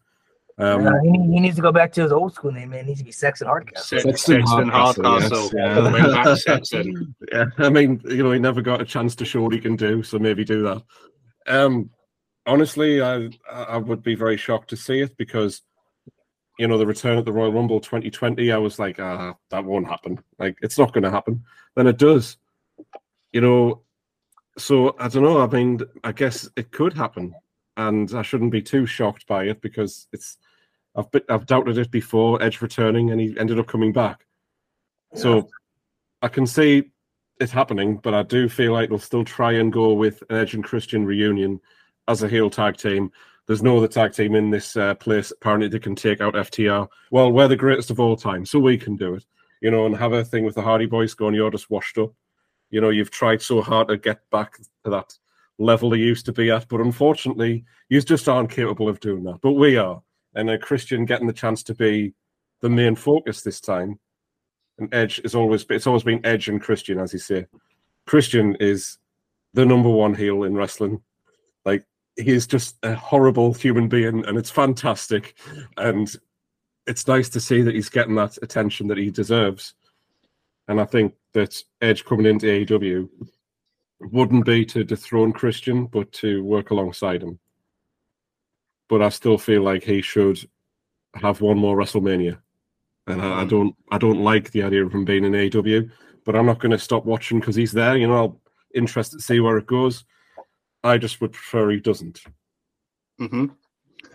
[0.58, 2.84] Um, Uh, he, he needs to go back to his old school name, man.
[2.84, 3.86] He needs to be Sexton Hardcastle.
[4.00, 5.52] Sex- Sexton Sexton Hardcastle, Hardcastle.
[5.54, 6.36] yes, yeah.
[6.56, 7.16] Sexton.
[7.32, 9.78] yeah, I mean, you know, he never got a chance to show what he can
[9.78, 10.82] do, so maybe do that.
[11.48, 11.92] Um,
[12.46, 15.62] honestly, I I would be very shocked to see it because
[16.58, 18.52] you know the return at the Royal Rumble 2020.
[18.52, 20.20] I was like, ah, that won't happen.
[20.40, 21.44] Like it's not going to happen.
[21.76, 22.38] Then it does.
[23.32, 23.82] You know,
[24.58, 25.42] so I don't know.
[25.42, 27.34] I mean, I guess it could happen,
[27.78, 30.38] and I shouldn't be too shocked by it because it's.
[30.96, 32.42] I've been, I've doubted it before.
[32.42, 34.26] Edge returning, and he ended up coming back.
[35.14, 35.50] So
[36.22, 36.92] I can see
[37.40, 40.54] it happening, but I do feel like they'll still try and go with an Edge
[40.54, 41.60] and Christian reunion
[42.08, 43.12] as a heel tag team.
[43.48, 46.88] There's no other tag team in this uh, place apparently that can take out FTR.
[47.12, 49.26] Well, we're the greatest of all time, so we can do it,
[49.62, 51.34] you know, and have a thing with the Hardy Boys going.
[51.34, 52.14] You're just washed up.
[52.70, 55.18] You know, you've tried so hard to get back to that
[55.58, 59.40] level they used to be at, but unfortunately, you just aren't capable of doing that.
[59.42, 60.02] But we are,
[60.36, 62.14] and a Christian getting the chance to be
[62.62, 64.00] the main focus this time.
[64.78, 67.48] And Edge is always it's always been Edge and Christian, as you say.
[68.06, 68.98] Christian is
[69.54, 71.02] the number one heel in wrestling.
[71.66, 75.38] Like he is just a horrible human being, and it's fantastic.
[75.78, 76.10] And
[76.88, 79.74] it's nice to see that he's getting that attention that he deserves.
[80.68, 83.10] And I think that Edge coming into AEW
[84.00, 87.40] wouldn't be to dethrone Christian, but to work alongside him.
[88.88, 90.40] But I still feel like he should
[91.16, 92.40] have one more WrestleMania.
[93.08, 95.90] And I, I don't I don't like the idea of him being in AEW,
[96.26, 97.98] but I'm not going to stop watching because he's there.
[97.98, 98.42] You know, I'll
[98.74, 100.06] interested to see where it goes.
[100.84, 102.22] I just would prefer he doesn't.
[103.18, 103.48] hmm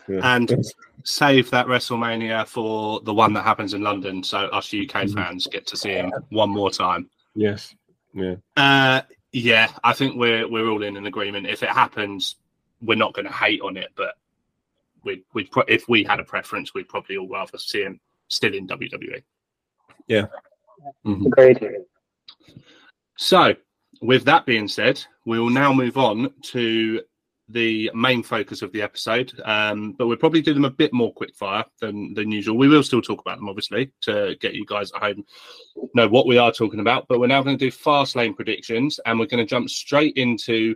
[0.08, 0.20] Yeah.
[0.22, 0.64] And
[1.04, 5.14] save that WrestleMania for the one that happens in London, so us UK Mhm.
[5.14, 7.08] fans get to see him one more time.
[7.34, 7.74] yes,
[8.12, 9.00] yeah, Uh,
[9.32, 11.46] yeah, I think we're we're all in an agreement.
[11.46, 12.36] If it happens,
[12.82, 14.14] we're not going to hate on it, but
[15.04, 18.54] we we pro- if we had a preference, we'd probably all rather see him still
[18.54, 18.66] in.
[18.66, 19.22] WWE.
[21.04, 21.26] Mhm.
[21.26, 21.84] Agreed.
[23.16, 23.54] So,
[24.00, 27.02] with that being said, we will now move on to
[27.48, 29.32] the main focus of the episode.
[29.44, 32.56] Um, but we'll probably do them a bit more quick fire than than usual.
[32.56, 35.24] We will still talk about them, obviously, to get you guys at home
[35.94, 37.06] know what we are talking about.
[37.08, 40.74] But we're now going to do Fastlane predictions, and we're going to jump straight into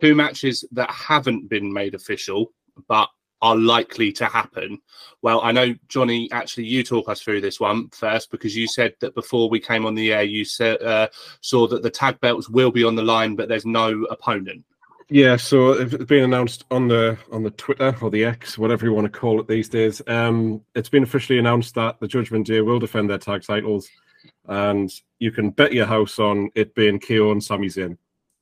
[0.00, 2.52] two matches that haven't been made official,
[2.88, 3.08] but
[3.42, 4.80] are likely to happen.
[5.20, 6.30] Well, I know Johnny.
[6.32, 9.84] Actually, you talk us through this one first because you said that before we came
[9.84, 11.08] on the air, you uh,
[11.42, 14.64] saw that the tag belts will be on the line, but there's no opponent.
[15.08, 15.36] Yeah.
[15.36, 19.10] So it's been announced on the on the Twitter or the X, whatever you want
[19.12, 20.00] to call it these days.
[20.06, 23.88] Um, it's been officially announced that the Judgment Day will defend their tag titles,
[24.46, 27.96] and you can bet your house on it being KO and Sami Zayn.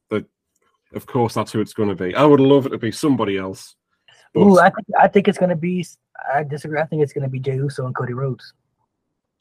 [0.09, 0.25] But
[0.95, 2.15] of course, that's who it's going to be.
[2.15, 3.75] I would love it to be somebody else.
[4.35, 5.85] But- Ooh, I think I think it's gonna be.
[6.33, 6.81] I disagree.
[6.81, 8.55] I think it's gonna be Jey Uso and Cody Rhodes.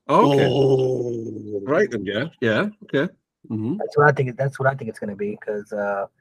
[0.09, 1.61] okay, Oh.
[1.63, 2.05] right then.
[2.05, 3.07] Yeah, yeah, okay.
[3.47, 4.35] hmm That's what I think.
[4.35, 6.11] That's what I think it's gonna be because uh, I mean,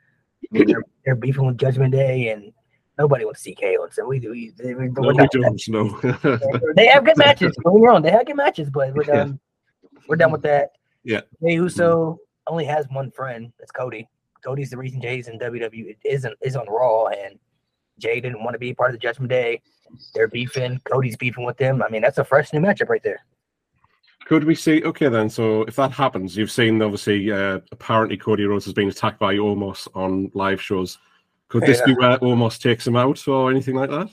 [0.51, 2.53] they're, they're beefing with Judgment Day, and
[2.99, 3.89] nobody wants to see KO.
[3.93, 4.31] So we do.
[4.31, 5.69] We, they, we're No, we don't.
[5.69, 6.39] No.
[6.77, 7.57] they have good matches.
[7.65, 8.03] Don't get me wrong.
[8.03, 9.15] They have good matches, but we're Yeah.
[9.15, 9.41] done.
[10.09, 10.71] We're done with that.
[11.05, 11.21] Yeah.
[11.43, 13.53] Jey Uso only has one friend.
[13.59, 14.09] That's Cody.
[14.45, 17.39] Cody's the reason Jey's in WWE isn't is on Raw, and
[17.99, 19.61] Jey didn't want to be part of the Judgment Day.
[20.15, 20.81] They're beefing.
[20.85, 21.83] Cody's beefing with them.
[21.83, 23.25] I mean, that's a fresh new matchup right there.
[24.31, 24.81] Could we see?
[24.85, 25.29] Okay, then.
[25.29, 29.35] So if that happens, you've seen obviously uh, apparently Cody Rhodes has been attacked by
[29.35, 30.99] Omos on live shows.
[31.49, 34.09] Could this be where Omos takes him out or anything like that?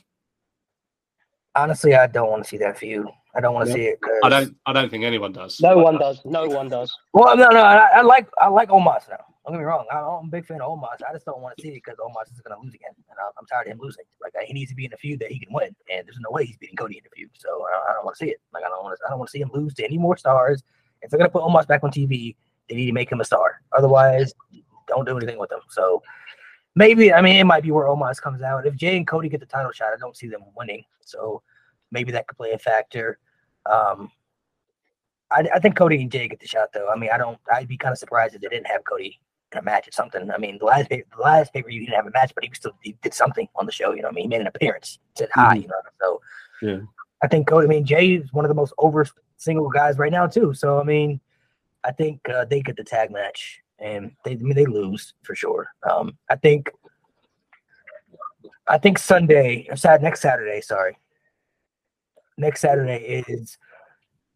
[1.56, 3.06] Honestly, I don't want to see that feud.
[3.36, 3.76] I don't want to Yeah.
[3.76, 4.02] see it.
[4.02, 4.58] 'cause- I don't.
[4.66, 5.62] I don't think anyone does.
[5.62, 6.20] No one does.
[6.26, 6.92] No one does.
[7.14, 7.60] Well, no, no.
[7.62, 9.24] I, I like I like Omos now.
[9.46, 9.86] Don't get me wrong.
[9.92, 10.98] I, I'm a big fan of Omos.
[11.08, 13.20] I just don't want to see it because Omos is going to lose again, and
[13.24, 14.04] I'm, I'm tired of him losing.
[14.38, 16.30] Like he needs to be in a feud that he can win, and there's no
[16.32, 17.32] way he's beating Cody in a feud.
[17.38, 18.40] So I, I don't want to see it.
[18.54, 19.06] Like I don't want to.
[19.06, 20.64] I don't want to see him lose to any more stars.
[21.02, 22.36] If they're to put Omos back on TV,
[22.70, 23.62] they need to make him a star.
[23.76, 24.34] Otherwise,
[24.88, 25.60] don't do anything with him.
[25.70, 26.02] So
[26.76, 28.68] maybe I mean it might be where Omos comes out.
[28.68, 30.84] If Jey and Cody get the title shot, I don't see them winning.
[31.02, 31.42] So
[31.92, 33.20] maybe that could play a factor.
[33.66, 34.12] Um,
[35.32, 36.90] I, I think Cody and Jey get the shot though.
[36.90, 37.40] I mean, I don't.
[37.52, 39.20] I'd be kind of surprised if they didn't have Cody
[39.56, 40.30] a match at something.
[40.30, 42.52] I mean, the last pay, the last paper you didn't have a match, but he
[42.54, 43.92] still he did something on the show.
[43.94, 45.56] You know, what I mean, he made an appearance, said hi.
[45.56, 46.22] You know, so
[46.62, 46.80] Yeah.
[47.24, 47.66] I think Cody.
[47.66, 49.06] I mean, Jey is one of the most over
[49.38, 50.54] single guys right now too.
[50.54, 51.20] So I mean,
[51.84, 55.36] I think uh, they get the tag match, and they I mean they lose for
[55.36, 55.68] sure.
[55.90, 56.72] Um, I think.
[58.70, 60.98] I think Sunday or Saturday, next Saturday, sorry.
[62.38, 63.58] Next Saturday is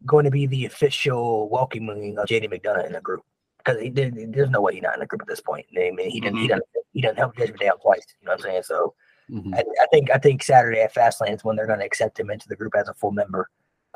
[0.06, 3.22] going to be the official welcoming of JD McDonagh in the group
[3.64, 4.32] because he did.
[4.32, 5.66] There's no way he's not in the group at this point.
[5.76, 6.38] I mean, he didn't.
[6.38, 6.64] He didn't.
[6.92, 8.04] He didn't help Judgment Day out twice.
[8.20, 8.62] You know what I'm saying?
[8.64, 8.94] So
[9.30, 9.54] Mhm.
[9.54, 12.30] I, I think I think Saturday at Fastlane is when they're going to accept him
[12.30, 13.48] into the group as a full member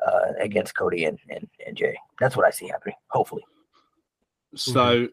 [0.07, 1.97] uh, against Cody and, and and Jey.
[2.21, 2.95] That's what I see happening.
[3.09, 3.45] Hopefully,
[4.55, 5.09] So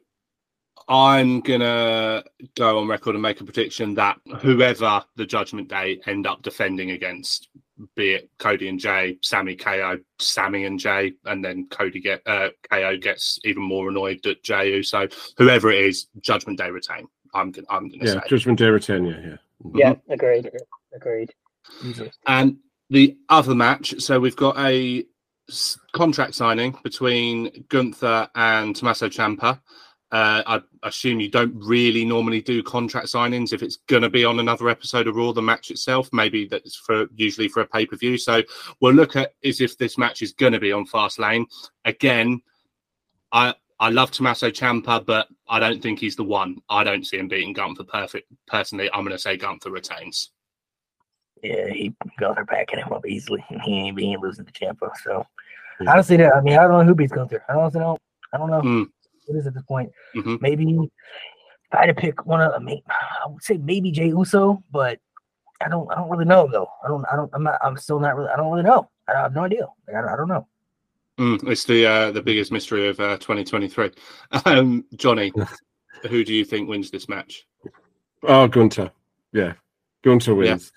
[0.87, 2.23] I'm gonna
[2.55, 6.91] go on record and make a prediction that whoever the Judgment Day end up defending
[6.91, 7.49] against,
[7.95, 12.49] be it Cody and Jey, Sami KO, Sami and Jey, and then Cody get uh,
[12.69, 15.07] KO gets even more annoyed at Jey So
[15.37, 17.07] whoever it is, Judgment Day retain.
[17.33, 18.21] I'm gonna I'm gonna Yeah, say.
[18.29, 19.05] Judgment Day retain.
[19.05, 19.35] Yeah, yeah.
[19.73, 20.51] Yeah, agreed.
[20.93, 21.33] Agreed.
[21.83, 22.11] Easily.
[22.27, 22.57] And
[22.89, 25.05] the other match, so we've got a
[25.93, 29.59] contract signing between Gunther and Tommaso Ciampa.
[30.13, 34.23] Uh, I assume you don't really normally do contract signings if it's going to be
[34.23, 36.07] on another episode of Raw, the match itself.
[36.13, 38.19] Maybe that's for usually for a pay per view.
[38.19, 38.43] So
[38.79, 41.45] we'll look at is if this match is going to be on Fastlane.
[41.83, 42.43] Again,
[43.31, 46.57] I I love Tommaso Ciampa, but I don't think he's the one.
[46.69, 48.31] I don't see him beating Gunther perfect.
[48.45, 50.29] Personally, I'm going to say Gunther retains.
[51.41, 53.43] Yeah, he got her backing him up easily.
[53.63, 54.91] He ain't, he ain't losing to Ciampa.
[55.03, 55.25] So
[55.81, 55.91] Yeah.
[55.91, 57.43] honestly, I mean, I don't know who beats Gunther.
[57.49, 57.97] I don't know.
[58.31, 58.61] I don't know.
[58.61, 58.85] Mm.
[59.25, 59.91] What is at this point?
[60.15, 60.41] Mhm.
[60.41, 60.89] Maybe if
[61.71, 64.99] I had to pick one of, I mean, I would say maybe Jey Uso, but
[65.61, 65.89] I don't.
[65.91, 66.67] I don't really know though.
[66.83, 67.05] I don't.
[67.11, 67.31] I don't.
[67.33, 67.57] I'm not.
[67.61, 68.29] I'm still not really.
[68.29, 68.89] I don't really know.
[69.07, 69.67] I have no idea.
[69.87, 70.47] Like, I, don't, I don't know.
[71.19, 73.91] Mm, it's the uh, the biggest mystery of uh, 2023.
[74.45, 75.31] Um, Johnny,
[76.09, 77.45] who do you think wins this match?
[78.23, 78.91] Oh, Gunther.
[79.31, 79.53] Yeah,
[80.03, 80.71] Gunther wins.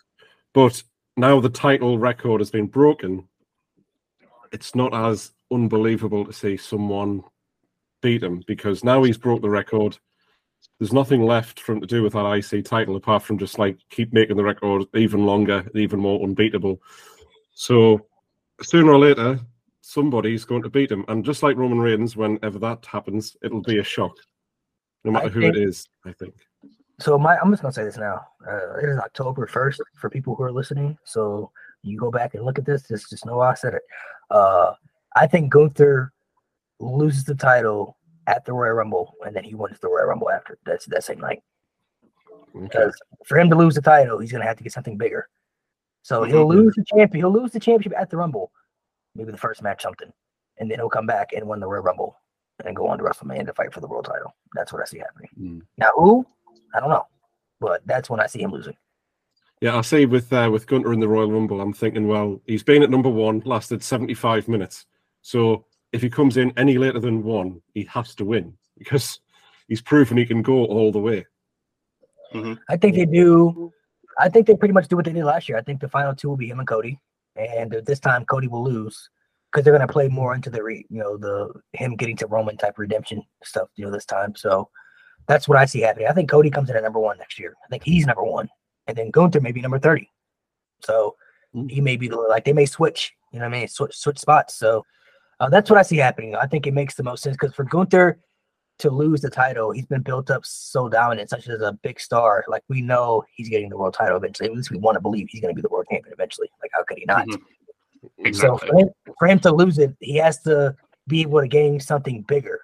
[0.53, 0.83] But
[1.17, 3.29] now the title record has been broken.
[4.53, 7.25] It's not as unbelievable to see someone
[8.03, 9.99] beat him because now he's broke the record.
[10.79, 13.79] There's nothing left for him to do with that IC title apart from just like
[13.91, 16.81] keep making the record even longer, even more unbeatable.
[17.53, 18.07] So
[18.63, 19.41] sooner or later,
[19.81, 21.05] somebody's going to beat him.
[21.09, 24.17] And just like Roman Reigns, whenever that happens, it'll be a shock.
[25.05, 26.35] No matter I who think- it is, I think.
[26.99, 28.27] So my, I'm just gonna say this now.
[28.51, 30.97] Uh, it is October first for people who are listening.
[31.05, 31.51] So
[31.83, 32.89] you go back and look at this.
[32.89, 33.83] Just just know I said it.
[34.31, 34.73] Uh,
[35.15, 36.13] I think Gunther
[36.79, 37.97] loses the title
[38.27, 41.21] at the Royal Rumble, and then he wins the Royal Rumble after that's that same
[41.21, 41.43] night.
[42.55, 42.67] Okay.
[42.67, 45.29] Because for him to lose the title, he's gonna have to get something bigger.
[46.03, 47.23] So he'll lose the champion.
[47.25, 48.53] He'll lose the championship at the Rumble,
[49.15, 50.13] maybe the first match something,
[50.59, 52.17] and then he'll come back and win the Royal Rumble
[52.65, 54.35] and go on to WrestleMania to fight for the world title.
[54.55, 55.31] That's what I see happening.
[55.39, 55.63] Mm.
[55.79, 56.25] Now who?
[56.75, 57.07] I don't know,
[57.61, 58.77] but that's when I see him losing.
[59.61, 62.63] Yeah, I see with uh, with Gunther in the Royal Rumble, I'm thinking, well, he's
[62.63, 64.87] been at number one, lasted 75 minutes.
[65.23, 65.65] So
[65.97, 69.21] if he comes in any later than one, he has to win because
[69.67, 71.27] he's proven he can go all the way.
[72.69, 73.73] I think they do.
[74.19, 75.57] I think they pretty much do what they did last year.
[75.59, 77.01] I think the final two will be him and Cody,
[77.37, 79.09] and this time Cody will lose
[79.51, 82.27] because they're going to play more into the re, you know the him getting to
[82.27, 83.69] Roman type redemption stuff.
[83.77, 84.69] You know this time, so
[85.27, 86.09] that's what I see happening.
[86.09, 87.55] I think Cody comes in at number one next year.
[87.65, 88.49] I think he's number one,
[88.87, 90.11] and then Gunther may be number thirty.
[90.83, 91.17] So
[91.57, 91.71] Mm.
[91.71, 93.15] he may be the like they may switch.
[93.33, 93.69] You know what I mean?
[93.69, 94.55] Switch switch spots.
[94.57, 94.85] So
[95.41, 96.35] uh, that's what I see happening.
[96.35, 98.19] I think it makes the most sense because for Gunther
[98.79, 102.45] to lose the title, he's been built up so dominant, such as a big star.
[102.49, 104.49] Like we know he's getting the world title eventually.
[104.49, 106.49] At least we want to believe he's going to be the world champion eventually.
[106.63, 107.27] Like how could he not?
[107.27, 108.35] Mhm.
[108.35, 110.77] So for him, for him to lose it, he has to
[111.09, 112.61] be able to gain something bigger.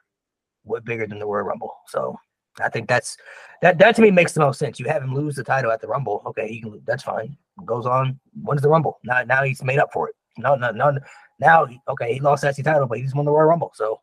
[0.64, 1.74] What bigger than the Royal Rumble?
[1.88, 2.16] So
[2.60, 3.16] I think that's
[3.62, 3.78] that.
[3.78, 4.78] That to me makes the most sense.
[4.78, 6.22] You have him lose the title at the Rumble.
[6.26, 6.80] Okay, he can.
[6.86, 7.36] That's fine.
[7.64, 8.20] Goes on.
[8.42, 8.98] Wins the Rumble.
[9.04, 10.14] Now, now he's made up for it.
[10.38, 10.98] No, no, no.
[11.42, 13.72] Now, he- okay, he lost that title, but he just won the Royal Rumble.
[13.74, 14.00] So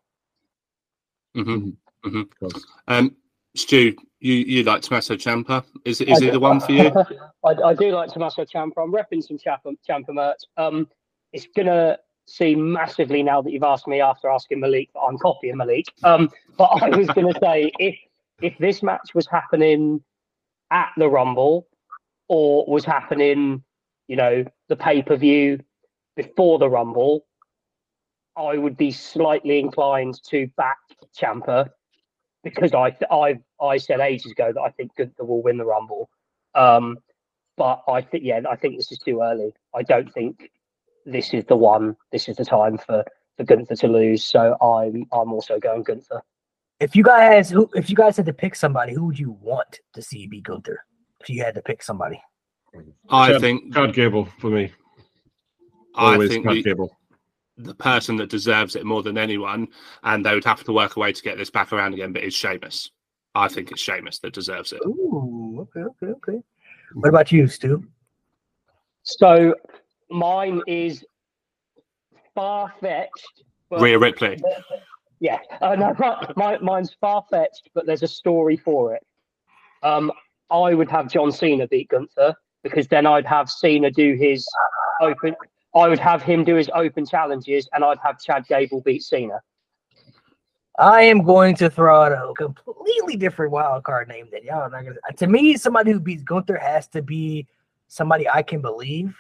[1.36, 1.70] mm-hmm.
[2.04, 2.66] Of course.
[2.88, 3.16] Um,
[3.56, 5.64] Stu, you you like Tommaso Ciampa?
[5.86, 6.92] Is is he the one for you?
[7.46, 8.74] I, I do like Tommaso Ciampa.
[8.78, 10.42] I'm repping some Ciampa, Ciampa merch.
[10.58, 10.88] Um,
[11.34, 15.58] it's gonna seem massively now that you've asked me after asking Malik that I'm copying
[15.58, 15.86] Malik.
[16.04, 17.98] Um, but I was gonna say if
[18.42, 20.04] if this match was happening
[20.72, 21.68] at the Rumble
[22.28, 23.64] or was happening,
[24.08, 25.60] you know, the pay per view
[26.16, 27.26] before the Rumble,
[28.38, 30.78] I would be slightly inclined to back
[31.18, 31.70] Ciampa
[32.44, 36.10] because I I I said ages ago that I think Gunther will win the Rumble.
[36.56, 36.98] Um,
[37.58, 39.54] but I think yeah, I think this is too early.
[39.76, 40.50] I don't think
[41.06, 41.96] this is the one.
[42.12, 43.04] This is the time for
[43.38, 44.24] for Gunther to lose.
[44.24, 46.22] So I'm I'm also going Gunther.
[46.80, 49.80] if you guys, who, if you guys had to pick somebody, who would you want
[49.94, 50.80] to see be Gunther?
[51.20, 52.22] If you had to pick somebody,
[53.10, 54.72] I Chad- think Chad Gable for me.
[55.96, 56.98] I Always think Chad the, Gable.
[57.60, 59.68] The person that deserves it more than anyone,
[60.04, 62.36] and they would have to work away to get this back around again, but it's
[62.36, 62.90] Sheamus.
[63.36, 64.82] I think it's Sheamus that deserves it.
[64.86, 66.42] ooh, okay, okay, okay.
[66.94, 67.84] What about you, Stu?
[69.04, 69.56] So
[70.10, 71.06] mine is
[72.34, 73.44] far fetched.
[73.72, 74.42] Rhea Ripley.
[75.20, 79.06] Yeah, uh, no, my, my, mine's far fetched, but there's a story for it.
[79.84, 80.12] Um,
[80.50, 84.48] I would have John Cena beat Gunther because then I'd have Cena do his
[85.02, 85.36] open.
[85.76, 89.40] I would have him do his open challenges, and I'd have Chad Gable beat Cena.
[90.80, 94.70] I am going to throw out a completely different wild card name that y'all are
[94.70, 94.96] not gonna.
[95.18, 97.48] To me, somebody who beats Gunther has to be
[97.88, 99.16] somebody I can believe,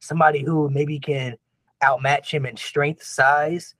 [0.00, 1.36] somebody who maybe can
[1.80, 3.74] outmatch him in strength, size.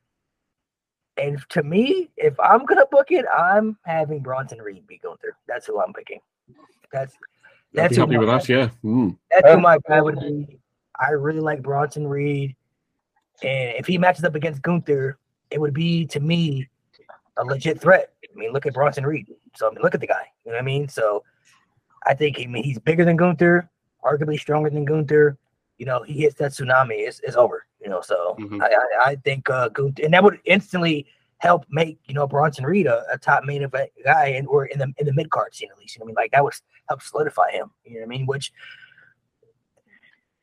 [1.18, 5.36] And to me, if I'm gonna book it, I'm having Bronson Reed beat Gunther.
[5.48, 6.20] That's who I'm picking.
[6.92, 7.18] That's I'd
[7.72, 8.48] that's be who happy my- with that.
[8.48, 8.68] Yeah.
[8.84, 9.18] Mm.
[9.30, 10.58] that's who my guy would be.
[11.00, 12.54] I really like Bronson Reed.
[13.42, 15.18] And if he matches up against Gunther,
[15.50, 16.68] it would be to me
[17.36, 18.12] a legit threat.
[18.24, 19.26] I mean, look at Bronson Reed.
[19.54, 20.26] So I mean, look at the guy.
[20.44, 20.88] You know what I mean?
[20.88, 21.22] So
[22.06, 23.68] I think I mean he's bigger than Gunther,
[24.04, 25.36] arguably stronger than Gunther.
[25.78, 27.66] You know, he hits that tsunami, it's, it's over.
[27.82, 28.62] You know, so Mhm.
[28.62, 31.06] I, I I think uh Gunther and that would instantly
[31.38, 34.78] help make you know Bronson Reed a, a top main event guy and or in
[34.78, 35.94] the in the mid card scene at least.
[35.94, 36.24] You know what I mean?
[36.24, 36.54] Like that would
[36.88, 37.70] help solidify him.
[37.84, 38.26] You know what I mean?
[38.26, 38.52] Which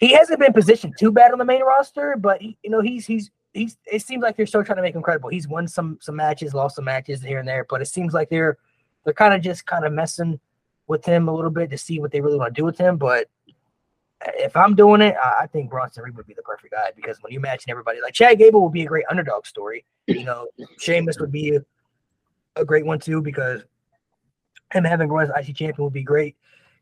[0.03, 3.05] he hasn't been positioned too bad on the main roster, but he, you know he's
[3.05, 3.77] he's he's.
[3.85, 5.29] It seems like they're still trying to make him credible.
[5.29, 8.29] He's won some some matches, lost some matches here and there, but it seems like
[8.29, 8.57] they're
[9.03, 10.39] they're kind of just kind of messing
[10.87, 12.97] with him a little bit to see what they really want to do with him.
[12.97, 13.29] But
[14.21, 17.17] if I'm doing it, I I think Bronson Reed would be the perfect guy because
[17.21, 19.85] when you imagine everybody like Chad Gable would be a great underdog story.
[20.07, 20.47] You know,
[20.79, 21.61] Sheamus would be a,
[22.59, 23.63] a great one too because
[24.73, 26.35] him having grown as IC champion would be great.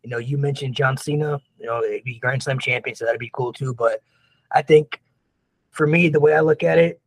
[0.04, 3.20] You know, you mentioned John Cena, you know, it'd be Grand Slam champion, so that'd
[3.20, 3.74] be cool too.
[3.74, 4.02] But
[4.52, 5.02] I think
[5.70, 7.02] for me, the way I look at it,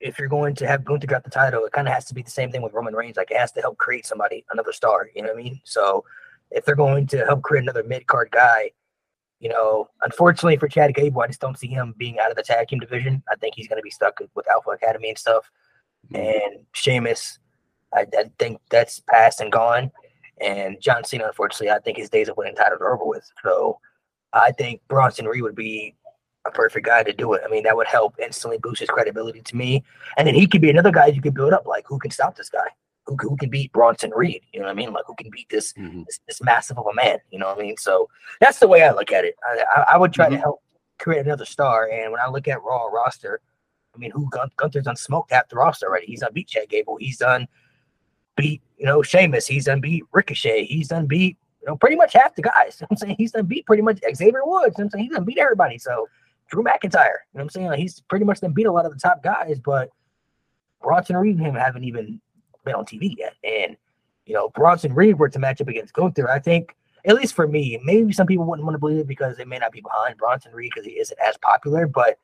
[0.00, 2.22] if you're going to have Gunther drop the title, it kind of has to be
[2.22, 3.16] the same thing with Roman Reigns.
[3.16, 5.08] Like it has to help create somebody, another star.
[5.14, 5.60] You know what I mean?
[5.64, 6.04] So
[6.50, 8.72] if they're going to help create another mid card guy,
[9.40, 12.42] you know, unfortunately for Chad Gable, I just don't see him being out of the
[12.42, 13.22] tag team division.
[13.30, 15.50] I think he's going to be stuck with Alpha Academy and stuff.
[16.12, 16.16] Mm-hmm.
[16.16, 17.38] And Sheamus,
[17.92, 19.90] I, I think that's past and gone.
[20.40, 23.30] And John Cena, unfortunately, I think his days of winning titles are over with.
[23.42, 23.78] So
[24.32, 25.94] I think Bronson Reed would be
[26.44, 27.42] a perfect guy to do it.
[27.44, 29.82] I mean, that would help instantly boost his credibility to me.
[30.16, 31.66] And then he could be another guy you could build up.
[31.66, 32.68] Like, who can stop this guy?
[33.06, 34.42] Who, who can beat Bronson Reed?
[34.52, 34.92] You know what I mean?
[34.92, 36.04] Like, who can beat this Mhm.
[36.06, 37.18] this, this massive of a man?
[37.30, 37.76] You know what I mean?
[37.78, 38.08] So
[38.40, 39.36] that's the way I look at it.
[39.44, 40.40] I, I, I would try to Mhm.
[40.40, 40.62] help
[40.98, 41.88] create another star.
[41.90, 43.40] And when I look at Raw roster,
[43.94, 46.06] I mean, who Gun- Gunther's done smoked half the roster already.
[46.06, 46.96] He's done beat Chad Gable.
[46.96, 47.48] He's done
[48.36, 49.46] beat, you know, Sheamus.
[49.46, 50.64] He's done beat Ricochet.
[50.64, 52.78] He's done beat, you know, pretty much half the guys.
[52.80, 54.74] You know I'm saying he's done beat pretty much Xavier Woods.
[54.78, 55.78] You know I'm saying he's done beat everybody.
[55.78, 56.08] So
[56.48, 57.24] Drew McIntyre.
[57.32, 57.66] You know I'm saying?
[57.66, 59.90] Like, he's pretty much done beat a lot of the top guys, but
[60.80, 62.20] Bronson Reed and him haven't even
[62.64, 63.34] been on TV yet.
[63.42, 63.76] And
[64.26, 66.74] you know, Bronson Reed were to match up against Gunther, I think,
[67.06, 69.58] at least for me, maybe some people wouldn't want to believe it because they may
[69.58, 71.86] not be behind Bronson Reed because he isn't as popular.
[71.86, 72.18] But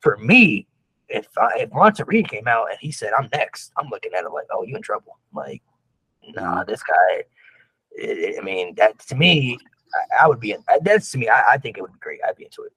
[0.00, 0.66] for me,
[1.08, 4.32] if I, if Reed came out and he said, "I'm next," I'm looking at him
[4.32, 5.62] like, "Oh, you in trouble?" Like,
[6.34, 7.24] nah, this guy.
[7.98, 9.58] I I mean, that to me,
[9.94, 10.54] I, I would be.
[10.82, 11.28] That's to me.
[11.28, 12.20] I, I think it would be great.
[12.26, 12.72] I'd be into it.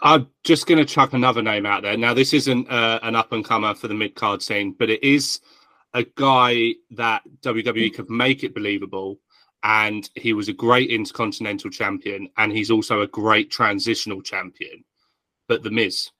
[0.00, 1.96] I'm just going to chuck another name out there.
[1.96, 5.02] Now, this isn't uh, an up and comer for the mid card scene, but it
[5.02, 5.40] is
[5.94, 9.20] a guy that WWE could make it believable.
[9.62, 14.84] And he was a great intercontinental champion, and he's also a great transitional champion.
[15.48, 16.10] But the Miz,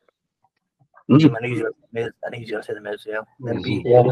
[1.10, 1.72] I need you.
[1.94, 3.04] I need you to say the Miz.
[3.06, 3.82] Yeah, that'd mm-hmm.
[3.82, 3.82] be.
[3.84, 4.02] Yeah.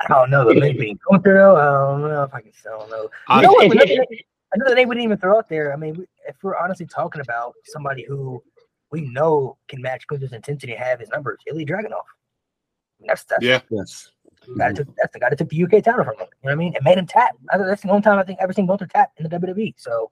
[0.00, 0.48] I don't know.
[0.48, 1.34] The Miz being Gunther.
[1.34, 2.52] though, I don't know if I can.
[2.66, 3.10] I don't know.
[3.36, 3.66] You know what?
[3.66, 5.72] If- Another, if- another name we didn't even throw out there.
[5.72, 8.42] I mean, if we're honestly talking about somebody who
[8.90, 12.02] we know can match Gunther's intensity and have his numbers, Ilya Dragunov.
[12.02, 14.10] I mean, That's that's, yeah, Yes.
[14.46, 16.20] the guy that took, that's the guy that took the UK title from him.
[16.20, 16.74] You know what I mean?
[16.74, 17.36] And made him tap.
[17.56, 19.74] That's the only time I think I've ever seen Gunther tap in the WWE.
[19.78, 20.10] So,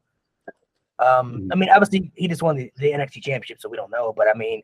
[0.98, 1.52] um, mm-hmm.
[1.52, 4.12] I mean, obviously he just won the, the NXT championship, so we don't know.
[4.16, 4.62] But I mean,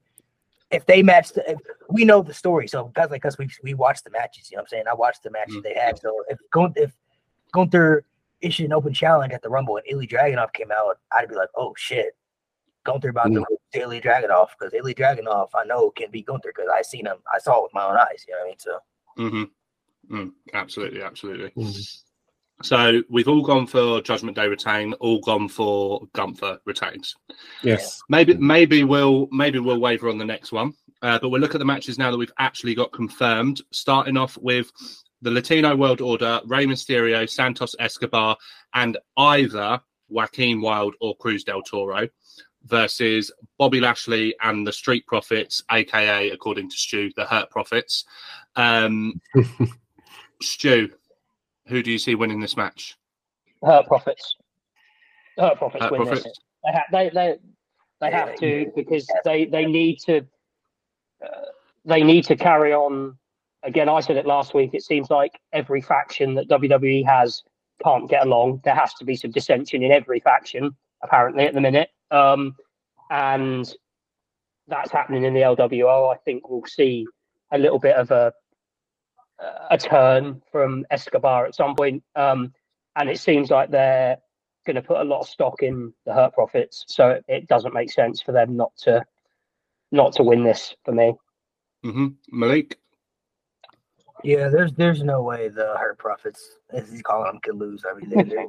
[0.74, 1.58] if they matched, if
[1.88, 2.66] we know the story.
[2.66, 4.50] So guys like us, we we watched the matches.
[4.50, 4.84] You know what I'm saying?
[4.90, 5.98] I watched the matches they had.
[5.98, 6.92] So if Gunther, if
[7.52, 8.04] Gunther
[8.40, 11.50] issued an open challenge at the Rumble and Ilya Dragunov came out, I'd be like,
[11.56, 12.16] oh shit.
[12.84, 16.52] Gunther about to lose to Ilya Dragunov because Ilya Dragunov I know can beat Gunther
[16.54, 18.24] because I seen him, I saw it with my own eyes.
[18.28, 18.58] You know what I mean?
[18.58, 18.78] So
[19.16, 19.44] hmm
[20.10, 21.50] Mm, absolutely, absolutely.
[21.56, 22.02] Mhm.
[22.62, 27.14] So we've all gone for Judgment Day retain, all gone for Gunther retains.
[27.62, 28.00] Yes.
[28.08, 30.72] Maybe maybe we'll maybe we'll waver on the next one.
[31.02, 33.60] Uh, but we'll look at the matches now that we've actually got confirmed.
[33.72, 34.70] Starting off with
[35.20, 38.36] the Latino World Order, Rey Mysterio, Santos Escobar,
[38.74, 42.08] and either Joaquin Wild or Cruz del Toro
[42.66, 48.04] versus Bobby Lashley and the Street Profits, aka according to Stu, the Hurt Profits.
[48.56, 49.20] Um,
[50.42, 50.90] Stu,
[51.66, 52.96] who do you see winning this match?
[53.62, 54.36] Hurt profits.
[55.38, 56.24] Hurt profits Hurt win Profits?
[56.24, 56.38] this.
[56.64, 57.36] They, ha- they, they,
[58.00, 60.18] they have to because they, they need to
[61.24, 61.28] uh,
[61.84, 63.16] they need to carry on.
[63.62, 64.70] Again, I said it last week.
[64.74, 67.42] It seems like every faction that WWE has
[67.82, 68.60] can't get along.
[68.64, 71.88] There has to be some dissension in every faction, apparently, at the minute.
[72.10, 72.56] Um,
[73.10, 73.70] and
[74.68, 76.12] that's happening in the LWO.
[76.12, 77.06] I think we'll see
[77.52, 78.32] a little bit of a
[79.70, 82.02] a turn from Escobar at some point.
[82.16, 82.52] Um,
[82.96, 84.18] and it seems like they're
[84.66, 87.92] going to put a lot of stock in the hurt profits, so it doesn't make
[87.92, 89.04] sense for them not to
[89.92, 91.14] not to win this for me.
[91.84, 92.08] Mm-hmm.
[92.30, 92.78] Malik.
[94.22, 97.84] Yeah, there's there's no way the Hurt Profits, as he's calling them, could lose.
[97.88, 98.46] I mean, they're, they're,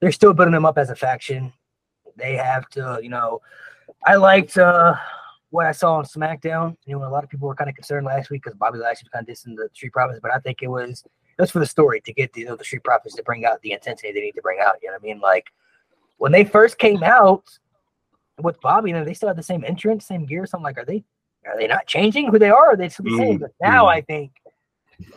[0.00, 1.52] they're still building them up as a faction.
[2.16, 3.40] They have to, you know.
[4.06, 4.94] I liked uh,
[5.50, 6.76] what I saw on SmackDown.
[6.86, 9.04] You know, a lot of people were kind of concerned last week because Bobby Lashley
[9.04, 11.04] was kind of dissing the Street Profits, but I think it was
[11.38, 13.44] it was for the story to get the, you know, the Street Profits to bring
[13.44, 14.76] out the intensity they need to bring out.
[14.82, 15.20] You know what I mean?
[15.20, 15.46] Like
[16.18, 17.44] when they first came out
[18.42, 20.46] with Bobby, you know, they still had the same entrance, same gear.
[20.46, 21.04] So I'm like, are they
[21.46, 22.72] are they not changing who they are?
[22.72, 23.38] Are they still the same?
[23.38, 24.32] But now I think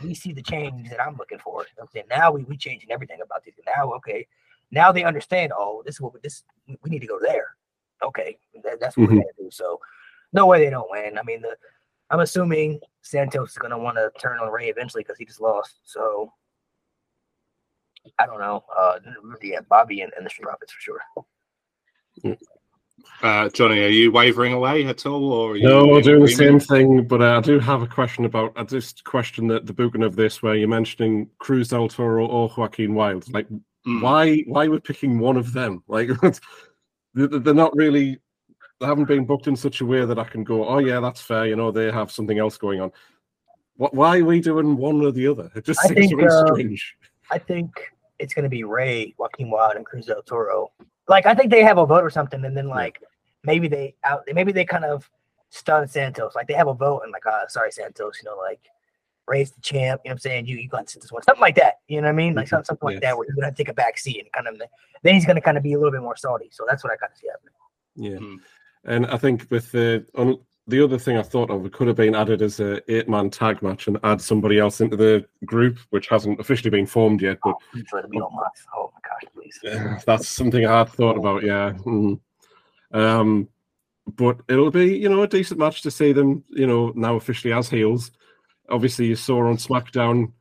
[0.02, 1.62] we see the change that I'm looking for.
[1.62, 3.54] You know I'm saying now we we changing everything about these.
[3.66, 4.26] Now, okay,
[4.72, 5.52] now they understand.
[5.56, 6.44] Oh, this is what we, this
[6.82, 7.56] we need to go there.
[8.02, 9.10] Okay, that, that's what Mhm.
[9.10, 9.52] we're gonna do.
[9.52, 9.80] So,
[10.34, 11.18] no way they don't win.
[11.18, 11.56] I mean, the
[12.10, 15.80] I'm assuming Santos is gonna want to turn on Rey eventually because he just lost.
[15.84, 16.32] So,
[18.20, 18.64] I don't know.
[18.78, 19.00] Uh,
[19.42, 22.38] yeah, Bobby and, and the Street Profits for sure.
[23.22, 26.28] Uh, Johnny, are you wavering away at all, or are you No, in doing the
[26.28, 28.54] same thing, but uh, I do have a question about.
[28.56, 32.52] I just question the, the booking of this, where you're mentioning Cruz del Toro or
[32.56, 33.32] Joaquin Wild.
[33.34, 33.48] Like,
[33.86, 34.02] Mm.
[34.02, 35.84] why why we're picking one of them?
[35.88, 36.10] Like,
[37.14, 38.20] they're they're not really.
[38.80, 41.22] They haven't been booked in such a way that I can go, oh yeah, that's
[41.22, 41.46] fair.
[41.46, 42.92] You know, they have something else going on.
[43.78, 43.94] What?
[43.94, 45.50] Why are we doing one or the other?
[45.56, 46.96] It just I seems think, really uh, strange.
[47.32, 47.70] I think
[48.20, 50.72] it's gonna be Rey, Joaquin Wild, and Cruz del Toro.
[51.08, 53.02] Like I think they have a vote or something, and then like
[53.44, 55.10] maybe they out maybe they kind of
[55.50, 56.36] stun Santos.
[56.36, 58.60] Like they have a vote and like, uh, sorry Santos, you know, like
[59.28, 60.02] Rey's the champ.
[60.04, 60.48] You know what I'm saying?
[60.48, 61.76] You you got to sit this one, something like that.
[61.88, 62.36] You know what I mean?
[62.36, 63.02] Like something, something like Yes.
[63.02, 64.68] that, where he's gonna take a back seat and kind of
[65.04, 66.50] then he's gonna kind of be a little bit more salty.
[66.52, 67.54] So that's what I kind of see happening.
[67.96, 68.40] Yeah, Mm.
[68.86, 71.98] And I think with the on, the other thing I thought of, it could have
[71.98, 75.78] been added as a eight man tag match and add somebody else into the group,
[75.90, 77.38] which hasn't officially been formed yet.
[77.44, 77.56] But
[77.90, 78.66] For the Beetle Mox.
[78.76, 79.60] Oh my gosh, please.
[79.74, 81.44] uh, that's something I had thought about.
[81.44, 82.20] Yeah, Mm.
[82.94, 83.50] um,
[84.16, 87.54] but it'll be you know a decent match to see them you know now officially
[87.54, 88.12] as heels.
[88.70, 90.32] Obviously, you saw on SmackDown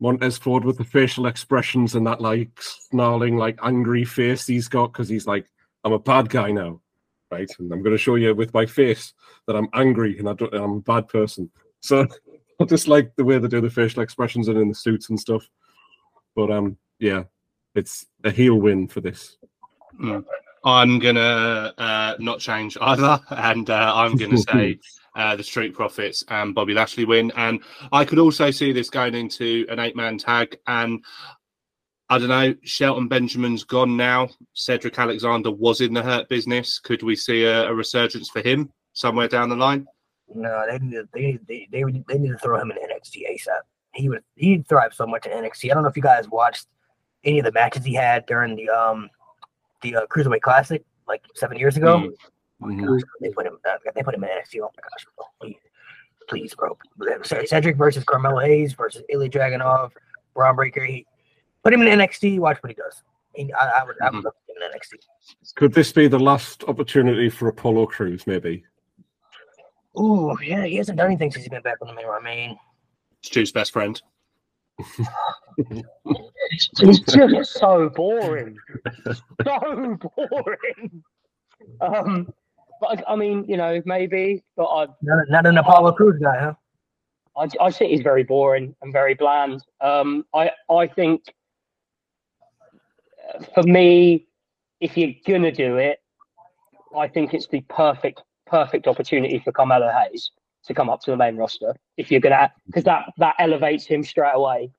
[0.00, 4.92] Montez Ford with the facial expressions and that like snarling, like angry face he's got
[4.92, 5.46] because he's like,
[5.84, 6.80] I'm a bad guy now,
[7.30, 7.50] right?
[7.58, 9.12] And I'm going to show you with my face
[9.46, 11.50] that I'm angry and I don't, and I'm a bad person.
[11.80, 12.06] So
[12.60, 15.18] I just like the way they do the facial expressions and in the suits and
[15.18, 15.48] stuff.
[16.34, 17.24] But um, yeah,
[17.74, 19.36] it's a heel win for this.
[20.64, 24.78] I'm gonna uh, not change either, and uh, I'm gonna say
[25.16, 27.32] uh, the Street Profits and Bobby Lashley win.
[27.36, 27.60] And
[27.92, 30.58] I could also see this going into an eight-man tag.
[30.66, 31.04] And
[32.10, 34.30] I don't know, Shelton Benjamin's gone now.
[34.54, 36.78] Cedric Alexander was in the Hurt Business.
[36.78, 39.86] Could we see a, a resurgence for him somewhere down the line?
[40.34, 43.60] No, they need to, they they, they they need to throw him in NXT ASAP.
[43.94, 45.70] He would he'd thrive so much in NXT.
[45.70, 46.66] I don't know if you guys watched
[47.24, 49.08] any of the matches he had during the um
[49.82, 51.98] the uh, Cruiserweight Classic like seven years ago.
[51.98, 52.10] Mm.
[52.62, 54.60] Oh my gosh, they put him uh, they put him in NXT.
[54.60, 55.26] Oh my gosh, bro.
[55.40, 55.56] Please,
[56.28, 56.76] please, bro.
[57.46, 59.92] Cedric versus Carmelo Hayes versus Ilya Dragunov,
[60.34, 60.84] Bron Breakker.
[60.84, 61.06] He
[61.64, 62.38] put him in NXT.
[62.38, 63.02] Watch what he does.
[63.34, 64.24] He, I, I would I would Mhm.
[64.24, 65.54] love him in NXT.
[65.54, 68.26] Could this be the last opportunity for Apollo Crews?
[68.26, 68.64] Maybe.
[69.98, 72.06] Ooh, yeah, he hasn't done anything since he's been back on the main.
[72.08, 72.58] I mean,
[73.22, 74.00] Stu's best friend.
[76.50, 78.56] It's just so boring.
[79.44, 81.02] so boring.
[81.80, 82.32] Um,
[82.80, 86.38] but I, I mean, you know, maybe, but I, not, not an Apollo Crews guy,
[86.38, 86.54] huh?
[87.36, 89.62] I, I think he's very boring and very bland.
[89.80, 91.22] Um, I, I think
[93.54, 94.26] for me,
[94.80, 96.00] if you're gonna do it,
[96.96, 100.30] I think it's the perfect, perfect opportunity for Carmelo Hayes
[100.64, 101.74] to come up to the main roster.
[101.96, 104.70] If you're gonna, because that that elevates him straight away.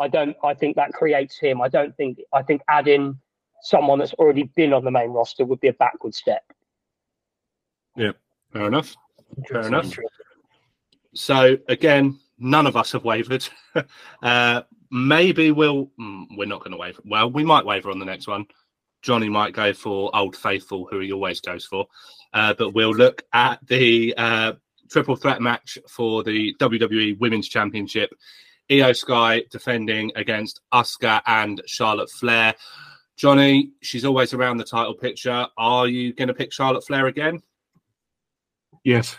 [0.00, 0.36] I don't.
[0.44, 1.60] I think that creates him.
[1.60, 2.18] I don't think.
[2.32, 3.18] I think adding
[3.62, 6.44] someone that's already been on the main roster would be a backward step.
[7.96, 8.12] Yeah,
[8.52, 8.94] fair enough.
[9.48, 9.92] Fair enough.
[11.14, 13.46] So again, none of us have wavered.
[14.22, 15.90] uh, maybe we'll.
[16.00, 17.02] mm, we're not going to waver.
[17.04, 18.46] Well, we might waver on the next one.
[19.02, 21.86] Johnny might go for Old Faithful, who he always goes for.
[22.34, 24.52] Uh, but we'll look at the uh,
[24.90, 28.10] triple threat match for the WWE Women's Championship.
[28.70, 32.54] Io Sky defending against Asuka and Charlotte Flair.
[33.16, 35.46] Johnny, she's always around the title picture.
[35.56, 37.40] Are you going to pick Charlotte Flair again?
[38.84, 39.16] Yes.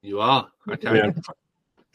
[0.00, 0.48] You are.
[0.68, 0.96] Okay.
[0.96, 1.10] Yeah.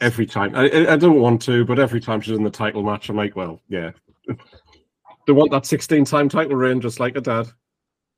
[0.00, 0.54] Every time.
[0.54, 3.34] I, I don't want to, but every time she's in the title match, I'm like,
[3.34, 3.90] well, yeah.
[5.26, 7.48] they want that 16 time title reign just like her dad.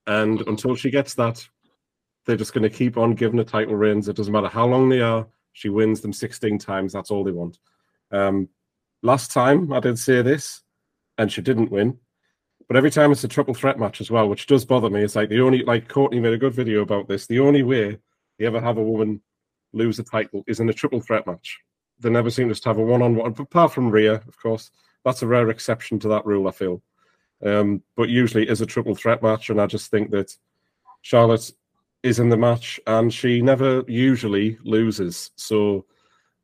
[0.07, 1.47] And until she gets that,
[2.27, 4.09] they're just going to keep on giving her title reigns.
[4.09, 5.27] It doesn't matter how long they are.
[5.53, 6.93] She wins them 16 times.
[6.93, 7.59] That's all they want.
[8.11, 8.49] Um,
[9.03, 10.63] last time I did say this,
[11.19, 11.99] and she didn't win.
[12.69, 15.03] But every time it's a triple threat match as well, which does bother me.
[15.03, 17.27] It's like the only like Courtney made a good video about this.
[17.27, 17.99] The only way
[18.39, 19.21] you ever have a woman
[19.73, 21.59] lose a title is in a triple threat match.
[22.01, 24.71] They never seem to have a one on one, apart from Rhea, of course.
[25.05, 26.83] That's a rare exception to that rule, I feel.
[27.45, 30.37] Um, but usually is a triple threat match, and I just think that
[31.03, 31.51] Charlotte
[32.03, 35.31] is in the match and she never usually loses.
[35.37, 35.85] So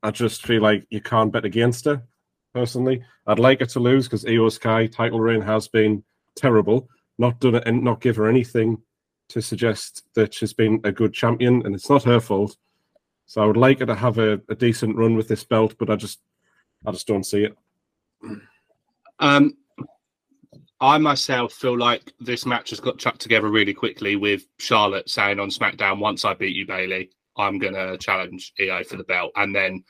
[0.03, 2.03] I just feel like you can't bet against her
[2.55, 3.03] personally.
[3.27, 6.05] I'd like her to lose because Io Sky title reign has been
[6.37, 6.89] terrible.
[7.19, 8.79] Not done it and not give her anything
[9.31, 12.57] to suggest that she's been a good champion, and it's not her fault.
[13.27, 15.91] So I would like her to have a, a decent run with this belt, but
[15.91, 16.21] I just
[16.87, 17.57] I just don't see it.
[19.19, 19.57] Um,
[20.81, 25.41] I myself feel like this match has got chucked together really quickly with Charlotte saying
[25.41, 29.55] on SmackDown, "Once I beat you, Bayley, I'm gonna challenge Io for the belt," and
[29.55, 29.83] then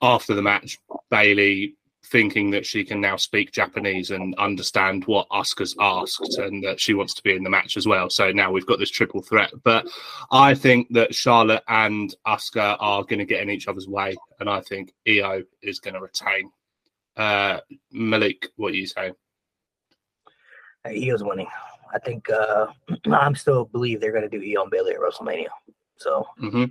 [0.00, 0.78] after the match,
[1.10, 6.80] Bayley thinking that she can now speak Japanese and understand what Asuka's asked and that
[6.80, 8.10] she wants to be in the match as well.
[8.10, 9.52] So now we've got this triple threat.
[9.62, 9.86] But
[10.30, 14.48] I think that Charlotte and Oscar are going to get in each other's way, and
[14.48, 16.50] I think Io is going to retain.
[17.16, 17.60] Uh,
[17.92, 19.14] Malik, what are you saying?
[20.86, 21.48] Io's winning.
[21.94, 22.66] I think uh,
[23.12, 25.48] I'm still believe they're going to do Io and Bayley at WrestleMania.
[25.96, 26.64] So hmm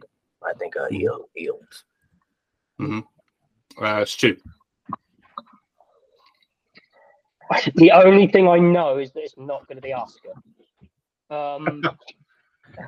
[0.45, 1.59] I think uh, Io, Io
[2.79, 3.03] wins.
[3.81, 4.37] Uh, Stu.
[7.75, 10.35] The only thing I know is that it's not going to be Asuka.
[11.29, 11.83] Um,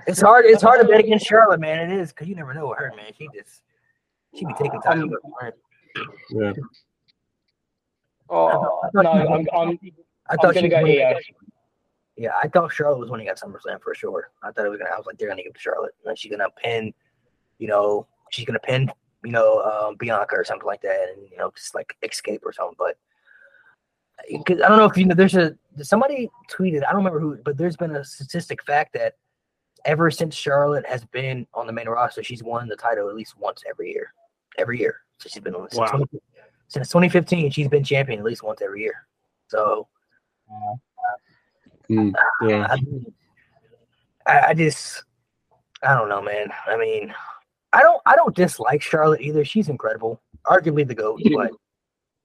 [0.07, 0.45] It's hard.
[0.45, 1.91] It's hard to bet against Charlotte, man.
[1.91, 3.11] It is because you never know with her, man.
[3.15, 3.61] She just
[4.33, 5.03] she be taking time.
[5.03, 5.51] Um,
[6.31, 6.53] Yeah.
[8.29, 9.67] oh, no, I'm, I'm, I
[10.31, 11.15] I'm thought going to she go was winning- Io.
[12.17, 14.31] Yeah, I thought Charlotte was winning at SummerSlam for sure.
[14.41, 14.89] I thought it was gonna.
[14.91, 16.93] I was like, they're gonna give it to Charlotte, and she's gonna pin,
[17.59, 18.89] you know, she's gonna pin,
[19.23, 22.53] you know, um, Bianca or something like that, and you know, just like escape or
[22.53, 22.75] something.
[22.79, 22.97] But
[24.29, 26.83] because I don't know if you know, there's a somebody tweeted.
[26.85, 29.15] I don't remember who, but there's been a statistic fact that
[29.85, 33.37] ever since Charlotte has been on the main roster, she's won the title at least
[33.37, 34.13] once every year.
[34.57, 35.97] Every year, so she's been on since, Wow.
[35.97, 36.05] 20
[36.69, 37.51] since 2015.
[37.51, 39.05] She's been champion at least once every year.
[39.49, 39.87] So
[41.89, 42.67] Mm, yeah.
[42.69, 43.13] I, mean,
[44.25, 45.03] I, I just,
[45.83, 46.47] I don't know, man.
[46.67, 47.13] I mean,
[47.73, 49.45] I don't, I don't dislike Charlotte either.
[49.45, 51.51] She's incredible, arguably the goat, but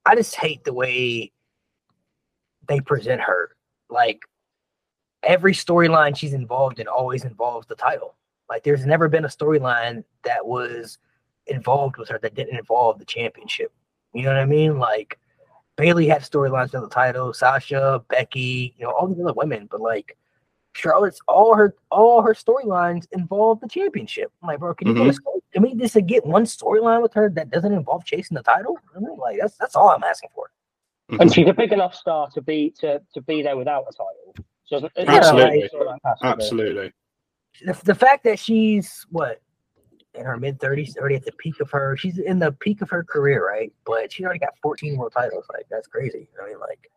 [0.05, 1.31] I just hate the way
[2.67, 3.55] they present her.
[3.89, 4.21] Like
[5.23, 8.15] every storyline she's involved in always involves the title.
[8.49, 10.97] Like there's never been a storyline that was
[11.47, 13.71] involved with her that didn't involve the championship.
[14.13, 14.77] You know what I mean?
[14.77, 15.19] Like
[15.77, 19.81] Bayley had storylines for the title, Sasha, Becky, you know, all these other women, but
[19.81, 20.17] like
[20.73, 24.31] Charlotte's all her all her storylines involve the championship.
[24.41, 27.29] I'm like, bro, can you a story- can we just get one storyline with her
[27.31, 28.77] that doesn't involve chasing the title?
[28.95, 30.49] I mean, like that's that's all I'm asking for.
[31.19, 34.45] And she's a big enough star to be to, to be there without a title.
[34.65, 35.69] She Absolutely.
[35.73, 36.27] not like has to be.
[36.27, 36.93] Absolutely.
[37.65, 39.41] The, the fact that she's what
[40.13, 42.89] in her mid 30s, already at the peak of her, she's in the peak of
[42.89, 43.71] her career, right?
[43.85, 45.45] But she already got 14 world titles.
[45.51, 46.27] Like that's crazy.
[46.41, 46.89] I mean, like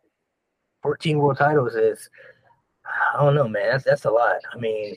[0.83, 2.09] 14 world titles is
[3.13, 3.71] I don't know, man.
[3.71, 4.37] That's that's a lot.
[4.53, 4.95] I mean,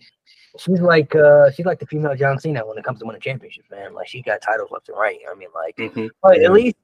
[0.58, 3.70] she's like uh she's like the female John Cena when it comes to winning championships,
[3.70, 3.94] man.
[3.94, 5.18] Like she got titles left and right.
[5.30, 6.10] I mean, like Mhm.
[6.22, 6.76] but at least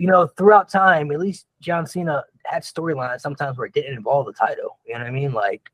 [0.00, 4.24] you know throughout time, at least John Cena had storylines sometimes where it didn't involve
[4.24, 4.78] the title.
[4.86, 5.32] You know what I mean?
[5.32, 5.70] Like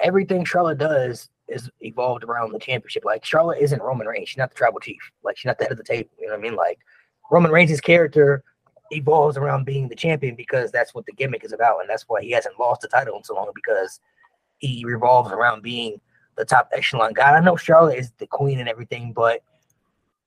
[0.00, 3.04] everything Charlotte does is evolved around the championship.
[3.04, 4.30] Like Charlotte isn't Roman Reigns.
[4.30, 5.10] She's not the tribal chief.
[5.22, 6.08] Like she's not the head of the table.
[6.18, 6.56] You know what I mean?
[6.56, 6.78] Like
[7.30, 8.42] Roman Reigns' character
[8.92, 12.22] evolves around being the champion because that's what the gimmick is about, and that's why
[12.22, 14.00] he hasn't lost the title in so long because
[14.56, 16.00] he revolves around being
[16.38, 17.36] the top echelon guy.
[17.36, 19.42] I know Charlotte is the queen and everything, but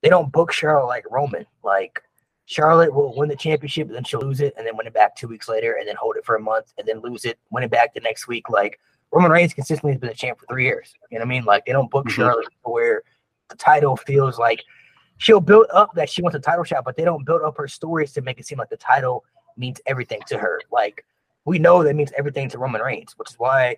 [0.04, 1.48] they don't book Charlotte like Roman.
[1.64, 2.04] Like
[2.50, 5.28] Charlotte will win the championship, then she'll lose it, and then win it back two
[5.28, 7.70] weeks later, and then hold it for a month, and then lose it, win it
[7.70, 8.50] back the next week.
[8.50, 8.80] Like
[9.12, 10.94] Roman Reigns consistently has been a champ for three years.
[11.12, 11.44] You know what I mean?
[11.44, 12.12] Like they don't book Mhm.
[12.12, 13.04] Charlotte where
[13.50, 14.64] the title feels like
[15.18, 17.68] she'll build up that she wants a title shot, but they don't build up her
[17.68, 19.26] stories to make it seem like the title
[19.58, 20.62] means everything to her.
[20.72, 21.06] Like
[21.44, 23.76] we know that means everything to Roman Reigns, which is why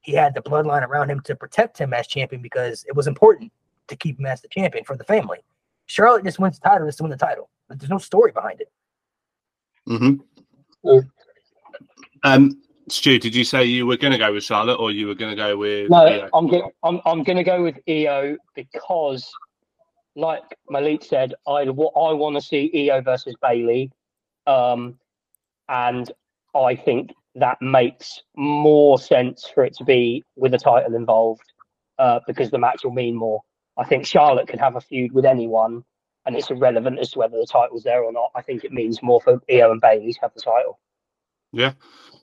[0.00, 3.52] he had the bloodline around him to protect him as champion because it was important
[3.88, 5.38] to keep him as the champion for the family.
[5.84, 7.50] Charlotte just wins the title just to win the title.
[7.68, 8.70] But there's no story behind it.
[9.86, 10.14] hmm
[12.22, 15.14] Um, Stu, did you say you were going to go with Charlotte or you were
[15.14, 15.90] going to go with?
[15.90, 16.28] No, Io?
[16.32, 16.70] I'm going.
[16.84, 19.28] I'm, I'm going to go with Io because,
[20.14, 23.90] like Malik said, I wa- I want to see Io versus Bayley,
[24.46, 24.98] um,
[25.68, 26.10] and
[26.54, 31.42] I think that makes more sense for it to be with a title involved,
[31.98, 33.42] uh, because the match will mean more.
[33.76, 35.84] I think Charlotte could have a feud with anyone,
[36.26, 38.30] and it's irrelevant as to whether the title's there or not.
[38.34, 40.78] I think it means more for Io and Bayley to have the title.
[41.52, 41.72] Yeah.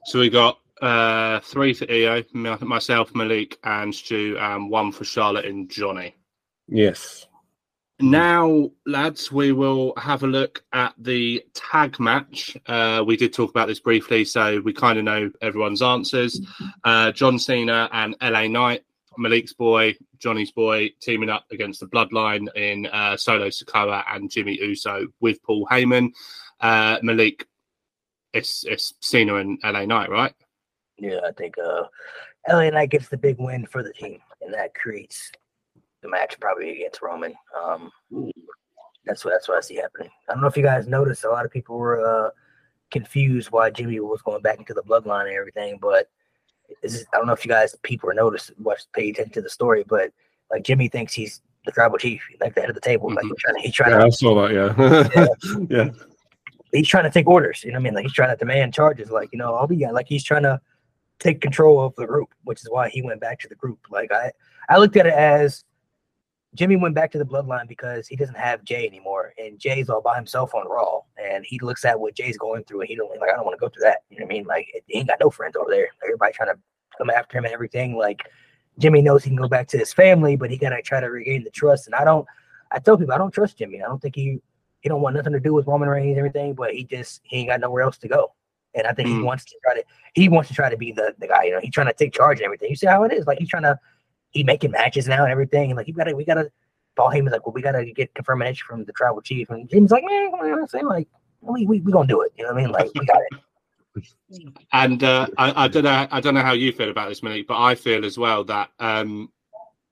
[0.06, 5.06] So we got uh, three for Io, my- myself, Malik, and Stu, and one for
[5.06, 6.16] Charlotte and Johnny.
[6.68, 7.28] Yes.
[8.00, 12.58] Now, lads, we will have a look at the tag match.
[12.66, 16.42] Uh, we did talk about this briefly, so we kind of know everyone's answers.
[16.84, 18.84] Uh, John Cena and LA Knight,
[19.18, 24.58] Malik's boy, Johnny's boy, teaming up against the Bloodline in uh, Solo Sikoa and Jimmy
[24.62, 26.12] Uso with Paul Heyman.
[26.62, 27.46] Uh, Malik,
[28.34, 30.34] it's it's Cena and LA Knight, right?
[30.98, 31.84] Yeah, I think uh,
[32.48, 35.30] LA Knight gets the big win for the team, and that creates
[36.02, 37.34] the match probably against Roman.
[37.62, 37.92] Um,
[39.06, 40.10] that's what that's what I see happening.
[40.30, 41.26] I don't know if you guys noticed.
[41.26, 42.30] A lot of people were uh,
[42.92, 46.08] confused why Jimmy was going back into the bloodline and everything, but
[46.82, 49.50] is, I don't know if you guys people are noticed, watch, pay attention to the
[49.50, 50.12] story, but
[50.52, 53.14] like Jimmy thinks he's the tribal chief, like the head of the table.
[53.14, 54.54] Like he's trying to, he's trying Yeah, to I saw that.
[54.54, 55.68] Yeah.
[55.84, 55.90] yeah.
[56.72, 57.64] he's trying to take orders.
[57.64, 57.94] You know what I mean?
[57.96, 59.10] Like he's trying to demand charges.
[59.10, 60.60] Like you know, I'll be like he's trying to
[61.20, 63.80] take control of the group, which is why he went back to the group.
[63.90, 64.32] Like I,
[64.70, 65.64] I looked at it as
[66.56, 70.02] Jimmy went back to the bloodline because he doesn't have Jey anymore, and Jey's all
[70.02, 73.10] by himself on Raw, and he looks at what Jey's going through, and he don't
[73.20, 74.00] like I don't want to go through that.
[74.10, 74.46] You know what I mean?
[74.46, 75.88] Like he ain't got no friends over there.
[76.04, 76.60] Everybody trying to
[76.98, 77.96] come after him and everything.
[77.98, 78.22] Like
[78.78, 81.44] Jimmy knows he can go back to his family, but he gotta try to regain
[81.44, 81.88] the trust.
[81.88, 82.28] And I don't.
[82.72, 83.82] I tell people I don't trust Jimmy.
[83.82, 84.40] I don't think he
[84.82, 87.38] he don't want nothing to do with Roman Reigns and everything, but he just he
[87.38, 88.34] ain't got nowhere else to go.
[88.76, 89.24] And I think he Mm.
[89.24, 91.60] wants to try to he wants to try to be the, the guy, you know,
[91.60, 92.70] he's trying to take charge and everything.
[92.70, 93.26] You see how it is?
[93.26, 93.80] Like he's trying to
[94.34, 95.72] he making matches now and everything.
[95.72, 96.52] And like you gotta we gotta
[96.96, 99.50] Paul Heyman's like, well, we gotta get confirmation from the tribal chief.
[99.50, 100.86] And Jim's like, man, come on, you know what I'm saying?
[100.86, 101.08] Like,
[101.42, 102.34] we we we gonna do it.
[102.38, 102.72] You know what I mean?
[102.72, 103.40] Like we got it.
[104.72, 106.08] And uh, I, I don't know.
[106.10, 108.72] I don't know how you feel about this, Malik, but I feel as well that
[108.80, 109.32] um,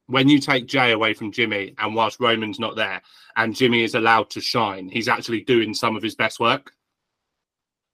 [0.07, 2.99] when you take Jey away from Jimmy, and whilst Roman's not there,
[3.35, 6.71] and Jimmy is allowed to shine, he's actually doing some of his best work.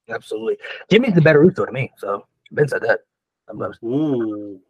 [0.08, 0.58] Absolutely.
[0.90, 1.92] Jimmy's the better Uso to me.
[1.98, 3.02] So Ben said that.
[3.50, 4.62] I'm, I'm, Ooh,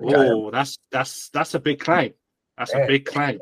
[0.00, 0.32] Yeah.
[0.32, 2.12] ooh, that's that's that's a big claim.
[2.58, 3.40] That's a big claim.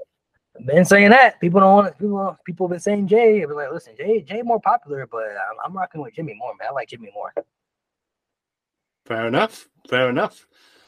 [0.66, 1.40] been saying that.
[1.40, 2.02] People don't want to.
[2.02, 3.42] People, people been saying Jey.
[3.42, 6.52] I've been like, listen, Jey, Jey more popular, but I'm, I'm rocking with Jimmy more,
[6.58, 6.68] man.
[6.70, 7.32] I like Jimmy more.
[9.06, 9.68] Fair enough.
[9.88, 10.46] Fair enough.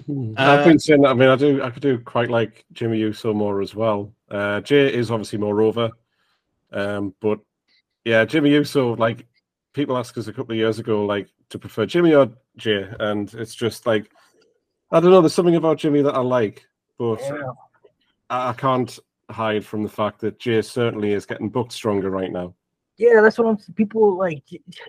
[0.08, 1.10] Uh, I've been saying that.
[1.10, 1.62] I mean, I do.
[1.62, 4.12] I could do quite like Jimmy Uso more as well.
[4.30, 5.90] Uh, Jey is obviously more over,
[6.72, 7.40] um, but
[8.04, 8.94] yeah, Jimmy Uso.
[8.94, 9.26] Like
[9.72, 13.32] people asked us a couple of years ago, like to prefer Jimmy or Jey, and
[13.34, 14.10] it's just like
[14.90, 15.20] I don't know.
[15.20, 16.66] There's something about Jimmy that I like,
[16.98, 17.50] but Yeah.
[18.30, 18.98] I, I can't
[19.30, 22.54] hide from the fact that Jey certainly is getting booked stronger right now.
[22.98, 23.56] Yeah, that's what I'm.
[23.74, 24.42] People like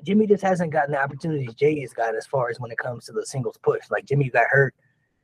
[0.06, 3.06] Jimmy just hasn't gotten the opportunities Jey has got as far as when it comes
[3.06, 3.82] to the singles push.
[3.92, 4.74] Like Jimmy got hurt,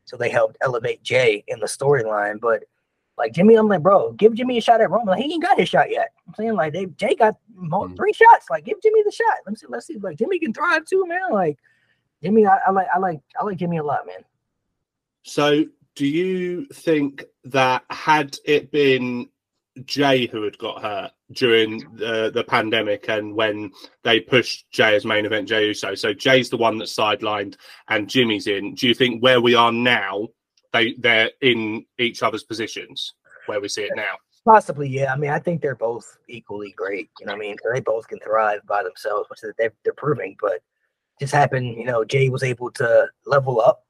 [0.03, 2.41] so they helped elevate Jey in the storyline.
[2.41, 2.65] But
[3.17, 5.07] like Jimmy, I'm like, bro, give Jimmy a shot at Roman.
[5.07, 6.09] Like, he ain't got his shot yet.
[6.27, 7.95] I'm saying like they Jey got Mhm.
[7.95, 8.49] three shots.
[8.49, 9.37] Like give Jimmy the shot.
[9.47, 9.67] Let's see.
[9.69, 9.97] Let's see.
[9.99, 11.31] Like Jimmy can thrive too, man.
[11.31, 11.57] Like
[12.21, 14.25] Jimmy, I, I like I like I like Jimmy a lot, man.
[15.23, 19.29] So, do you think that had it been
[19.85, 23.71] Jey who had got hurt during the, the pandemic and when
[24.03, 27.55] they pushed Jey as main event Jey Uso, so Jey's the one that's sidelined
[27.89, 28.75] and Jimmy's in.
[28.75, 30.29] Do you think where we are now,
[30.71, 33.13] they they're in each other's positions
[33.45, 34.15] where we see it now?
[34.45, 35.13] Possibly, yeah.
[35.13, 37.09] I mean, I think they're both equally great.
[37.19, 40.35] You know, I mean, they both can thrive by themselves, which they're they're proving.
[40.41, 40.61] But
[41.19, 43.85] just happened, you know, Jey was able to level up,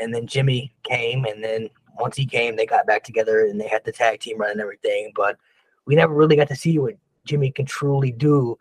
[0.00, 1.68] and then Jimmy came, and then
[1.98, 4.60] once he came, they got back together and they had the tag team run and
[4.60, 5.12] everything.
[5.14, 5.36] But
[5.86, 6.94] we never really got to see what
[7.24, 8.56] Jimmy can truly do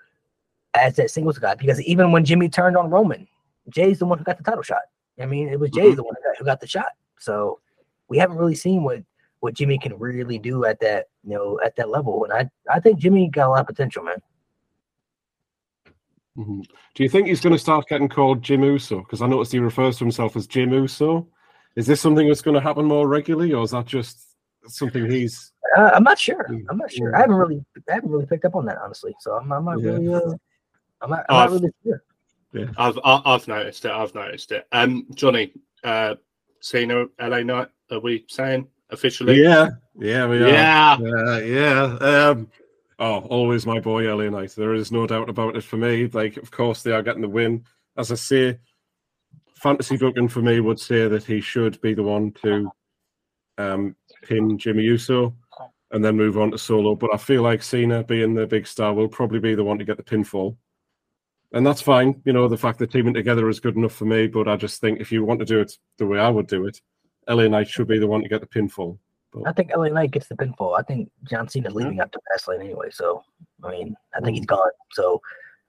[0.74, 3.28] as that singles guy because even when Jimmy turned on Roman,
[3.70, 4.82] Jey's the one who got the title shot.
[5.20, 5.96] I mean, it was Jey's mm-hmm.
[5.96, 6.92] the one who got, who got the shot.
[7.20, 7.60] So
[8.08, 9.04] we haven't really seen what
[9.40, 12.80] what Jimmy can really do at that you know at that level, and I I
[12.80, 14.22] think Jimmy got a lot of potential, man.
[16.38, 16.64] Mhm.
[16.94, 19.00] Do you think he's going to start getting called Jim Uso?
[19.00, 21.28] Because I noticed he refers to himself as Jim Uso.
[21.76, 24.20] Is this something that's going to happen more regularly, or is that just
[24.68, 25.52] something he's?
[25.78, 26.46] Uh, I'm not sure.
[26.50, 27.12] Mm, I'm not sure.
[27.12, 27.16] mm.
[27.16, 29.16] I haven't really I haven't really picked up on that honestly.
[29.20, 29.92] So I'm, I'm not Yeah.
[29.92, 30.20] really uh,
[31.02, 32.02] I'm not, I'm not I've- really sure.
[32.78, 33.92] I've I- I've noticed it.
[33.92, 34.66] I've noticed it.
[34.72, 35.54] Um, Johnny,
[35.84, 36.16] uh,
[36.62, 39.42] Cena, LA Knight, are we saying officially?
[39.42, 39.70] Yeah,
[40.00, 40.48] yeah, we are.
[40.48, 40.98] Yeah.
[41.00, 41.84] Yeah, yeah.
[42.00, 42.50] Um,
[43.00, 44.54] oh, always my boy, LA Knight.
[44.56, 46.08] There is no doubt about it for me.
[46.08, 47.66] Like, of course, they are getting the win.
[47.98, 48.60] As I say,
[49.56, 52.72] fantasy booking for me would say that he should be the one to
[53.58, 55.36] um, pin Jimmy Uso
[55.92, 56.96] and then move on to Solo.
[56.96, 59.86] But I feel like Cena, being the big star, will probably be the one to
[59.86, 60.58] get the pinfall.
[61.54, 62.22] And that's fine.
[62.26, 64.28] You know, the fact that teaming together is good enough for me.
[64.28, 66.68] But I just think if you want to do it the way I would do
[66.68, 66.82] it,
[67.30, 69.00] LA Knight should be the one to get the pinfall.
[69.46, 70.78] I think LA Knight gets the pinfall.
[70.80, 71.78] I think John Cena's Mm-hmm.
[71.78, 72.90] leaving after Fastlane anyway.
[72.92, 73.24] So
[73.64, 74.70] I mean, I think he's gone.
[74.94, 75.22] So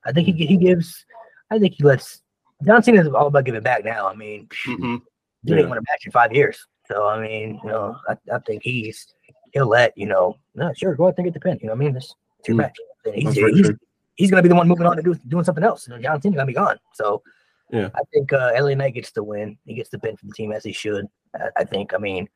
[0.07, 1.05] I think he he gives.
[1.51, 2.23] I think he lets.
[2.65, 4.09] John Cena's all about giving back now.
[4.09, 4.53] I mean, Mhm.
[4.65, 4.97] he Mm-hmm.
[5.45, 5.57] Yeah.
[5.57, 6.67] didn't win a match in five years.
[6.87, 9.07] So I mean, you know, I, I think he's
[9.53, 10.37] he'll let you know.
[10.55, 11.59] No, sure, go out there and get the pin.
[11.61, 12.15] You know, what I mean, it's,
[12.47, 12.59] your Mm.
[12.61, 12.77] match.
[13.05, 13.71] And he's he's,
[14.17, 15.87] he's gonna be the one moving on to do doing something else.
[15.89, 16.79] You know, John Cena's gonna be gone.
[16.95, 17.23] So
[17.71, 17.91] Yeah.
[17.95, 19.59] I think uh, LA Knight gets the win.
[19.67, 21.07] He gets the pin for the team as he should.
[21.35, 21.93] I, I think.
[21.95, 22.29] I mean,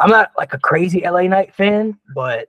[0.00, 2.48] I'm not like a crazy LA Knight fan, but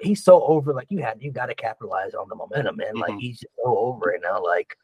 [0.00, 0.72] he's so over.
[0.74, 2.94] Like you had, you got to capitalize on the momentum, man.
[2.96, 3.20] Like Mhm.
[3.20, 4.42] he's just so over it now.
[4.42, 4.76] Like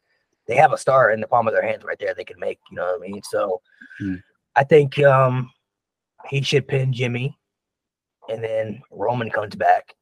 [0.46, 2.14] they have a star in the palm of their hands right there.
[2.14, 2.58] They can make.
[2.70, 3.22] You know what I mean?
[3.24, 3.60] So
[4.00, 4.22] Mm.
[4.56, 5.50] I think um
[6.28, 7.36] he should pin Jimmy,
[8.28, 9.94] and then Roman comes back.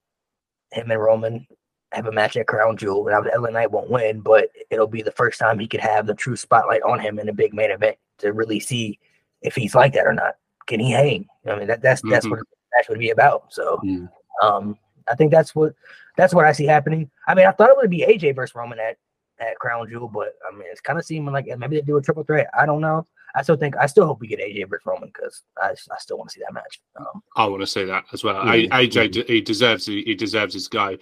[0.73, 1.47] Him and Roman
[1.93, 3.05] have a match at Crown Jewel.
[3.07, 6.07] Now the LA Knight won't win, but it'll be the first time he could have
[6.07, 8.99] the true spotlight on him in a big main event to really see
[9.43, 10.35] if he's like that or not.
[10.69, 11.27] Can he hang?
[11.49, 12.31] I mean, that, that's that's Mhm.
[12.31, 12.45] what the
[12.77, 13.53] match would be about.
[13.53, 13.81] So,
[14.43, 14.79] um,
[15.11, 15.73] I think that's what
[16.17, 17.11] that's what I see happening.
[17.27, 18.97] I mean, I thought it would be AJ versus Roman at
[19.41, 22.03] at Crown Jewel, but I mean, it's kind of seeming like maybe they do a
[22.03, 22.49] triple threat.
[22.59, 23.05] I don't know.
[23.35, 26.19] I still think I still hope we get AJ versus Roman because I, I still
[26.19, 26.81] want to see that match.
[26.99, 28.37] Um, I want to see that as well.
[28.57, 28.77] Yeah.
[28.79, 30.97] AJ, he deserves he deserves his go.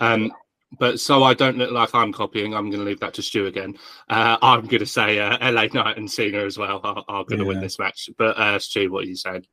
[0.00, 0.32] Um,
[0.78, 2.54] but so I don't look like I'm copying.
[2.54, 3.76] I'm going to leave that to Stu again.
[4.08, 7.38] Uh, I'm going to say uh, LA Knight and Cena as well are, are going
[7.40, 8.08] to win this match.
[8.16, 9.44] But uh, Stu, what are you saying?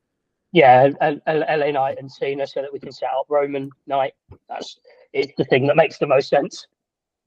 [0.52, 4.14] Yeah, L- L- LA Knight and Cena so that we can set up Roman Knight.
[4.48, 4.80] That's
[5.14, 6.66] it's the thing that makes the most sense.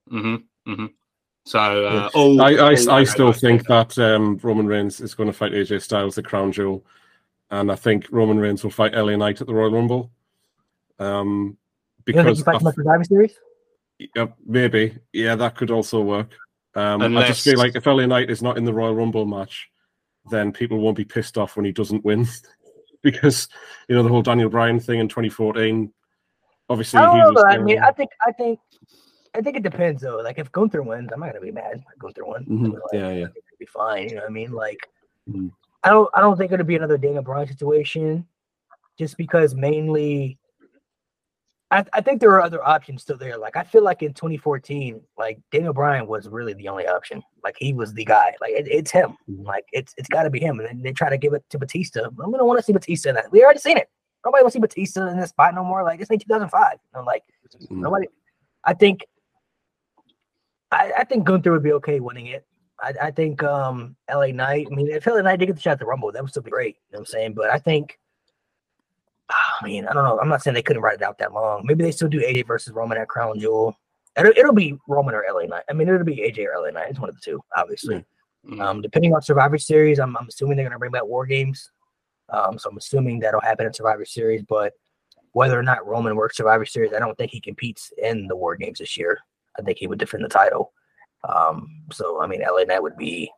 [0.09, 0.37] hmm
[0.67, 0.87] hmm
[1.45, 5.29] So uh, all, I, I, all I still think that um, Roman Reigns is going
[5.29, 6.85] to fight AJ Styles the crown jewel,
[7.51, 10.11] and I think Roman Reigns will fight LA Knight at the Royal Rumble.
[10.99, 11.57] Um,
[12.07, 13.35] you think because you fight I him at the Survivor Series?
[14.15, 14.99] Yeah, maybe.
[15.13, 16.31] Yeah, that could also work.
[16.75, 19.69] Um, I just feel like if LA Knight is not in the Royal Rumble match,
[20.31, 22.27] then people won't be pissed off when he doesn't win.
[23.03, 23.49] because,
[23.89, 25.93] you know, the whole Daniel Bryan thing in 2014.
[26.69, 27.31] Obviously, I don't he know.
[27.33, 27.45] was.
[27.47, 28.59] I mean, I think I think
[29.35, 30.19] I think it depends though.
[30.19, 31.83] Like if Gunther wins, I'm not gonna be mad.
[31.93, 32.73] if Gunther wins, I Mhm.
[32.73, 33.25] like, Yeah, yeah.
[33.25, 34.09] It'd be fine.
[34.09, 34.53] You know what I mean?
[34.53, 34.89] Like
[35.29, 35.51] Mhm.
[35.83, 38.27] I don't I don't think it'll be another Daniel Bryan situation,
[38.99, 40.39] just because mainly.
[41.73, 43.39] I, I think there are other options still there.
[43.39, 47.23] Like I feel like in 2014, like Daniel Bryan was really the only option.
[47.43, 48.35] Like he was the guy.
[48.43, 49.17] Like it, it's him.
[49.29, 49.47] Mhm.
[49.47, 50.61] Like it's it's got to be him.
[50.61, 52.05] And then they try to give it to Batista.
[52.05, 53.33] I'm gonna want to see Batista in that.
[53.33, 53.89] We already seen it.
[54.25, 55.83] Nobody wants to see Batista in this spot no more.
[55.83, 56.77] Like this ain't 2005.
[56.95, 57.23] I'm like
[57.71, 57.79] Mhm.
[57.79, 58.07] nobody.
[58.65, 59.07] I think.
[60.71, 62.47] I, I think Gunther would be okay winning it.
[62.81, 64.67] I, I think um LA Knight.
[64.71, 66.43] I mean, if LA Knight did get the shot at the Rumble, that would still
[66.43, 66.77] be great.
[66.91, 67.33] You know what I'm saying?
[67.35, 67.99] But I think.
[69.61, 70.19] I mean, I don't know.
[70.21, 71.63] I'm not saying they couldn't write it out that long.
[71.65, 73.77] Maybe they still do AJ versus Roman at Crown Jewel.
[74.17, 75.65] It'll, it'll be Roman or LA Knight.
[75.71, 76.91] I mean, it'll be AJ or LA Knight.
[76.91, 78.05] It's one of the two, obviously.
[78.47, 78.61] Mm.
[78.61, 81.71] Um, depending on Survivor Series, I'm, I'm assuming they're going to bring back War Games.
[82.29, 84.43] Um, so I'm assuming that'll happen in Survivor Series.
[84.43, 84.73] But
[85.33, 88.57] whether or not Roman works Survivor Series, I don't think he competes in the War
[88.57, 89.19] Games this year.
[89.59, 90.73] I think he would defend the title.
[91.29, 93.31] Um, so I mean, LA Knight would be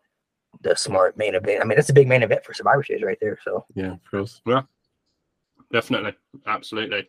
[0.63, 1.61] the smart main event.
[1.61, 3.39] I mean, that's a big main event for Survivor Series right there.
[3.45, 4.41] So Yeah, of course.
[5.73, 6.15] Definitely,
[6.47, 7.09] absolutely.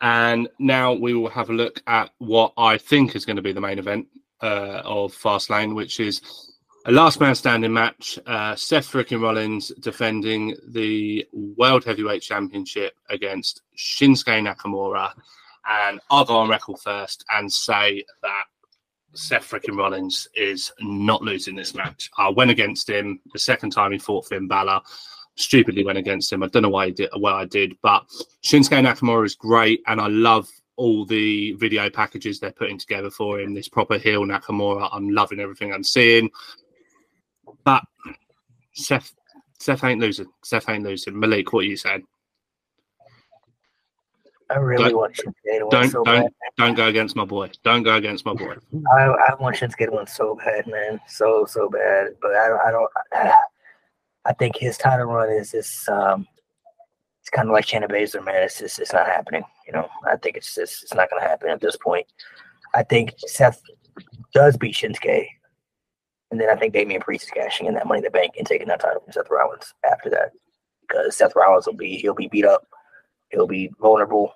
[0.00, 3.52] And now we will have a look at what I think is going to be
[3.52, 4.06] the main event
[4.42, 6.20] uh, of Fastlane, which is
[6.84, 8.18] a last man standing match.
[8.26, 15.12] Uh, Seth freaking Rollins defending the World Heavyweight Championship against Shinsuke Nakamura.
[15.68, 18.44] And I'll go on record first and say that
[19.14, 22.10] Seth freaking Rollins is not losing this match.
[22.18, 24.80] I went against him the second time he fought Finn Balor
[25.36, 26.42] stupidly went against him.
[26.42, 28.04] I don't know why I did what I did, but
[28.42, 33.40] Shinsuke Nakamura is great, and I love all the video packages they're putting together for
[33.40, 33.54] him.
[33.54, 34.88] This proper heel Nakamura.
[34.92, 36.30] I'm loving everything I'm seeing.
[37.64, 37.82] But
[38.72, 39.12] Seth,
[39.58, 40.26] Seth ain't losing.
[40.42, 41.18] Seth ain't losing.
[41.18, 42.06] Malik, what are you saying?
[44.48, 46.30] I really Don't- want Shinsuke to win Don't so don't bad.
[46.56, 47.50] don't go against my boy.
[47.64, 48.54] Don't go against my boy.
[48.96, 52.08] I, I want Shinsuke to win so bad, man, so so bad.
[52.22, 52.60] But I don't.
[52.60, 52.90] I don't.
[53.12, 53.34] I
[54.32, 55.88] think his title run is this.
[55.88, 56.26] Um,
[57.20, 58.42] it's kind of like Shayna Baszler, man.
[58.42, 59.42] It's just it's not happening.
[59.66, 62.06] You know, I think it's just it's not going to happen at this point.
[62.74, 63.62] I think Seth
[64.32, 65.26] does beat Shinsuke,
[66.30, 68.46] and then I think Damian Priest is cashing in that Money in the Bank and
[68.46, 70.32] taking that title from Seth Rollins after that,
[70.82, 72.66] because Seth Rollins will be he'll be beat up,
[73.30, 74.34] he'll be vulnerable.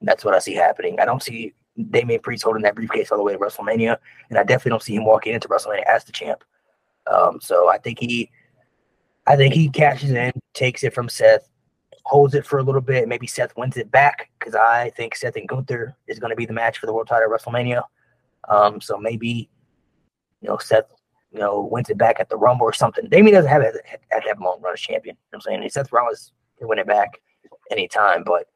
[0.00, 0.98] That's what I see happening.
[0.98, 1.54] I don't see
[1.90, 3.96] Damian Priest holding that briefcase all the way to WrestleMania,
[4.28, 6.42] and I definitely don't see him walking into WrestleMania as the champ.
[7.10, 8.30] Um, so I think he,
[9.26, 11.48] I think he cashes in, takes it from Seth,
[12.04, 13.08] holds it for a little bit.
[13.08, 16.46] Maybe Seth wins it back because I think Seth and Gunther is going to be
[16.46, 17.82] the match for the world title at WrestleMania.
[18.48, 19.48] Um, so maybe,
[20.40, 20.86] you know, Seth,
[21.30, 23.08] you know, wins it back at the Rumble or something.
[23.08, 23.74] Damian doesn't have, have,
[24.10, 25.14] have to have a long run as champion.
[25.16, 27.20] You know what I'm saying Seth Rollins can win it back.
[27.70, 28.24] anytime.
[28.24, 28.46] But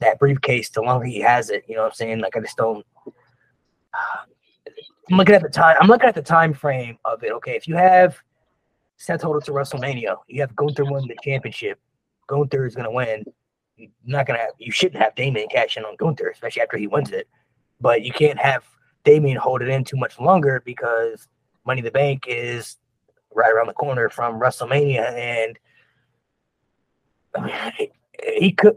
[0.00, 2.20] that briefcase, the longer he has it, you know what I'm saying?
[2.20, 2.84] Like I just don't.
[5.10, 5.76] I'm looking at the time.
[5.80, 7.32] I'm looking at the time frame of it.
[7.32, 8.16] Okay, if you have
[8.96, 11.78] Seth hold it to WrestleMania, you have Gunther win the championship.
[12.26, 13.24] Gunther is gonna win.
[13.76, 14.50] You're not gonna have.
[14.58, 17.28] You shouldn't have Damian cash in on Gunther, especially after he wins it.
[17.80, 18.64] But you can't have
[19.04, 21.28] Damian hold it in too much longer because
[21.66, 22.76] Money in the Bank is
[23.34, 25.58] right around the corner from WrestleMania, and
[28.36, 28.76] he could.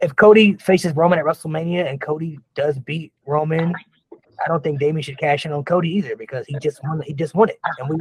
[0.00, 3.72] If Cody faces Roman at WrestleMania and Cody does beat Roman,
[4.12, 7.00] I don't think Damian should cash in on Cody either because he just won.
[7.02, 8.00] He just won it, and we.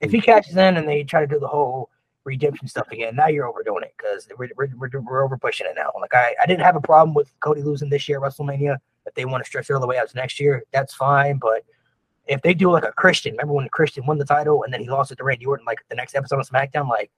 [0.00, 0.24] If he mm.
[0.24, 1.90] cashes in and they try to do the whole
[2.24, 5.74] redemption stuff again, now you're overdoing it because we're, we're, we're, we're over pushing it
[5.76, 5.92] now.
[6.00, 8.78] Like I, I didn't have a problem with Cody losing this year at WrestleMania.
[9.06, 11.38] If they want to stretch it all the way out to next year, that's fine.
[11.38, 11.64] But
[12.26, 14.88] if they do like a Christian, remember when Christian won the title and then he
[14.88, 17.10] lost it to Randy Orton, like the next episode of SmackDown, like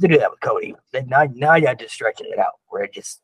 [0.00, 2.92] to do that with Cody, then now now you're just stretching it out where it
[2.92, 3.20] just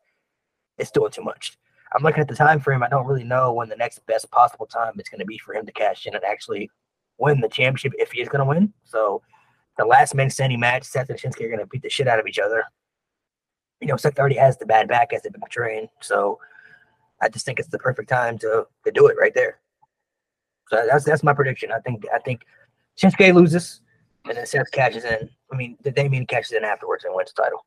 [0.77, 1.59] it's doing too much.
[1.95, 2.83] I'm looking at the time frame.
[2.83, 5.55] I don't really know when the next best possible time is going to be for
[5.55, 6.71] him to cash in and actually
[7.19, 8.73] win the championship if he is going to win.
[8.85, 9.23] So
[9.77, 12.19] the last man standing match, Seth and Shinsuke are going to beat the shit out
[12.19, 12.65] of each other.
[13.81, 15.89] You know, Seth already has the bad back as they've been portraying.
[16.01, 16.39] So
[17.21, 19.61] I just think it's the perfect time to to do it right there.
[20.69, 21.71] So that's that's my prediction.
[21.73, 22.43] I think I think
[23.01, 23.81] Shinsuke loses
[24.29, 25.29] and then Seth catches in.
[25.53, 27.65] I mean, the Damian catches in afterwards and wins the title.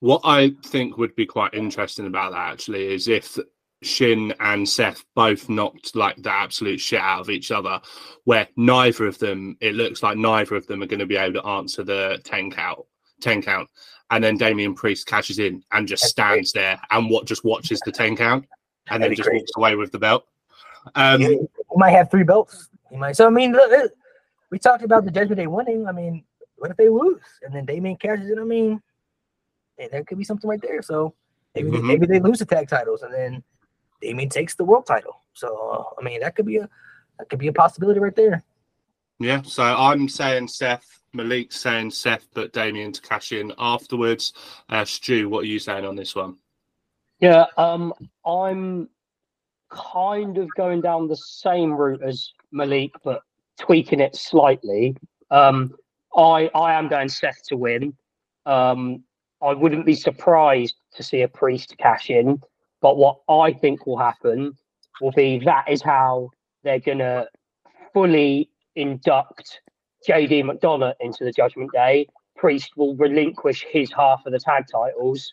[0.00, 3.36] What I think would be quite interesting about that actually is if
[3.82, 7.80] Shin and Seth both knocked like the absolute shit out of each other,
[8.24, 11.40] where neither of them, it looks like neither of them are going to be able
[11.40, 12.80] to answer the 10 count,
[13.20, 13.68] 10 count.
[14.10, 17.92] And then Damian Priest cashes in and just stands there and what just watches the
[17.92, 18.46] 10 count
[18.90, 19.42] and then That'd just crazy.
[19.42, 20.24] walks away with the belt.
[20.94, 21.46] Um, he, he
[21.76, 22.70] might have three belts.
[22.90, 23.16] He might.
[23.16, 23.92] So I mean, look,
[24.50, 25.86] we talked about the Judgment Day winning.
[25.86, 26.24] I mean,
[26.56, 28.38] what if they lose and then Damian catches it?
[28.38, 28.80] I mean,
[29.76, 30.80] there could be something right there.
[30.82, 31.14] So
[31.54, 31.86] maybe they, Mhm.
[31.86, 33.44] maybe they lose the tag titles and then
[34.00, 35.22] Damian takes the world title.
[35.32, 36.68] So I mean, that could be a
[37.18, 38.42] that could be a possibility right there.
[39.20, 44.32] Yeah, so I'm saying Seth, Malik saying Seth, but Damian to cash in afterwards.
[44.68, 46.36] Uh, Stu, what are you saying on this one?
[47.18, 47.92] Yeah, um,
[48.24, 48.88] I'm
[49.70, 53.22] kind of going down the same route as Malik, but
[53.58, 54.96] tweaking it slightly.
[55.30, 55.74] Um,
[56.16, 57.94] I I am going Seth to win.
[58.46, 59.02] Um,
[59.42, 62.40] I wouldn't be surprised to see a priest cash in,
[62.80, 64.54] but what I think will happen
[65.00, 66.30] will be that is how
[66.64, 67.26] they're gonna
[67.92, 69.60] fully induct
[70.08, 72.06] JD McDonagh into the Judgment Day.
[72.36, 75.32] Priest will relinquish his half of the tag titles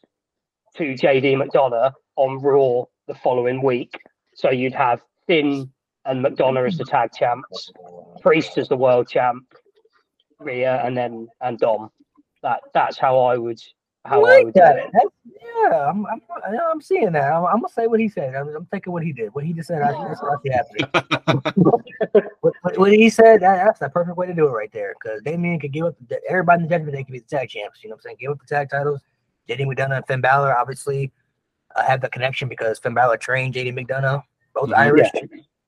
[0.75, 3.97] to JD McDonagh on Raw the following week.
[4.33, 5.71] So you'd have Finn
[6.05, 7.71] and McDonagh as the tag champs,
[8.21, 9.45] Priest as the world champ,
[10.39, 11.91] Rhea, and then and Dom.
[12.43, 13.59] That that's how I would
[14.05, 14.91] how I like would do it.
[15.55, 16.21] Yeah, I'm, I'm
[16.71, 17.31] I'm seeing that.
[17.31, 18.35] I'm, I'm gonna say what he said.
[18.35, 19.33] I'm, I'm thinking what he did.
[19.33, 19.81] What he just said.
[19.81, 21.53] I, that's what I happening.
[22.41, 23.41] what, what, what he said.
[23.41, 24.93] That, that's the perfect way to do it right there.
[25.01, 26.93] Because Damian could give up the, everybody in the judgment.
[26.93, 27.83] They could be the tag champs.
[27.83, 28.17] You know what I'm saying?
[28.19, 29.01] Give up the tag titles.
[29.47, 31.11] JD McDonagh and Finn Balor obviously
[31.75, 34.21] uh, have the connection because Finn Balor trained JD McDonagh.
[34.53, 34.77] Both Mhm.
[34.77, 35.09] Irish,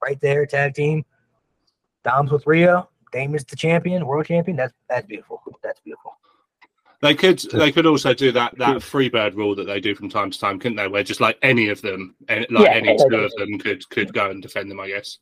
[0.02, 1.04] right there, tag team.
[2.04, 2.86] Dom's with Rhea.
[3.12, 4.56] Damian's the champion, world champion.
[4.56, 5.42] That's that's beautiful.
[5.62, 6.12] That's beautiful.
[7.00, 10.08] They could they could also do that that free bird rule that they do from
[10.08, 10.88] time to time, couldn't they?
[10.88, 14.12] Where just like any of them, eh, like Yeah, any two of them could could
[14.12, 15.18] go and defend them, I guess.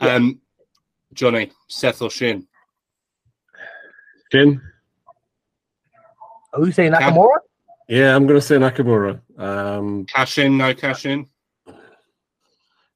[0.00, 0.14] Yeah.
[0.14, 0.40] Um,
[1.14, 2.46] Johnny, Seth or Shin?
[4.30, 4.60] Jin?
[6.52, 7.38] Oh, you say Nakamura?
[7.88, 9.20] Yeah, I'm going to say Nakamura.
[9.38, 11.26] Um, Cash in, no cash in.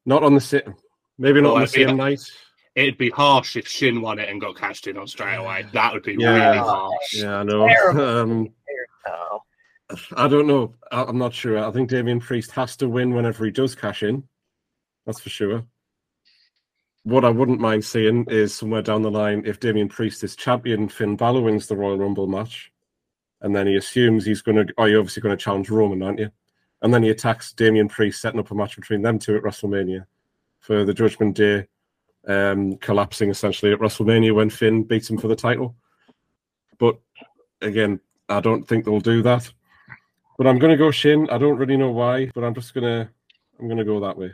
[0.05, 0.74] not on the same,
[1.18, 2.20] maybe not Well, on the it'd same night.
[2.76, 5.66] It'd be harsh if Shin won it and got cashed in on straight away.
[5.72, 6.47] That would be Yeah.
[6.47, 7.14] really harsh.
[7.14, 7.68] Yeah, I know.
[8.20, 8.48] Um,
[10.16, 10.74] I don't know.
[10.92, 11.59] I- I'm not sure.
[11.59, 14.22] I think Damian Priest has to win whenever he does cash in.
[15.05, 15.64] That's for sure.
[17.02, 20.88] What I wouldn't mind seeing is somewhere down the line if Damian Priest is champion,
[20.88, 22.70] Finn Balor wins the Royal Rumble match,
[23.40, 24.72] and then he assumes he's going to.
[24.78, 26.30] Oh, you're obviously going to challenge Roman, aren't you?
[26.82, 30.05] And then he attacks Damian Priest, setting up a match between them two at WrestleMania
[30.60, 31.66] for the Judgment Day,
[32.26, 35.74] um, collapsing essentially at WrestleMania when Finn beats him for the title.
[36.78, 36.98] But
[37.60, 39.51] again, I don't think they'll do that.
[40.38, 41.28] But I'm going to go Shin.
[41.30, 43.10] I don't really know why, but I'm just gonna
[43.59, 44.32] I'm going to go that way.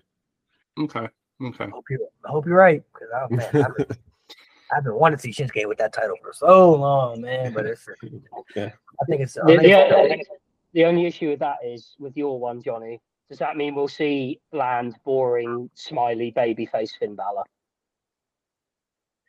[0.79, 1.09] Okay,
[1.43, 1.65] okay.
[1.65, 2.09] I hope you.
[2.25, 2.83] I hope you're right.
[2.93, 3.87] Because I, man, I've, been,
[4.77, 7.53] I've been wanting to see Shinsuke with that title for so long, man.
[7.53, 7.89] But it's.
[8.55, 8.71] Yeah.
[9.01, 9.37] I think it's.
[9.37, 10.37] I The, it's- the,
[10.75, 13.01] the only issue with that is with your one, Johnny.
[13.29, 17.43] Does that mean we'll see bland, boring, smiley, babyface Finn Balor?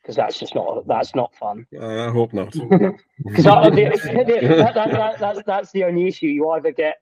[0.08, 1.66] Because that's just not that's not fun.
[1.78, 2.54] Uh, I hope not.
[3.24, 6.28] Because that, that, that, that's that's the only issue.
[6.28, 6.96] You either get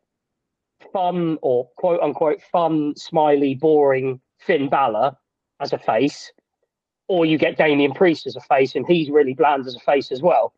[0.93, 5.17] fun or quote unquote fun, smiley, boring Finn Balor
[5.61, 6.33] as a face,
[7.07, 10.11] or you get Damian Priest as a face, and he's really bland as a face
[10.11, 10.53] as well.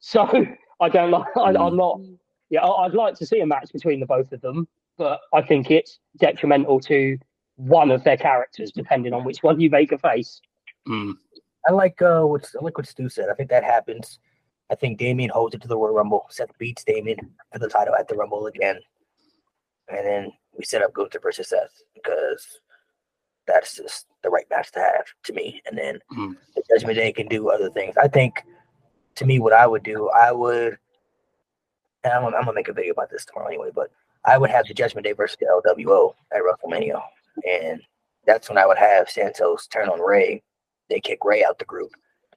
[0.00, 0.22] So
[0.80, 1.28] I don't like.
[1.36, 2.00] I, I'm not.
[2.50, 4.66] Yeah, I- I'd like to see a match between the both of them,
[4.98, 7.18] but I think it's detrimental to
[7.54, 10.40] one of their characters, depending on which one you make a face.
[10.88, 11.14] Mm.
[11.68, 13.28] I like uh what I like what Stu said.
[13.30, 14.18] I think that happens.
[14.70, 16.26] I think Damian holds it to the Royal Rumble.
[16.30, 17.18] Seth beats Damian
[17.52, 18.80] for the title at the Rumble again,
[19.88, 22.46] and then we set up Gunther versus Seth because
[23.46, 25.60] that's just the right match to have to me.
[25.66, 26.32] And then Hmm.
[26.54, 27.94] the Judgment Day can do other things.
[27.98, 28.42] I think,
[29.16, 30.78] to me, what I would do, I would,
[32.04, 33.90] and I'm, gonna- I'm gonna make a video about this tomorrow anyway, but
[34.24, 37.02] I would have the Judgment Day versus the LWO at WrestleMania,
[37.46, 37.82] and
[38.24, 40.42] that's when I would have Santos turn on Rey.
[40.88, 41.92] They kick Rey out the group,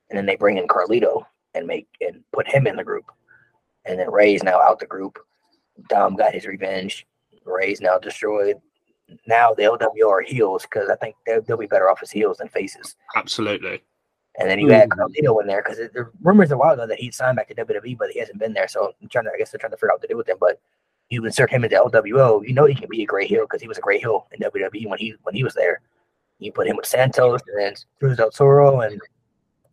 [0.09, 3.05] and then they bring in Carlito and make and put him in the group,
[3.85, 5.19] and then Rey's now out the group.
[5.89, 7.05] Dom got his revenge.
[7.45, 8.57] Rey's now destroyed.
[9.25, 12.37] Now the LWO are heels because I think they'll, they'll be better off as heels
[12.37, 12.95] than faces.
[13.15, 13.81] Absolutely.
[14.39, 14.99] And then you add hmm.
[14.99, 17.97] Carlito in there because the rumors a while ago that he'd signed back to WWE,
[17.97, 18.67] but he hasn't been there.
[18.67, 20.29] So I'm trying to, I guess they're trying to figure out what to do with
[20.29, 20.37] him.
[20.39, 20.59] But
[21.09, 23.67] you insert him into LWO, you know he can be a great heel because he
[23.67, 25.81] was a great heel in WWE when he when he was there.
[26.39, 29.01] You put him with Santos and then Cruz del Toro and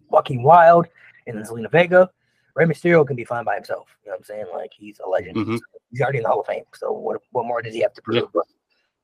[0.09, 0.89] Joaquin Wilde
[1.27, 2.11] and then Zelina Vega.
[2.55, 3.89] Rey Mysterio can be fine by himself.
[4.05, 4.47] You know what I'm saying?
[4.55, 5.36] Like he's a legend.
[5.36, 5.61] Mhm.
[5.91, 6.65] He's already in the Hall of Fame.
[6.74, 8.28] So what what more does he have to prove?
[8.32, 8.47] But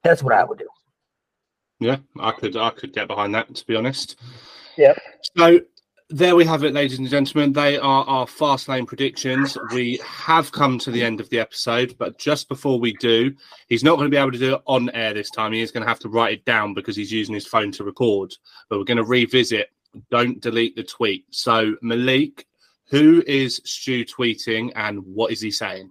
[0.02, 0.68] that's what I would do.
[1.80, 4.18] Yeah, I could I could get behind that to be honest.
[4.76, 4.98] Yep.
[5.36, 5.60] So
[6.10, 7.52] there we have it, ladies and gentlemen.
[7.52, 9.56] They are our Fastlane predictions.
[9.72, 13.32] We have come to the end of the episode, but just before we do,
[13.68, 15.52] he's not going to be able to do it on air this time.
[15.52, 17.84] He is going to have to write it down because he's using his phone to
[17.84, 18.34] record.
[18.68, 19.68] But we're going to revisit.
[20.10, 21.26] Don't delete the tweet.
[21.30, 22.46] So Malik,
[22.90, 25.90] who is Stu tweeting, and what is he saying?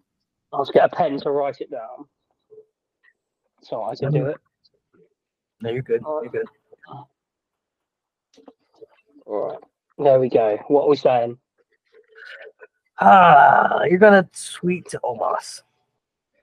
[0.52, 2.08] I'll just get a pen to write it down.
[3.64, 4.38] So I can do it.
[5.62, 6.02] No, you're good.
[6.06, 6.48] You're good.
[9.26, 9.60] All right.
[10.00, 10.58] There we go.
[10.70, 11.38] What are we saying?
[13.02, 15.62] Ah, you're gonna tweet to Omos.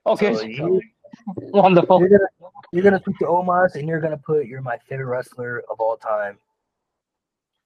[0.07, 0.35] Okay.
[0.35, 0.81] So you,
[1.27, 2.01] Wonderful.
[2.01, 2.29] you're gonna
[2.73, 5.97] you're gonna tweet to Omos and you're gonna put you're my favorite wrestler of all
[5.97, 6.39] time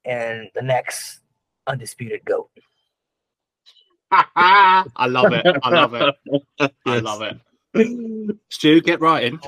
[0.05, 1.21] and the next
[1.67, 2.51] undisputed goat.
[4.13, 5.47] I love it.
[5.63, 6.73] I love it.
[6.87, 8.37] I love it.
[8.49, 9.41] Stu, get right in.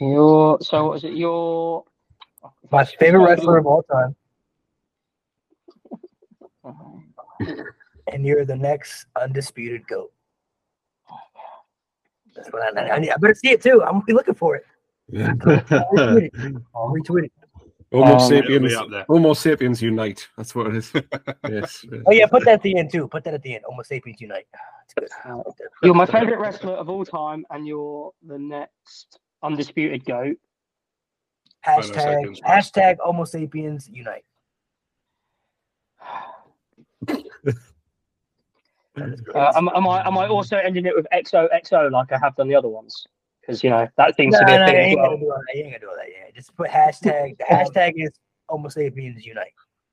[0.00, 1.14] Your so what is it?
[1.14, 1.84] Your
[2.70, 4.14] My favorite wrestler of all time,
[8.12, 10.12] and you're the next undisputed goat.
[12.34, 13.82] That's what I, I, need- I better see it too.
[13.82, 14.64] I'm gonna be looking for it.
[15.12, 16.62] Retweet it.
[16.74, 17.32] I'll retweet it.
[17.92, 19.04] Homo Um, sapiens, It'll be up there.
[19.08, 20.28] Homo sapiens unite.
[20.36, 20.92] That's what it is.
[20.94, 21.04] yes.
[21.50, 21.86] yes.
[22.06, 23.08] Oh yeah, put that at the end too.
[23.08, 23.64] Put that at the end.
[23.66, 24.46] Homo sapiens unite.
[25.82, 30.36] You're my favorite wrestler of all time, and you're the next undisputed goat.
[31.66, 34.24] Hashtag hashtag Homo sapiens unite.
[39.00, 39.36] That is great.
[39.36, 42.48] Uh, am, am I am I also ending it with XOXO like I have done
[42.48, 43.06] the other ones?
[43.40, 45.10] Because you know that seems No, to be no, a you thing as ain't well.
[45.10, 45.54] gonna do that.
[45.56, 46.08] You ain't gonna do all that.
[46.10, 47.38] Yeah, just put hashtag.
[47.38, 48.10] The hashtag is
[48.48, 49.52] Homo sapiens unite.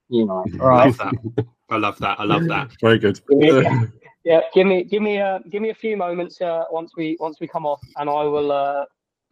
[0.10, 0.86] You know, I right?
[0.86, 1.46] love that.
[1.70, 2.20] I love that.
[2.20, 2.72] I love that.
[2.82, 3.20] Very good.
[3.30, 3.86] Yeah.
[4.24, 7.40] Yeah, give me give me a give me a few moments uh, once we once
[7.40, 8.84] we come off, and I will uh,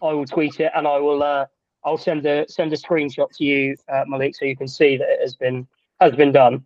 [0.01, 1.47] I will tweet it, and I will uh,
[1.83, 5.09] I'll send a send a screenshot to you, uh, Malik, so you can see that
[5.09, 5.67] it has been
[5.99, 6.65] has been done.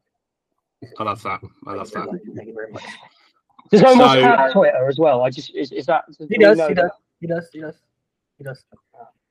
[0.97, 1.41] I love that.
[1.67, 2.07] I love that.
[2.35, 2.83] Thank you very much.
[3.71, 5.21] Does Omos So- have Twitter as well?
[5.23, 6.57] I just is, is that do He we does.
[6.57, 6.81] know He that?
[6.81, 6.91] does.
[7.19, 7.49] He does.
[7.53, 7.75] He does.
[8.37, 8.63] He does.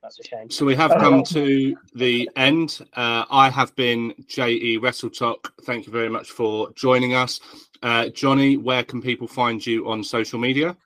[0.01, 0.49] That's a shame.
[0.49, 2.79] So we have come to the end.
[2.95, 5.51] Uh, I have been JE Wrestle Talk.
[5.63, 7.41] Thank you very much for joining us.
[7.83, 10.77] Uh, Johnny, where can people find you on social media?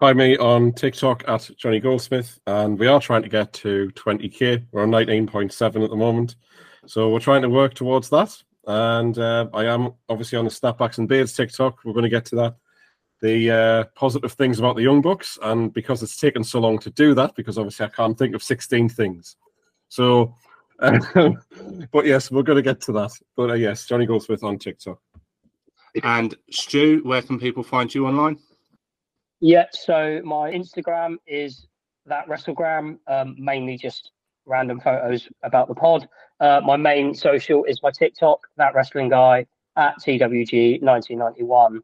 [0.00, 4.64] Find me on TikTok at Johnny Goldsmith, and we are trying to get to 20k.
[4.72, 6.34] We're on 19.7 at the moment,
[6.86, 8.42] so we're trying to work towards that.
[8.70, 11.80] And uh, I am obviously on the Snapbacks and Beards TikTok.
[11.84, 12.54] We're going to get to that.
[13.20, 16.90] The uh, positive things about the Young Bucks, and because it's taken so long to
[16.90, 19.34] do that, because obviously I can't think of 16 things.
[19.88, 20.36] So,
[20.78, 21.00] um,
[21.92, 23.10] but yes, we're going to get to that.
[23.36, 25.00] But uh, yes, Johnny Goldsmith on TikTok.
[26.04, 28.38] And Stu, where can people find you online?
[29.40, 31.66] Yeah, so my Instagram is
[32.06, 34.12] that WrestleGram, um, mainly just
[34.46, 36.08] random photos about the pod.
[36.40, 39.46] Uh, my main social is my TikTok, that wrestling guy
[39.76, 41.80] at TWG1991.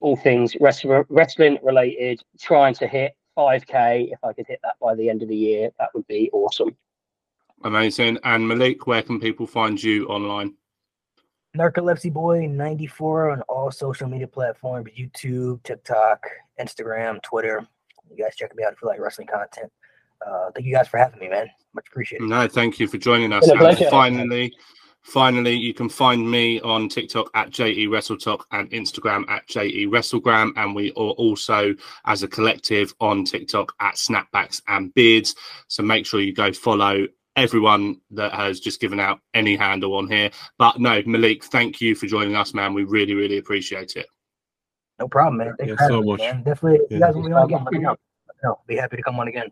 [0.00, 4.12] All things wrestling, wrestling related, trying to hit 5K.
[4.12, 6.76] If I could hit that by the end of the year, that would be awesome.
[7.64, 8.18] Amazing.
[8.24, 10.54] And Malik, where can people find you online?
[11.56, 16.26] Narcolepsy Boy 94 on all social media platforms YouTube, TikTok,
[16.60, 17.66] Instagram, Twitter.
[18.10, 19.72] You guys check me out if you like wrestling content.
[20.24, 21.48] Uh, thank you guys for having me, man.
[21.74, 22.28] Much appreciated.
[22.28, 23.48] No, thank you for joining us.
[23.48, 24.54] And finally,
[25.02, 30.52] finally, you can find me on TikTok at JE WrestleTalk and Instagram at JE WrestleGram.
[30.56, 31.74] And we are also,
[32.06, 35.34] as a collective, on TikTok at Snapbacks and Beards.
[35.68, 37.06] So make sure you go follow
[37.36, 40.30] everyone that has just given out any handle on here.
[40.58, 42.74] But no, Malik, thank you for joining us, man.
[42.74, 44.06] We really, really appreciate it.
[44.98, 45.54] No problem, man.
[45.58, 46.20] Thanks Yeah, for so much.
[46.20, 46.42] man.
[46.42, 47.96] Definitely, if you guys want me on again, let me know.
[48.42, 48.54] Let me.
[48.66, 49.50] Be happy to come on again.